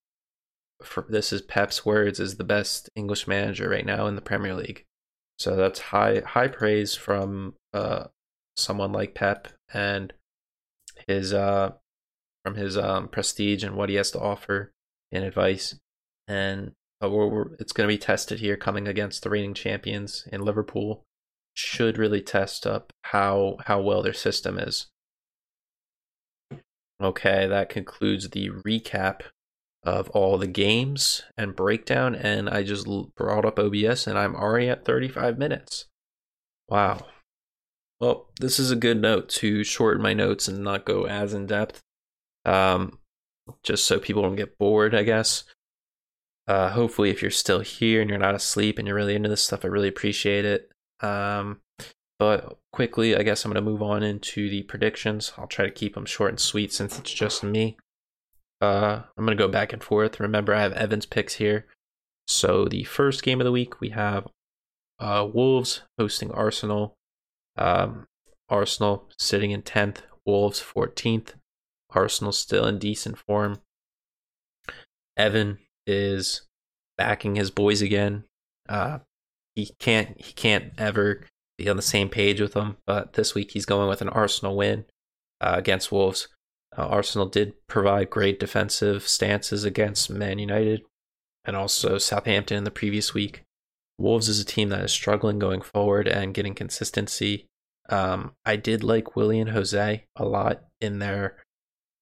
for, 0.81 1.05
this 1.09 1.33
is 1.33 1.41
Pep's 1.41 1.85
words, 1.85 2.19
is 2.19 2.37
the 2.37 2.43
best 2.43 2.89
English 2.95 3.27
manager 3.27 3.69
right 3.69 3.85
now 3.85 4.07
in 4.07 4.15
the 4.15 4.21
Premier 4.21 4.53
League. 4.53 4.85
So 5.39 5.55
that's 5.55 5.79
high 5.79 6.21
high 6.25 6.47
praise 6.47 6.95
from 6.95 7.55
uh, 7.73 8.05
someone 8.55 8.91
like 8.91 9.13
Pep 9.13 9.47
and 9.73 10.13
his 11.07 11.33
uh, 11.33 11.73
from 12.43 12.55
his 12.55 12.77
um, 12.77 13.07
prestige 13.07 13.63
and 13.63 13.75
what 13.75 13.89
he 13.89 13.95
has 13.95 14.11
to 14.11 14.19
offer 14.19 14.71
in 15.11 15.23
advice. 15.23 15.75
And 16.27 16.71
uh, 17.03 17.09
we're, 17.09 17.27
we're, 17.27 17.53
it's 17.59 17.71
going 17.71 17.87
to 17.87 17.93
be 17.93 17.99
tested 17.99 18.39
here 18.39 18.57
coming 18.57 18.87
against 18.87 19.23
the 19.23 19.29
reigning 19.29 19.53
champions 19.53 20.27
in 20.31 20.41
Liverpool. 20.41 21.03
Should 21.53 21.97
really 21.97 22.21
test 22.21 22.67
up 22.67 22.93
how 23.03 23.57
how 23.65 23.81
well 23.81 24.03
their 24.03 24.13
system 24.13 24.59
is. 24.59 24.87
Okay, 27.01 27.47
that 27.47 27.69
concludes 27.69 28.29
the 28.29 28.49
recap 28.49 29.21
of 29.87 30.09
all 30.09 30.37
the 30.37 30.47
games 30.47 31.23
and 31.37 31.55
breakdown. 31.55 32.13
And 32.13 32.49
I 32.49 32.61
just 32.61 32.85
brought 33.15 33.45
up 33.45 33.57
OBS 33.57 34.05
and 34.05 34.19
I'm 34.19 34.35
already 34.35 34.67
at 34.67 34.83
35 34.83 35.37
minutes. 35.37 35.85
Wow. 36.67 37.07
Well, 38.01 38.29
this 38.41 38.59
is 38.59 38.69
a 38.69 38.75
good 38.75 39.01
note 39.01 39.29
to 39.29 39.63
shorten 39.63 40.03
my 40.03 40.13
notes 40.13 40.49
and 40.49 40.61
not 40.61 40.83
go 40.83 41.05
as 41.05 41.33
in 41.33 41.45
depth. 41.45 41.79
Um, 42.43 42.99
just 43.63 43.85
so 43.85 43.97
people 43.97 44.23
don't 44.23 44.35
get 44.35 44.57
bored, 44.57 44.93
I 44.93 45.03
guess. 45.03 45.45
Uh, 46.49 46.69
hopefully, 46.69 47.09
if 47.09 47.21
you're 47.21 47.31
still 47.31 47.61
here 47.61 48.01
and 48.01 48.09
you're 48.09 48.19
not 48.19 48.35
asleep 48.35 48.77
and 48.77 48.87
you're 48.87 48.95
really 48.95 49.15
into 49.15 49.29
this 49.29 49.43
stuff, 49.43 49.63
I 49.63 49.69
really 49.69 49.87
appreciate 49.87 50.43
it. 50.43 50.69
Um, 50.99 51.61
but 52.19 52.59
quickly, 52.73 53.15
I 53.15 53.23
guess 53.23 53.45
I'm 53.45 53.53
going 53.53 53.63
to 53.63 53.69
move 53.69 53.81
on 53.81 54.03
into 54.03 54.49
the 54.49 54.63
predictions. 54.63 55.31
I'll 55.37 55.47
try 55.47 55.63
to 55.63 55.71
keep 55.71 55.95
them 55.95 56.05
short 56.05 56.31
and 56.31 56.39
sweet 56.41 56.73
since 56.73 56.99
it's 56.99 57.13
just 57.13 57.41
me. 57.41 57.77
Uh, 58.61 59.01
I'm 59.17 59.25
going 59.25 59.37
to 59.37 59.43
go 59.43 59.47
back 59.47 59.73
and 59.73 59.83
forth. 59.83 60.19
Remember, 60.19 60.53
I 60.53 60.61
have 60.61 60.73
Evan's 60.73 61.05
picks 61.05 61.35
here. 61.35 61.65
So 62.27 62.65
the 62.65 62.83
first 62.83 63.23
game 63.23 63.39
of 63.39 63.45
the 63.45 63.51
week, 63.51 63.79
we 63.79 63.89
have 63.89 64.27
uh, 64.99 65.27
Wolves 65.31 65.81
hosting 65.97 66.31
Arsenal. 66.31 66.95
Um, 67.57 68.07
Arsenal 68.49 69.09
sitting 69.17 69.51
in 69.51 69.61
10th, 69.61 69.97
Wolves 70.25 70.61
14th. 70.61 71.33
Arsenal 71.91 72.31
still 72.31 72.65
in 72.65 72.79
decent 72.79 73.17
form. 73.17 73.59
Evan 75.15 75.59
is 75.85 76.41
backing 76.97 77.35
his 77.35 77.51
boys 77.51 77.81
again. 77.81 78.25
Uh, 78.67 78.99
he 79.55 79.71
can't 79.79 80.19
he 80.21 80.33
can't 80.33 80.73
ever 80.77 81.25
be 81.57 81.69
on 81.69 81.77
the 81.77 81.81
same 81.81 82.09
page 82.09 82.39
with 82.39 82.53
them, 82.53 82.77
but 82.85 83.13
this 83.13 83.33
week 83.33 83.51
he's 83.51 83.65
going 83.65 83.89
with 83.89 84.01
an 84.01 84.09
Arsenal 84.09 84.55
win 84.55 84.85
uh, 85.41 85.55
against 85.57 85.91
Wolves. 85.91 86.27
Uh, 86.77 86.85
Arsenal 86.85 87.27
did 87.27 87.53
provide 87.67 88.09
great 88.09 88.39
defensive 88.39 89.07
stances 89.07 89.63
against 89.63 90.09
Man 90.09 90.37
United 90.37 90.83
and 91.43 91.55
also 91.55 91.97
Southampton 91.97 92.57
in 92.57 92.63
the 92.65 92.71
previous 92.71 93.13
week. 93.13 93.43
Wolves 93.97 94.29
is 94.29 94.39
a 94.39 94.45
team 94.45 94.69
that 94.69 94.83
is 94.83 94.91
struggling 94.91 95.39
going 95.39 95.61
forward 95.61 96.07
and 96.07 96.33
getting 96.33 96.53
consistency. 96.53 97.47
Um, 97.89 98.33
I 98.45 98.57
did 98.57 98.83
like 98.83 99.15
Willian 99.15 99.47
Jose 99.47 100.05
a 100.15 100.25
lot 100.25 100.65
in 100.79 100.99
their 100.99 101.37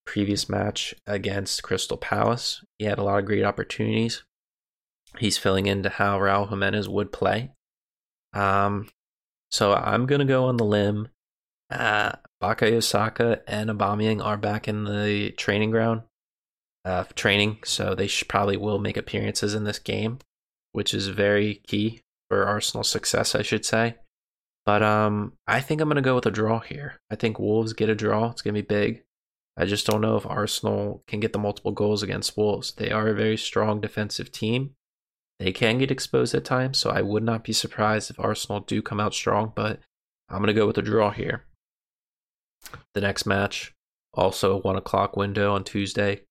previous 0.06 0.50
match 0.50 0.94
against 1.08 1.64
Crystal 1.64 1.98
Palace. 1.98 2.64
He 2.78 2.86
had 2.86 2.98
a 2.98 3.04
lot 3.04 3.20
of 3.20 3.26
great 3.26 3.46
opportunities. 3.46 4.24
He's 5.20 5.38
filling 5.38 5.68
into 5.68 5.90
how 5.90 6.20
Raul 6.20 6.50
Jimenez 6.50 6.90
would 6.90 7.14
play. 7.14 7.52
Um, 8.34 8.90
so 9.52 9.74
I'm 9.74 10.06
gonna 10.06 10.26
go 10.26 10.46
on 10.46 10.58
the 10.58 10.66
limb 10.66 11.08
uh, 11.70 12.14
Bukayo 12.46 12.84
Saka 12.84 13.42
and 13.48 13.72
Aubameyang 13.72 14.24
are 14.24 14.38
back 14.38 14.68
in 14.68 14.84
the 14.84 15.32
training 15.32 15.72
ground, 15.72 16.04
uh, 16.86 17.06
training, 17.16 17.58
so 17.66 17.96
they 17.96 18.06
should, 18.06 18.28
probably 18.28 18.56
will 18.56 18.78
make 18.78 18.98
appearances 18.98 19.56
in 19.56 19.64
this 19.64 19.80
game, 19.80 20.20
which 20.72 20.94
is 20.94 21.08
very 21.08 21.56
key 21.66 22.02
for 22.30 22.46
Arsenal's 22.46 22.88
success, 22.88 23.34
I 23.34 23.42
should 23.42 23.66
say. 23.66 23.96
But 24.64 24.84
um, 24.84 25.34
I 25.48 25.60
think 25.60 25.82
I'm 25.82 25.90
gonna 25.90 26.04
go 26.04 26.14
with 26.14 26.28
a 26.28 26.32
draw 26.32 26.60
here. 26.60 27.00
I 27.10 27.16
think 27.16 27.40
Wolves 27.40 27.74
get 27.74 27.90
a 27.90 27.96
draw. 27.96 28.30
It's 28.30 28.44
gonna 28.44 28.54
be 28.54 28.62
big. 28.62 29.02
I 29.58 29.66
just 29.66 29.88
don't 29.88 30.02
know 30.02 30.16
if 30.16 30.28
Arsenal 30.28 31.04
can 31.08 31.20
get 31.20 31.34
the 31.34 31.40
multiple 31.40 31.72
goals 31.72 32.04
against 32.04 32.38
Wolves. 32.38 32.74
They 32.74 32.92
are 32.92 33.08
a 33.08 33.16
very 33.16 33.38
strong 33.38 33.82
defensive 33.82 34.32
team. 34.32 34.76
They 35.40 35.52
can 35.52 35.80
get 35.80 35.90
exposed 35.90 36.36
at 36.36 36.46
times, 36.46 36.78
so 36.78 36.92
I 36.92 37.02
would 37.02 37.24
not 37.24 37.44
be 37.44 37.54
surprised 37.54 38.12
if 38.12 38.20
Arsenal 38.20 38.60
do 38.60 38.84
come 38.84 39.00
out 39.00 39.16
strong, 39.16 39.52
but 39.56 39.80
I'm 40.30 40.38
going 40.38 40.48
to 40.48 40.54
go 40.54 40.68
with 40.68 40.78
a 40.78 40.82
draw 40.82 41.12
here. 41.12 41.46
The 42.94 43.02
next 43.02 43.26
match, 43.26 43.74
also 44.14 44.62
one 44.62 44.76
o'clock 44.76 45.16
window 45.16 45.54
on 45.54 45.64
Tuesday, 45.64 46.22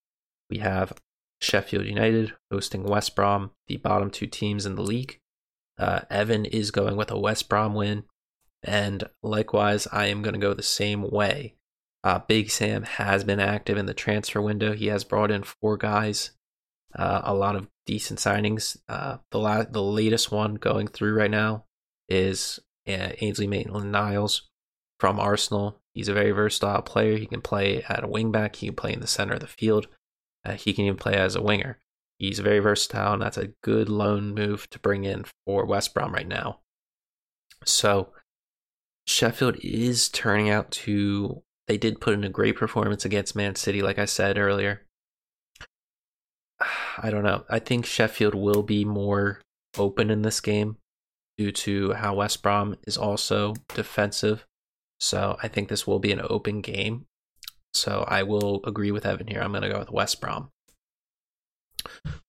we 0.49 0.59
have 0.59 0.93
Sheffield 1.41 1.85
United 1.85 2.33
hosting 2.51 2.83
West 2.83 3.15
Brom, 3.15 3.51
the 3.67 3.77
bottom 3.77 4.09
two 4.09 4.27
teams 4.27 4.65
in 4.65 4.75
the 4.75 4.81
league. 4.81 5.19
Uh, 5.77 6.01
Evan 6.09 6.45
is 6.45 6.71
going 6.71 6.95
with 6.95 7.11
a 7.11 7.19
West 7.19 7.49
Brom 7.49 7.73
win, 7.73 8.03
and 8.63 9.03
likewise, 9.21 9.87
I 9.91 10.07
am 10.07 10.21
going 10.21 10.33
to 10.33 10.39
go 10.39 10.53
the 10.53 10.63
same 10.63 11.09
way. 11.09 11.55
Uh, 12.03 12.19
Big 12.19 12.49
Sam 12.49 12.83
has 12.83 13.23
been 13.23 13.39
active 13.39 13.77
in 13.77 13.85
the 13.85 13.93
transfer 13.93 14.41
window. 14.41 14.73
He 14.73 14.87
has 14.87 15.03
brought 15.03 15.31
in 15.31 15.43
four 15.43 15.75
guys, 15.75 16.31
uh, 16.97 17.21
a 17.23 17.33
lot 17.33 17.55
of 17.55 17.67
decent 17.85 18.19
signings. 18.19 18.77
Uh, 18.87 19.17
the 19.31 19.39
la- 19.39 19.63
the 19.63 19.81
latest 19.83 20.31
one 20.31 20.55
going 20.55 20.87
through 20.87 21.15
right 21.15 21.31
now 21.31 21.65
is 22.07 22.59
uh, 22.87 23.09
Ainsley 23.19 23.47
Maitland-Niles 23.47 24.47
from 24.99 25.19
Arsenal. 25.19 25.81
He's 25.95 26.09
a 26.09 26.13
very 26.13 26.31
versatile 26.31 26.81
player. 26.81 27.17
He 27.17 27.25
can 27.25 27.41
play 27.41 27.81
at 27.87 28.03
a 28.03 28.07
wingback. 28.07 28.57
He 28.57 28.67
can 28.67 28.75
play 28.75 28.93
in 28.93 28.99
the 28.99 29.07
center 29.07 29.33
of 29.33 29.39
the 29.39 29.47
field. 29.47 29.87
Uh, 30.45 30.53
he 30.53 30.73
can 30.73 30.85
even 30.85 30.97
play 30.97 31.15
as 31.15 31.35
a 31.35 31.41
winger. 31.41 31.79
He's 32.19 32.39
very 32.39 32.59
versatile, 32.59 33.13
and 33.13 33.21
that's 33.21 33.37
a 33.37 33.53
good 33.63 33.89
loan 33.89 34.33
move 34.33 34.69
to 34.69 34.79
bring 34.79 35.05
in 35.05 35.25
for 35.45 35.65
West 35.65 35.93
Brom 35.93 36.13
right 36.13 36.27
now. 36.27 36.59
So 37.63 38.11
Sheffield 39.07 39.57
is 39.63 40.09
turning 40.09 40.49
out 40.49 40.69
to. 40.71 41.41
They 41.67 41.77
did 41.77 42.01
put 42.01 42.13
in 42.13 42.23
a 42.23 42.29
great 42.29 42.57
performance 42.57 43.05
against 43.05 43.35
Man 43.35 43.55
City, 43.55 43.81
like 43.81 43.97
I 43.97 44.05
said 44.05 44.37
earlier. 44.37 44.85
I 46.97 47.09
don't 47.09 47.23
know. 47.23 47.45
I 47.49 47.59
think 47.59 47.85
Sheffield 47.85 48.35
will 48.35 48.63
be 48.63 48.83
more 48.85 49.41
open 49.77 50.09
in 50.09 50.21
this 50.21 50.41
game 50.41 50.77
due 51.37 51.51
to 51.51 51.93
how 51.93 52.15
West 52.15 52.43
Brom 52.43 52.75
is 52.85 52.97
also 52.97 53.53
defensive. 53.73 54.45
So 54.99 55.37
I 55.41 55.47
think 55.47 55.69
this 55.69 55.85
will 55.85 55.99
be 55.99 56.11
an 56.11 56.21
open 56.29 56.61
game. 56.61 57.05
So 57.73 58.05
I 58.07 58.23
will 58.23 58.61
agree 58.65 58.91
with 58.91 59.05
Evan 59.05 59.27
here. 59.27 59.41
I'm 59.41 59.51
going 59.51 59.63
to 59.63 59.69
go 59.69 59.79
with 59.79 59.91
West 59.91 60.21
Brom. 60.21 60.49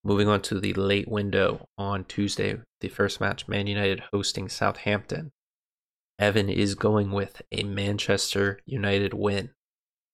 Moving 0.05 0.29
on 0.29 0.43
to 0.43 0.61
the 0.61 0.75
late 0.75 1.09
window 1.09 1.69
on 1.79 2.05
Tuesday, 2.05 2.61
the 2.81 2.89
first 2.89 3.21
match, 3.21 3.49
Man 3.49 3.67
United 3.67 4.03
hosting 4.13 4.49
Southampton. 4.49 5.31
Evan 6.19 6.49
is 6.49 6.75
going 6.75 7.13
with 7.13 7.43
a 7.53 7.63
Manchester 7.63 8.61
United 8.67 9.15
win, 9.15 9.51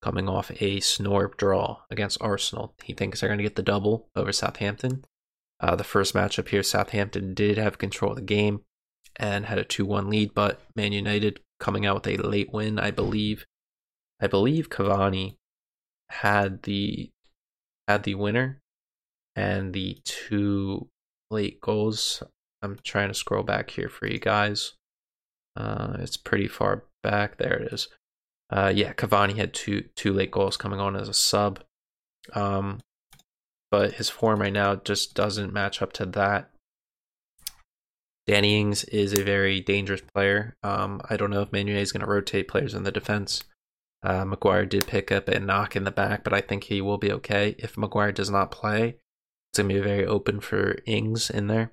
coming 0.03 0.28
off 0.28 0.50
a 0.61 0.80
snore 0.80 1.32
draw 1.36 1.82
against 1.90 2.20
Arsenal. 2.20 2.74
He 2.82 2.92
thinks 2.92 3.20
they're 3.20 3.28
going 3.28 3.38
to 3.38 3.44
get 3.44 3.57
the 3.57 3.62
double 3.62 4.09
over 4.14 4.32
Southampton. 4.32 5.05
Uh, 5.61 5.76
the 5.76 5.84
first 5.84 6.14
matchup 6.14 6.48
here, 6.48 6.62
Southampton 6.62 7.34
did 7.34 7.57
have 7.57 7.78
control 7.78 8.12
of 8.12 8.16
the 8.16 8.22
game 8.22 8.62
and 9.16 9.46
had 9.46 9.58
a 9.58 9.64
2 9.64 9.84
1 9.84 10.10
lead, 10.10 10.34
but 10.34 10.60
Man 10.74 10.92
United 10.92 11.40
coming 11.60 11.86
out 11.86 12.06
with 12.06 12.06
a 12.06 12.22
late 12.22 12.52
win, 12.52 12.78
I 12.78 12.90
believe. 12.90 13.44
I 14.20 14.26
believe 14.26 14.70
Cavani 14.70 15.36
had 16.10 16.62
the 16.62 17.10
had 17.88 18.04
the 18.04 18.14
winner 18.14 18.60
and 19.34 19.72
the 19.72 19.98
two 20.04 20.88
late 21.30 21.60
goals. 21.60 22.22
I'm 22.62 22.78
trying 22.84 23.08
to 23.08 23.14
scroll 23.14 23.42
back 23.42 23.70
here 23.70 23.88
for 23.88 24.06
you 24.06 24.18
guys. 24.18 24.74
Uh, 25.56 25.96
it's 25.98 26.16
pretty 26.16 26.48
far 26.48 26.84
back. 27.02 27.38
There 27.38 27.54
it 27.54 27.72
is. 27.72 27.88
Uh, 28.50 28.72
yeah, 28.74 28.92
Cavani 28.92 29.36
had 29.36 29.52
two 29.54 29.88
two 29.96 30.12
late 30.12 30.30
goals 30.30 30.56
coming 30.56 30.80
on 30.80 30.94
as 30.94 31.08
a 31.08 31.14
sub. 31.14 31.60
Um, 32.34 32.80
but 33.70 33.94
his 33.94 34.10
form 34.10 34.40
right 34.40 34.52
now 34.52 34.76
just 34.76 35.14
doesn't 35.14 35.52
match 35.52 35.80
up 35.82 35.92
to 35.94 36.06
that. 36.06 36.50
Danny 38.26 38.60
Ings 38.60 38.84
is 38.84 39.12
a 39.12 39.24
very 39.24 39.60
dangerous 39.60 40.02
player. 40.14 40.56
Um, 40.62 41.00
I 41.10 41.16
don't 41.16 41.30
know 41.30 41.42
if 41.42 41.52
Manuel 41.52 41.80
is 41.80 41.92
going 41.92 42.04
to 42.04 42.10
rotate 42.10 42.48
players 42.48 42.74
in 42.74 42.84
the 42.84 42.92
defense. 42.92 43.42
Uh, 44.04 44.24
Maguire 44.24 44.66
did 44.66 44.86
pick 44.86 45.12
up 45.12 45.28
a 45.28 45.38
knock 45.38 45.76
in 45.76 45.84
the 45.84 45.90
back, 45.90 46.24
but 46.24 46.32
I 46.32 46.40
think 46.40 46.64
he 46.64 46.80
will 46.80 46.98
be 46.98 47.12
okay. 47.12 47.54
If 47.58 47.78
Maguire 47.78 48.12
does 48.12 48.30
not 48.30 48.50
play, 48.50 48.96
It's 49.50 49.58
gonna 49.58 49.74
be 49.74 49.80
very 49.80 50.06
open 50.06 50.40
for 50.40 50.78
Ings 50.86 51.28
in 51.28 51.46
there. 51.46 51.72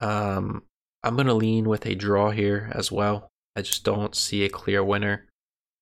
Um, 0.00 0.64
I'm 1.04 1.16
gonna 1.16 1.34
lean 1.34 1.68
with 1.68 1.86
a 1.86 1.94
draw 1.94 2.30
here 2.30 2.70
as 2.74 2.90
well. 2.90 3.30
I 3.54 3.62
just 3.62 3.84
don't 3.84 4.14
see 4.14 4.44
a 4.44 4.48
clear 4.48 4.82
winner. 4.82 5.28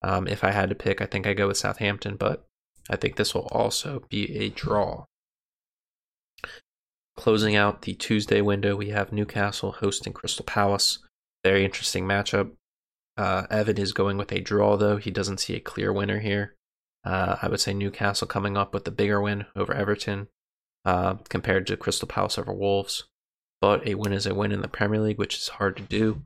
Um, 0.03 0.28
if 0.28 0.44
I 0.44 0.51
had 0.51 0.68
to 0.68 0.74
pick, 0.74 1.01
I 1.01 1.07
think 1.07 1.26
I 1.26 1.32
go 1.34 1.49
with 1.49 1.57
Southampton, 1.57 2.16
but 2.16 2.47
I 2.90 2.97
think 2.97 3.16
this 3.16 3.34
will 3.34 3.49
also 3.51 4.05
be 4.11 4.36
a 4.36 4.51
draw. 4.51 5.07
Closing 7.17 7.57
out 7.57 7.83
the 7.83 7.95
Tuesday 7.95 8.41
window, 8.41 8.77
we 8.77 8.91
have 8.91 9.12
Newcastle 9.12 9.73
hosting 9.73 10.12
Crystal 10.12 10.45
Palace. 10.45 10.99
Very 11.43 11.64
interesting 11.64 12.05
matchup. 12.05 12.53
Uh, 13.17 13.47
Evan 13.51 13.79
is 13.79 13.93
going 13.93 14.19
with 14.19 14.31
a 14.33 14.41
draw, 14.41 14.77
though. 14.77 14.99
He 14.99 15.11
doesn't 15.11 15.41
see 15.41 15.55
a 15.55 15.61
clear 15.61 15.93
winner 15.93 16.21
here. 16.21 16.55
Uh, 17.05 17.37
I 17.41 17.49
would 17.49 17.61
say 17.61 17.73
Newcastle 17.73 18.27
coming 18.27 18.57
up 18.57 18.75
with 18.75 18.85
the 18.85 18.91
bigger 18.91 19.21
win 19.21 19.47
over 19.55 19.73
Everton 19.73 20.29
uh, 20.85 21.14
compared 21.29 21.67
to 21.69 21.77
Crystal 21.77 22.09
Palace 22.09 22.39
over 22.39 22.53
Wolves. 22.53 23.05
But 23.61 23.87
a 23.87 23.95
win 23.95 24.12
is 24.12 24.27
a 24.27 24.35
win 24.35 24.53
in 24.53 24.61
the 24.61 24.69
Premier 24.69 25.01
League, 25.01 25.19
which 25.19 25.37
is 25.37 25.49
hard 25.49 25.77
to 25.79 25.83
do, 25.83 26.23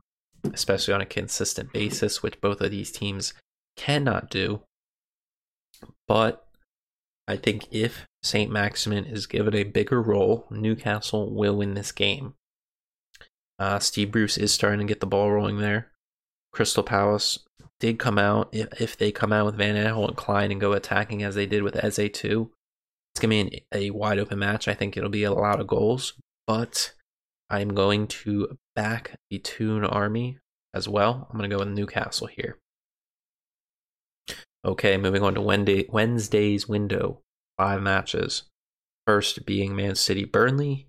especially 0.53 0.93
on 0.93 1.01
a 1.01 1.05
consistent 1.05 1.71
basis, 1.71 2.21
which 2.21 2.41
both 2.41 2.59
of 2.59 2.71
these 2.71 2.91
teams 2.91 3.33
cannot 3.77 4.29
do. 4.29 4.61
But 6.07 6.45
I 7.27 7.37
think 7.37 7.67
if 7.71 8.05
St. 8.23 8.51
Maximin 8.51 9.05
is 9.05 9.25
given 9.25 9.55
a 9.55 9.63
bigger 9.63 10.01
role, 10.01 10.47
Newcastle 10.51 11.33
will 11.33 11.57
win 11.57 11.73
this 11.73 11.91
game. 11.91 12.35
Uh, 13.57 13.79
Steve 13.79 14.11
Bruce 14.11 14.37
is 14.37 14.53
starting 14.53 14.79
to 14.79 14.85
get 14.85 14.99
the 14.99 15.05
ball 15.07 15.31
rolling 15.31 15.57
there. 15.57 15.91
Crystal 16.51 16.83
Palace 16.83 17.39
did 17.79 17.99
come 17.99 18.17
out. 18.17 18.49
If, 18.51 18.81
if 18.81 18.97
they 18.97 19.11
come 19.11 19.31
out 19.31 19.45
with 19.45 19.57
Van 19.57 19.75
Aanholt 19.75 20.09
and 20.09 20.17
Klein 20.17 20.51
and 20.51 20.61
go 20.61 20.73
attacking 20.73 21.23
as 21.23 21.35
they 21.35 21.45
did 21.45 21.63
with 21.63 21.75
Eze 21.83 22.09
too, 22.13 22.51
it's 23.13 23.19
going 23.19 23.45
to 23.45 23.51
be 23.51 23.65
an, 23.71 23.79
a 23.79 23.89
wide 23.91 24.19
open 24.19 24.39
match. 24.39 24.67
I 24.67 24.73
think 24.73 24.95
it'll 24.95 25.09
be 25.09 25.23
a 25.23 25.33
lot 25.33 25.59
of 25.59 25.67
goals, 25.67 26.13
but 26.47 26.93
I'm 27.49 27.69
going 27.69 28.07
to 28.07 28.57
back 28.75 29.15
the 29.29 29.39
Toon 29.39 29.83
Army 29.83 30.37
as 30.73 30.87
well. 30.87 31.27
I'm 31.29 31.37
going 31.37 31.49
to 31.49 31.55
go 31.55 31.59
with 31.63 31.73
Newcastle 31.73 32.27
here. 32.27 32.57
Okay, 34.63 34.95
moving 34.97 35.23
on 35.23 35.33
to 35.33 35.41
Wednesday, 35.41 35.87
Wednesday's 35.89 36.67
window. 36.67 37.21
Five 37.61 37.83
matches. 37.83 38.41
First 39.05 39.45
being 39.45 39.75
Man 39.75 39.93
City 39.93 40.25
Burnley. 40.25 40.87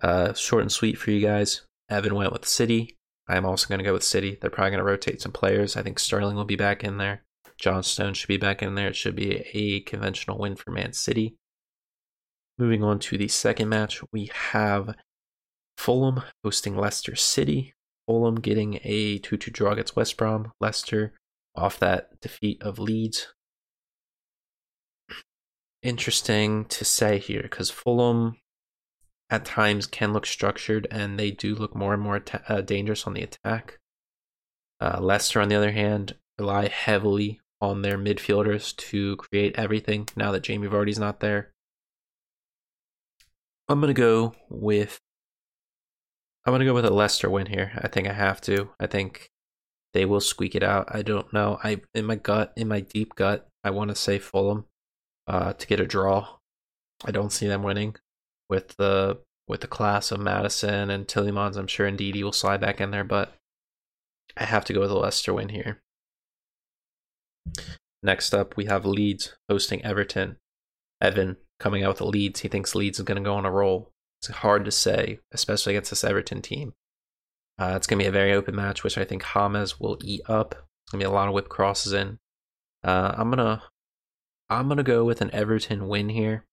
Uh, 0.00 0.32
short 0.32 0.62
and 0.62 0.72
sweet 0.72 0.96
for 0.96 1.10
you 1.10 1.20
guys. 1.20 1.66
Evan 1.90 2.14
went 2.14 2.32
with 2.32 2.46
City. 2.46 2.96
I'm 3.28 3.44
also 3.44 3.68
going 3.68 3.80
to 3.80 3.84
go 3.84 3.92
with 3.92 4.04
City. 4.04 4.38
They're 4.40 4.48
probably 4.48 4.70
going 4.70 4.78
to 4.78 4.90
rotate 4.90 5.20
some 5.20 5.32
players. 5.32 5.76
I 5.76 5.82
think 5.82 5.98
Sterling 5.98 6.34
will 6.34 6.46
be 6.46 6.56
back 6.56 6.82
in 6.82 6.96
there. 6.96 7.24
John 7.58 7.82
Stone 7.82 8.14
should 8.14 8.28
be 8.28 8.38
back 8.38 8.62
in 8.62 8.74
there. 8.74 8.88
It 8.88 8.96
should 8.96 9.14
be 9.14 9.44
a 9.52 9.80
conventional 9.80 10.38
win 10.38 10.56
for 10.56 10.70
Man 10.70 10.94
City. 10.94 11.36
Moving 12.56 12.82
on 12.82 13.00
to 13.00 13.18
the 13.18 13.28
second 13.28 13.68
match, 13.68 14.00
we 14.10 14.30
have 14.32 14.94
Fulham 15.76 16.22
hosting 16.42 16.74
Leicester 16.74 17.16
City. 17.16 17.74
Fulham 18.06 18.36
getting 18.36 18.80
a 18.82 19.18
2 19.18 19.36
2 19.36 19.50
draw 19.50 19.72
against 19.72 19.94
West 19.94 20.16
Brom. 20.16 20.52
Leicester 20.58 21.12
off 21.54 21.78
that 21.80 22.18
defeat 22.22 22.62
of 22.62 22.78
Leeds. 22.78 23.34
Interesting 25.84 26.64
to 26.64 26.82
say 26.82 27.18
here 27.18 27.42
because 27.42 27.70
Fulham 27.70 28.38
at 29.28 29.44
times 29.44 29.86
can 29.86 30.14
look 30.14 30.24
structured 30.24 30.88
and 30.90 31.18
they 31.18 31.30
do 31.30 31.54
look 31.54 31.76
more 31.76 31.92
and 31.92 32.02
more 32.02 32.20
ta- 32.20 32.40
uh, 32.48 32.62
dangerous 32.62 33.06
on 33.06 33.12
the 33.12 33.22
attack. 33.22 33.78
Uh, 34.80 34.98
Leicester, 34.98 35.42
on 35.42 35.50
the 35.50 35.54
other 35.54 35.72
hand, 35.72 36.16
rely 36.38 36.68
heavily 36.68 37.38
on 37.60 37.82
their 37.82 37.98
midfielders 37.98 38.74
to 38.76 39.16
create 39.16 39.58
everything 39.58 40.08
now 40.16 40.32
that 40.32 40.42
Jamie 40.42 40.68
Vardy's 40.68 40.98
not 40.98 41.20
there. 41.20 41.52
I'm 43.68 43.80
going 43.80 43.94
to 43.94 44.00
go 44.00 44.34
with 44.48 44.98
I'm 46.46 46.58
to 46.58 46.64
go 46.64 46.74
with 46.74 46.86
a 46.86 46.90
Leicester 46.90 47.28
win 47.28 47.46
here. 47.46 47.72
I 47.76 47.88
think 47.88 48.08
I 48.08 48.14
have 48.14 48.40
to. 48.42 48.70
I 48.80 48.86
think 48.86 49.30
they 49.92 50.06
will 50.06 50.20
squeak 50.20 50.54
it 50.54 50.62
out. 50.62 50.88
I 50.94 51.02
don't 51.02 51.30
know. 51.30 51.58
I 51.62 51.82
in 51.94 52.06
my 52.06 52.16
gut, 52.16 52.54
in 52.56 52.68
my 52.68 52.80
deep 52.80 53.14
gut, 53.14 53.48
I 53.62 53.68
want 53.68 53.90
to 53.90 53.94
say 53.94 54.18
Fulham 54.18 54.64
uh, 55.26 55.52
to 55.54 55.66
get 55.66 55.80
a 55.80 55.86
draw. 55.86 56.36
I 57.04 57.10
don't 57.10 57.32
see 57.32 57.46
them 57.46 57.62
winning 57.62 57.96
with 58.48 58.76
the 58.76 59.18
with 59.46 59.60
the 59.60 59.66
class 59.66 60.10
of 60.10 60.20
Maddison 60.20 60.90
and 60.90 61.06
Tielemans. 61.06 61.56
I'm 61.56 61.66
sure 61.66 61.90
Ndidi 61.90 62.22
will 62.22 62.32
slide 62.32 62.60
back 62.60 62.80
in 62.80 62.90
there, 62.90 63.04
but 63.04 63.34
I 64.36 64.44
have 64.44 64.64
to 64.66 64.72
go 64.72 64.80
with 64.80 64.90
a 64.90 64.98
Leicester 64.98 65.34
win 65.34 65.50
here. 65.50 65.82
Next 68.02 68.34
up, 68.34 68.56
we 68.56 68.66
have 68.66 68.86
Leeds 68.86 69.36
hosting 69.48 69.84
Everton. 69.84 70.36
Evan 71.00 71.36
coming 71.60 71.82
out 71.82 71.88
with 71.88 71.98
the 71.98 72.06
Leeds. 72.06 72.40
He 72.40 72.48
thinks 72.48 72.74
Leeds 72.74 72.98
is 72.98 73.04
going 73.04 73.22
to 73.22 73.28
go 73.28 73.34
on 73.34 73.44
a 73.44 73.50
roll. 73.50 73.90
It's 74.20 74.28
hard 74.28 74.64
to 74.64 74.70
say, 74.70 75.20
especially 75.32 75.74
against 75.74 75.90
this 75.90 76.04
Everton 76.04 76.40
team. 76.40 76.72
Uh, 77.58 77.74
it's 77.76 77.86
going 77.86 77.98
to 77.98 78.04
be 78.04 78.08
a 78.08 78.12
very 78.12 78.32
open 78.32 78.54
match, 78.56 78.82
which 78.82 78.98
I 78.98 79.04
think 79.04 79.24
James 79.34 79.78
will 79.78 79.98
eat 80.02 80.22
up. 80.26 80.54
It's 80.54 80.92
going 80.92 81.00
to 81.00 81.06
be 81.06 81.10
a 81.10 81.14
lot 81.14 81.28
of 81.28 81.34
whip 81.34 81.48
crosses 81.48 81.92
in. 81.92 82.18
Uh, 82.82 83.14
I'm 83.16 83.30
gonna, 83.30 83.62
I'm 84.50 84.68
gonna 84.68 84.82
go 84.82 85.04
with 85.04 85.20
an 85.20 85.30
Everton 85.32 85.88
win 85.88 86.08
here. 86.10 86.44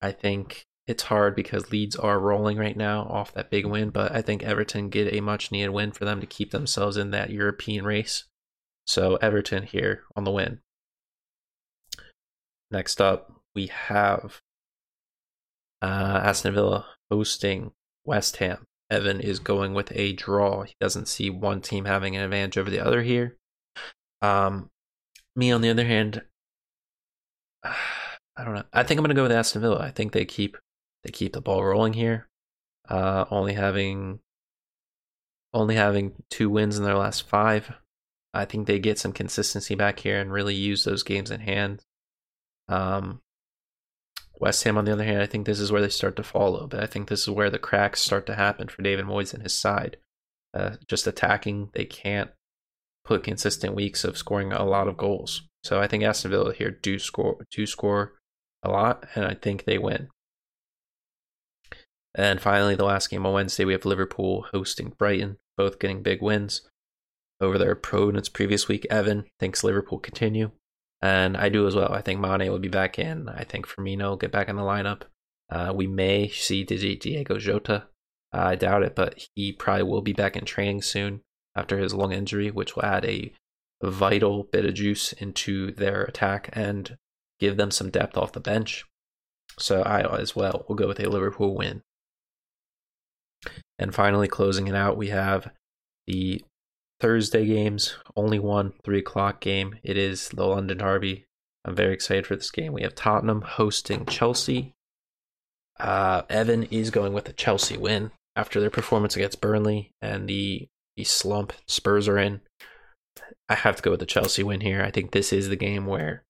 I 0.00 0.12
think 0.12 0.66
it's 0.86 1.04
hard 1.04 1.36
because 1.36 1.70
Leeds 1.70 1.96
are 1.96 2.18
rolling 2.18 2.58
right 2.58 2.76
now 2.76 3.02
off 3.02 3.32
that 3.34 3.50
big 3.50 3.66
win, 3.66 3.90
but 3.90 4.12
I 4.12 4.20
think 4.20 4.42
Everton 4.42 4.88
get 4.88 5.12
a 5.14 5.20
much 5.20 5.52
needed 5.52 5.70
win 5.70 5.92
for 5.92 6.04
them 6.04 6.20
to 6.20 6.26
keep 6.26 6.50
themselves 6.50 6.96
in 6.96 7.12
that 7.12 7.30
European 7.30 7.84
race. 7.84 8.24
So 8.86 9.16
Everton 9.16 9.62
here 9.62 10.02
on 10.16 10.24
the 10.24 10.32
win. 10.32 10.60
Next 12.70 13.00
up, 13.00 13.32
we 13.54 13.68
have 13.68 14.40
uh, 15.80 16.20
Aston 16.24 16.54
Villa 16.54 16.86
hosting 17.10 17.72
West 18.04 18.38
Ham. 18.38 18.66
Evan 18.90 19.20
is 19.20 19.38
going 19.38 19.72
with 19.72 19.92
a 19.94 20.12
draw. 20.12 20.62
He 20.62 20.74
doesn't 20.80 21.08
see 21.08 21.30
one 21.30 21.60
team 21.60 21.84
having 21.84 22.16
an 22.16 22.22
advantage 22.22 22.58
over 22.58 22.70
the 22.70 22.84
other 22.84 23.02
here. 23.02 23.36
Um, 24.20 24.70
me, 25.34 25.50
on 25.50 25.60
the 25.60 25.70
other 25.70 25.86
hand, 25.86 26.22
I 28.36 28.44
don't 28.44 28.54
know. 28.54 28.64
I 28.72 28.82
think 28.82 28.98
I'm 28.98 29.04
to 29.06 29.14
go 29.14 29.24
with 29.24 29.32
Aston 29.32 29.60
Villa. 29.60 29.80
I 29.80 29.90
think 29.90 30.12
they 30.12 30.24
keep 30.24 30.56
they 31.04 31.10
keep 31.10 31.32
the 31.32 31.40
ball 31.40 31.62
rolling 31.62 31.92
here. 31.92 32.28
Uh, 32.88 33.24
only 33.30 33.54
having 33.54 34.20
only 35.52 35.74
having 35.74 36.14
two 36.30 36.48
wins 36.48 36.78
in 36.78 36.84
their 36.84 36.96
last 36.96 37.28
five. 37.28 37.72
I 38.34 38.46
think 38.46 38.66
they 38.66 38.78
get 38.78 38.98
some 38.98 39.12
consistency 39.12 39.74
back 39.74 40.00
here 40.00 40.18
and 40.18 40.32
really 40.32 40.54
use 40.54 40.84
those 40.84 41.02
games 41.02 41.30
in 41.30 41.40
hand. 41.40 41.84
Um, 42.68 43.20
West 44.40 44.64
Ham, 44.64 44.78
on 44.78 44.86
the 44.86 44.92
other 44.92 45.04
hand, 45.04 45.20
I 45.20 45.26
think 45.26 45.44
this 45.44 45.60
is 45.60 45.70
where 45.70 45.82
they 45.82 45.90
start 45.90 46.16
to 46.16 46.22
fall 46.22 46.48
a 46.48 46.52
little 46.52 46.68
bit. 46.68 46.80
I 46.80 46.86
think 46.86 47.08
this 47.08 47.22
is 47.22 47.30
where 47.30 47.50
the 47.50 47.58
cracks 47.58 48.00
start 48.00 48.26
to 48.26 48.34
happen 48.34 48.68
for 48.68 48.82
David 48.82 49.04
Moyes 49.04 49.34
and 49.34 49.42
his 49.42 49.54
side. 49.54 49.98
Uh, 50.54 50.76
just 50.88 51.06
attacking, 51.06 51.70
they 51.74 51.84
can't 51.84 52.30
put 53.04 53.22
consistent 53.22 53.74
weeks 53.74 54.04
of 54.04 54.16
scoring 54.16 54.52
a 54.52 54.64
lot 54.64 54.88
of 54.88 54.96
goals. 54.96 55.42
So 55.62 55.80
I 55.80 55.86
think 55.86 56.02
Aston 56.02 56.30
Villa 56.30 56.52
here 56.52 56.70
do 56.70 56.98
score 56.98 57.46
do 57.50 57.66
score 57.66 58.14
a 58.62 58.70
lot, 58.70 59.06
and 59.14 59.24
I 59.24 59.34
think 59.34 59.64
they 59.64 59.78
win. 59.78 60.08
And 62.14 62.40
finally, 62.40 62.74
the 62.74 62.84
last 62.84 63.08
game 63.08 63.24
on 63.24 63.32
Wednesday, 63.32 63.64
we 63.64 63.72
have 63.72 63.86
Liverpool 63.86 64.46
hosting 64.52 64.92
Brighton, 64.98 65.38
both 65.56 65.78
getting 65.78 66.02
big 66.02 66.20
wins 66.20 66.68
over 67.40 67.58
their 67.58 67.72
opponents 67.72 68.28
previous 68.28 68.68
week. 68.68 68.86
Evan 68.90 69.24
thinks 69.40 69.64
Liverpool 69.64 69.98
continue, 69.98 70.50
and 71.00 71.36
I 71.36 71.48
do 71.48 71.66
as 71.66 71.74
well. 71.74 71.92
I 71.92 72.02
think 72.02 72.20
Mane 72.20 72.50
will 72.50 72.58
be 72.58 72.68
back 72.68 72.98
in. 72.98 73.28
I 73.28 73.44
think 73.44 73.66
Firmino 73.66 74.10
will 74.10 74.16
get 74.16 74.32
back 74.32 74.48
in 74.48 74.56
the 74.56 74.62
lineup. 74.62 75.02
Uh, 75.50 75.72
we 75.74 75.86
may 75.86 76.28
see 76.28 76.64
Diego 76.64 77.38
Jota. 77.38 77.84
I 78.32 78.56
doubt 78.56 78.82
it, 78.82 78.94
but 78.94 79.26
he 79.34 79.52
probably 79.52 79.84
will 79.84 80.00
be 80.02 80.14
back 80.14 80.36
in 80.36 80.44
training 80.44 80.82
soon 80.82 81.20
after 81.54 81.78
his 81.78 81.94
lung 81.94 82.12
injury, 82.12 82.50
which 82.50 82.74
will 82.74 82.84
add 82.84 83.04
a 83.04 83.32
vital 83.90 84.44
bit 84.44 84.64
of 84.64 84.74
juice 84.74 85.12
into 85.12 85.72
their 85.72 86.02
attack 86.02 86.50
and 86.52 86.96
give 87.40 87.56
them 87.56 87.70
some 87.70 87.90
depth 87.90 88.16
off 88.16 88.32
the 88.32 88.40
bench. 88.40 88.84
So 89.58 89.82
I 89.82 90.18
as 90.18 90.36
well 90.36 90.64
will 90.68 90.76
go 90.76 90.88
with 90.88 91.00
a 91.00 91.08
Liverpool 91.08 91.54
win. 91.54 91.82
And 93.78 93.94
finally, 93.94 94.28
closing 94.28 94.68
it 94.68 94.74
out, 94.74 94.96
we 94.96 95.08
have 95.08 95.50
the 96.06 96.42
Thursday 97.00 97.44
games. 97.44 97.96
Only 98.16 98.38
one 98.38 98.74
three 98.84 99.00
o'clock 99.00 99.40
game. 99.40 99.76
It 99.82 99.96
is 99.96 100.28
the 100.28 100.46
London 100.46 100.78
Derby. 100.78 101.24
I'm 101.64 101.74
very 101.74 101.92
excited 101.92 102.26
for 102.26 102.36
this 102.36 102.50
game. 102.50 102.72
We 102.72 102.82
have 102.82 102.94
Tottenham 102.94 103.42
hosting 103.42 104.06
Chelsea. 104.06 104.74
Uh, 105.78 106.22
Evan 106.30 106.64
is 106.64 106.90
going 106.90 107.12
with 107.12 107.28
a 107.28 107.32
Chelsea 107.32 107.76
win 107.76 108.12
after 108.36 108.60
their 108.60 108.70
performance 108.70 109.16
against 109.16 109.40
Burnley 109.40 109.90
and 110.00 110.28
the, 110.28 110.68
the 110.96 111.04
slump 111.04 111.52
Spurs 111.66 112.06
are 112.08 112.18
in. 112.18 112.40
I 113.48 113.54
have 113.54 113.76
to 113.76 113.82
go 113.82 113.90
with 113.90 114.00
the 114.00 114.06
Chelsea 114.06 114.42
win 114.42 114.60
here. 114.60 114.82
I 114.82 114.90
think 114.90 115.10
this 115.10 115.32
is 115.32 115.48
the 115.48 115.56
game 115.56 115.86
where 115.86 116.24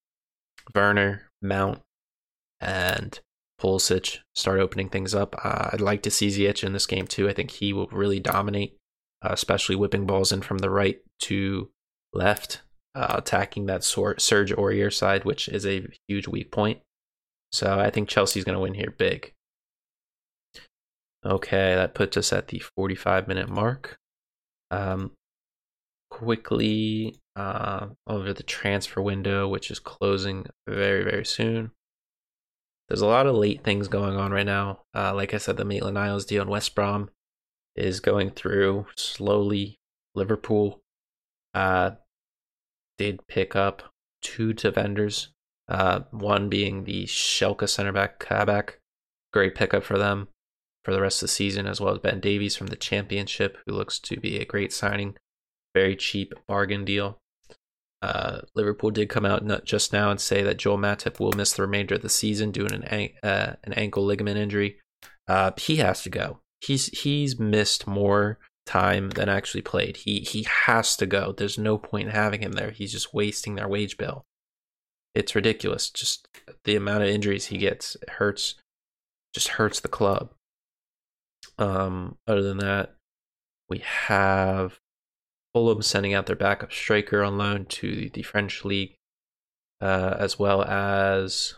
Werner, 0.75 1.29
Mount, 1.41 1.81
and 2.59 3.19
Pulisic 3.61 4.19
start 4.35 4.59
opening 4.59 4.89
things 4.89 5.15
up. 5.15 5.35
Uh, 5.43 5.69
I'd 5.71 5.81
like 5.81 6.01
to 6.03 6.11
see 6.11 6.27
Ziyech 6.27 6.63
in 6.63 6.73
this 6.73 6.85
game 6.85 7.07
too. 7.07 7.29
I 7.29 7.33
think 7.33 7.51
he 7.51 7.73
will 7.73 7.87
really 7.87 8.19
dominate, 8.19 8.77
uh, 9.21 9.29
especially 9.31 9.75
whipping 9.75 10.05
balls 10.05 10.31
in 10.31 10.41
from 10.41 10.59
the 10.59 10.69
right 10.69 10.99
to 11.21 11.69
left, 12.13 12.61
uh, 12.95 13.15
attacking 13.17 13.65
that 13.67 13.83
sort 13.83 14.21
Serge 14.21 14.51
Aurier 14.51 14.93
side, 14.93 15.23
which 15.23 15.47
is 15.47 15.65
a 15.65 15.87
huge 16.07 16.27
weak 16.27 16.51
point. 16.51 16.81
So 17.51 17.79
I 17.79 17.89
think 17.89 18.09
Chelsea's 18.09 18.43
going 18.43 18.55
to 18.55 18.61
win 18.61 18.73
here 18.73 18.93
big. 18.97 19.33
Okay, 21.25 21.75
that 21.75 21.93
puts 21.93 22.17
us 22.17 22.33
at 22.33 22.49
the 22.49 22.59
45 22.75 23.27
minute 23.27 23.49
mark. 23.49 23.97
Um, 24.71 25.11
quickly 26.13 27.19
uh, 27.35 27.87
over 28.05 28.33
the 28.33 28.43
transfer 28.43 29.01
window, 29.01 29.47
which 29.47 29.71
is 29.71 29.79
closing 29.79 30.45
very, 30.67 31.03
very 31.03 31.25
soon. 31.25 31.71
There's 32.87 33.01
a 33.01 33.07
lot 33.07 33.25
of 33.25 33.35
late 33.35 33.63
things 33.63 33.87
going 33.87 34.15
on 34.15 34.31
right 34.31 34.45
now. 34.45 34.83
Uh, 34.95 35.15
like 35.15 35.33
I 35.33 35.39
said, 35.39 35.57
the 35.57 35.65
Maitland 35.65 35.95
Niles 35.95 36.25
deal 36.25 36.43
in 36.43 36.49
West 36.49 36.75
Brom 36.75 37.09
is 37.75 37.99
going 37.99 38.29
through 38.29 38.85
slowly. 38.95 39.79
Liverpool 40.13 40.81
uh, 41.55 41.91
did 42.99 43.25
pick 43.27 43.55
up 43.55 43.81
two 44.21 44.53
defenders, 44.53 45.29
uh, 45.67 46.01
one 46.11 46.47
being 46.47 46.83
the 46.83 47.05
Schalke 47.05 47.67
center 47.67 47.91
back 47.91 48.19
Kabak. 48.19 48.77
Great 49.31 49.55
pickup 49.55 49.83
for 49.83 49.97
them 49.97 50.27
for 50.85 50.93
the 50.93 51.01
rest 51.01 51.23
of 51.23 51.27
the 51.27 51.33
season, 51.33 51.65
as 51.65 51.81
well 51.81 51.95
as 51.95 51.99
Ben 51.99 52.19
Davies 52.19 52.55
from 52.55 52.67
the 52.67 52.75
Championship, 52.75 53.57
who 53.65 53.73
looks 53.73 53.97
to 53.97 54.19
be 54.19 54.37
a 54.37 54.45
great 54.45 54.71
signing. 54.71 55.15
Very 55.73 55.95
cheap 55.95 56.33
bargain 56.47 56.85
deal. 56.85 57.19
Uh, 58.01 58.41
Liverpool 58.53 58.91
did 58.91 59.07
come 59.07 59.25
out 59.25 59.63
just 59.63 59.93
now 59.93 60.11
and 60.11 60.19
say 60.19 60.43
that 60.43 60.57
Joel 60.57 60.77
Matip 60.77 61.19
will 61.19 61.31
miss 61.31 61.53
the 61.53 61.61
remainder 61.61 61.95
of 61.95 62.01
the 62.01 62.09
season 62.09 62.51
due 62.51 62.67
to 62.67 62.75
an, 62.75 63.09
uh, 63.23 63.55
an 63.63 63.73
ankle 63.73 64.03
ligament 64.03 64.37
injury. 64.37 64.77
Uh, 65.27 65.51
he 65.57 65.77
has 65.77 66.03
to 66.03 66.09
go. 66.09 66.39
He's 66.59 66.87
he's 66.87 67.39
missed 67.39 67.87
more 67.87 68.39
time 68.65 69.11
than 69.11 69.29
actually 69.29 69.61
played. 69.61 69.97
He 69.97 70.19
he 70.19 70.45
has 70.65 70.97
to 70.97 71.05
go. 71.05 71.31
There's 71.31 71.57
no 71.57 71.77
point 71.77 72.09
in 72.09 72.13
having 72.13 72.41
him 72.41 72.53
there. 72.53 72.71
He's 72.71 72.91
just 72.91 73.13
wasting 73.13 73.55
their 73.55 73.69
wage 73.69 73.97
bill. 73.97 74.25
It's 75.15 75.35
ridiculous. 75.35 75.89
Just 75.89 76.27
the 76.65 76.75
amount 76.75 77.03
of 77.03 77.09
injuries 77.09 77.47
he 77.47 77.57
gets 77.57 77.95
hurts. 78.17 78.55
Just 79.33 79.49
hurts 79.49 79.79
the 79.79 79.87
club. 79.87 80.31
Um, 81.57 82.17
other 82.27 82.41
than 82.41 82.57
that, 82.57 82.95
we 83.69 83.79
have 83.79 84.79
Fulham 85.53 85.81
sending 85.81 86.13
out 86.13 86.25
their 86.25 86.35
backup 86.35 86.71
striker 86.71 87.23
on 87.23 87.37
loan 87.37 87.65
to 87.65 88.09
the 88.13 88.23
French 88.23 88.65
league, 88.65 88.95
uh, 89.81 90.15
as 90.17 90.39
well 90.39 90.63
as 90.63 91.55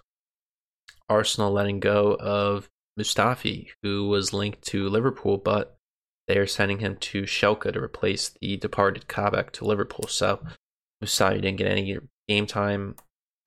Arsenal 1.09 1.51
letting 1.51 1.79
go 1.79 2.15
of 2.15 2.69
Mustafi, 2.99 3.69
who 3.83 4.07
was 4.07 4.33
linked 4.33 4.61
to 4.63 4.89
Liverpool, 4.89 5.37
but 5.37 5.77
they 6.27 6.37
are 6.37 6.47
sending 6.47 6.79
him 6.79 6.97
to 6.97 7.23
Schalke 7.23 7.71
to 7.71 7.79
replace 7.79 8.29
the 8.41 8.57
departed 8.57 9.07
Kabak 9.07 9.51
to 9.53 9.65
Liverpool. 9.65 10.07
So 10.07 10.41
Mustafi 11.03 11.35
didn't 11.35 11.57
get 11.57 11.67
any 11.67 11.97
game 12.27 12.47
time, 12.47 12.95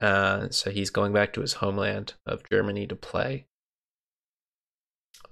uh, 0.01 0.49
so 0.51 0.71
he's 0.71 0.91
going 0.91 1.13
back 1.13 1.33
to 1.33 1.41
his 1.41 1.55
homeland 1.55 2.15
of 2.25 2.49
Germany 2.49 2.87
to 2.87 2.97
play. 2.97 3.47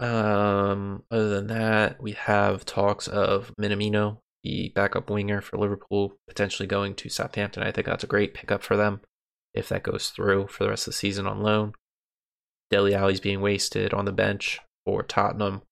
Um, 0.01 1.05
other 1.11 1.29
than 1.31 1.47
that, 1.47 2.03
we 2.03 2.13
have 2.13 2.65
talks 2.65 3.09
of 3.09 3.55
Minamino, 3.59 4.19
the 4.47 4.73
backup 4.77 5.11
winger 5.11 5.41
for 5.41 5.59
Liverpool, 5.59 6.15
potentially 6.29 6.69
going 6.69 6.95
to 6.95 7.09
Southampton. 7.09 7.65
I 7.65 7.73
think 7.73 7.87
that's 7.87 8.05
a 8.05 8.09
great 8.09 8.33
pickup 8.33 8.63
for 8.63 8.77
them 8.77 9.01
if 9.53 9.69
that 9.71 9.83
goes 9.83 10.11
through 10.11 10.47
for 10.47 10.65
the 10.65 10.71
rest 10.71 10.87
of 10.87 10.93
the 10.93 10.99
season 10.99 11.27
on 11.27 11.43
loan. 11.43 11.73
Dele 12.71 12.95
Alli's 12.95 13.21
being 13.21 13.41
wasted 13.41 13.93
on 13.93 14.05
the 14.05 14.13
bench 14.13 14.61
for 14.85 15.03
Tottenham. 15.03 15.63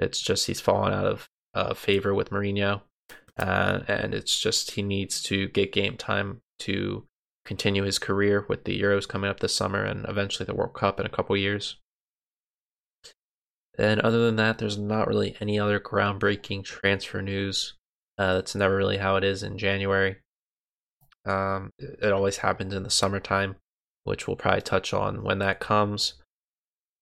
It's 0.00 0.20
just 0.20 0.46
he's 0.46 0.60
fallen 0.60 0.92
out 0.92 1.06
of 1.06 1.28
uh, 1.54 1.74
favor 1.74 2.14
with 2.14 2.30
Mourinho, 2.30 2.82
uh, 3.38 3.80
and 3.86 4.12
it's 4.14 4.40
just 4.40 4.72
he 4.72 4.82
needs 4.82 5.22
to 5.24 5.48
get 5.48 5.72
game 5.72 5.96
time 5.96 6.40
to 6.60 7.04
continue 7.44 7.84
his 7.84 7.98
career 7.98 8.44
with 8.48 8.64
the 8.64 8.80
Euros 8.80 9.06
coming 9.06 9.30
up 9.30 9.38
this 9.40 9.54
summer 9.54 9.84
and 9.84 10.04
eventually 10.08 10.46
the 10.46 10.54
World 10.54 10.74
Cup 10.74 10.98
in 10.98 11.06
a 11.06 11.10
couple 11.10 11.36
years. 11.36 11.76
And 13.78 14.00
other 14.00 14.24
than 14.24 14.36
that, 14.36 14.58
there's 14.58 14.78
not 14.78 15.06
really 15.06 15.36
any 15.40 15.60
other 15.60 15.78
groundbreaking 15.78 16.64
transfer 16.64 17.22
news. 17.22 17.74
Uh, 18.18 18.34
that's 18.34 18.54
never 18.54 18.76
really 18.76 18.96
how 18.98 19.16
it 19.16 19.24
is 19.24 19.42
in 19.42 19.58
January. 19.58 20.16
Um, 21.26 21.72
it 21.78 22.12
always 22.12 22.38
happens 22.38 22.72
in 22.72 22.82
the 22.82 22.90
summertime, 22.90 23.56
which 24.04 24.26
we'll 24.26 24.36
probably 24.36 24.62
touch 24.62 24.94
on 24.94 25.22
when 25.22 25.38
that 25.40 25.60
comes. 25.60 26.14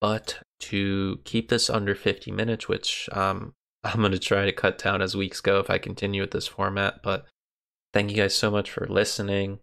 But 0.01 0.41
to 0.61 1.21
keep 1.25 1.49
this 1.49 1.71
under 1.71 1.95
50 1.95 2.31
minutes, 2.31 2.69
which 2.69 3.09
um, 3.13 3.55
I'm 3.85 4.01
going 4.01 4.13
to 4.13 4.19
try 4.19 4.45
to 4.45 4.53
cut 4.53 4.79
down 4.79 5.03
as 5.03 5.17
weeks 5.17 5.41
go 5.41 5.61
if 5.61 5.71
I 5.71 5.79
continue 5.79 6.23
with 6.23 6.31
this 6.31 6.49
format. 6.49 7.03
But 7.03 7.27
thank 7.93 8.11
you 8.11 8.17
guys 8.17 8.35
so 8.35 8.51
much 8.51 8.71
for 8.71 8.87
listening. 8.89 9.61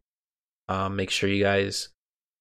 Um, 0.70 0.96
make 0.96 1.10
sure 1.10 1.30
you 1.30 1.44
guys 1.44 1.90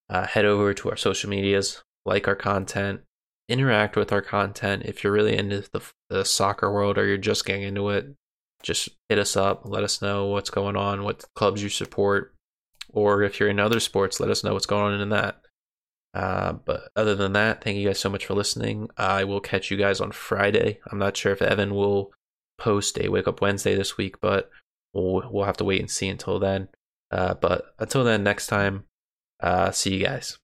uh, 0.08 0.26
head 0.26 0.44
over 0.44 0.74
to 0.74 0.90
our 0.90 0.96
social 0.96 1.30
medias, 1.30 1.82
like 2.04 2.28
our 2.28 2.36
content, 2.36 3.00
interact 3.48 3.96
with 3.96 4.12
our 4.12 4.22
content. 4.22 4.82
If 4.84 5.02
you're 5.02 5.12
really 5.12 5.36
into 5.36 5.68
the, 5.72 5.82
the 6.10 6.24
soccer 6.24 6.72
world 6.72 6.98
or 6.98 7.06
you're 7.06 7.16
just 7.16 7.44
getting 7.44 7.62
into 7.62 7.88
it, 7.88 8.14
just 8.62 8.88
hit 9.08 9.18
us 9.18 9.36
up. 9.36 9.62
Let 9.64 9.84
us 9.84 10.02
know 10.02 10.26
what's 10.26 10.50
going 10.50 10.76
on, 10.76 11.04
what 11.04 11.24
clubs 11.34 11.62
you 11.62 11.68
support. 11.68 12.34
Or 12.92 13.22
if 13.22 13.38
you're 13.38 13.48
in 13.48 13.60
other 13.60 13.80
sports, 13.80 14.20
let 14.20 14.30
us 14.30 14.42
know 14.42 14.54
what's 14.54 14.66
going 14.66 14.94
on 14.94 15.00
in 15.00 15.08
that. 15.10 15.40
Uh, 16.12 16.52
but 16.52 16.90
other 16.96 17.14
than 17.14 17.32
that, 17.34 17.62
thank 17.62 17.76
you 17.76 17.86
guys 17.86 18.00
so 18.00 18.10
much 18.10 18.26
for 18.26 18.34
listening. 18.34 18.88
I 18.96 19.24
will 19.24 19.40
catch 19.40 19.70
you 19.70 19.76
guys 19.76 20.00
on 20.00 20.10
Friday. 20.10 20.80
I'm 20.90 20.98
not 20.98 21.16
sure 21.16 21.32
if 21.32 21.42
Evan 21.42 21.74
will 21.74 22.12
post 22.58 22.98
a 22.98 23.08
Wake 23.08 23.28
Up 23.28 23.40
Wednesday 23.40 23.74
this 23.74 23.96
week, 23.96 24.20
but 24.20 24.50
we'll, 24.92 25.22
we'll 25.30 25.44
have 25.44 25.56
to 25.58 25.64
wait 25.64 25.80
and 25.80 25.90
see 25.90 26.08
until 26.08 26.40
then. 26.40 26.68
Uh, 27.12 27.34
but 27.34 27.74
until 27.78 28.04
then, 28.04 28.24
next 28.24 28.48
time, 28.48 28.84
uh, 29.40 29.70
see 29.70 29.96
you 29.96 30.04
guys. 30.04 30.38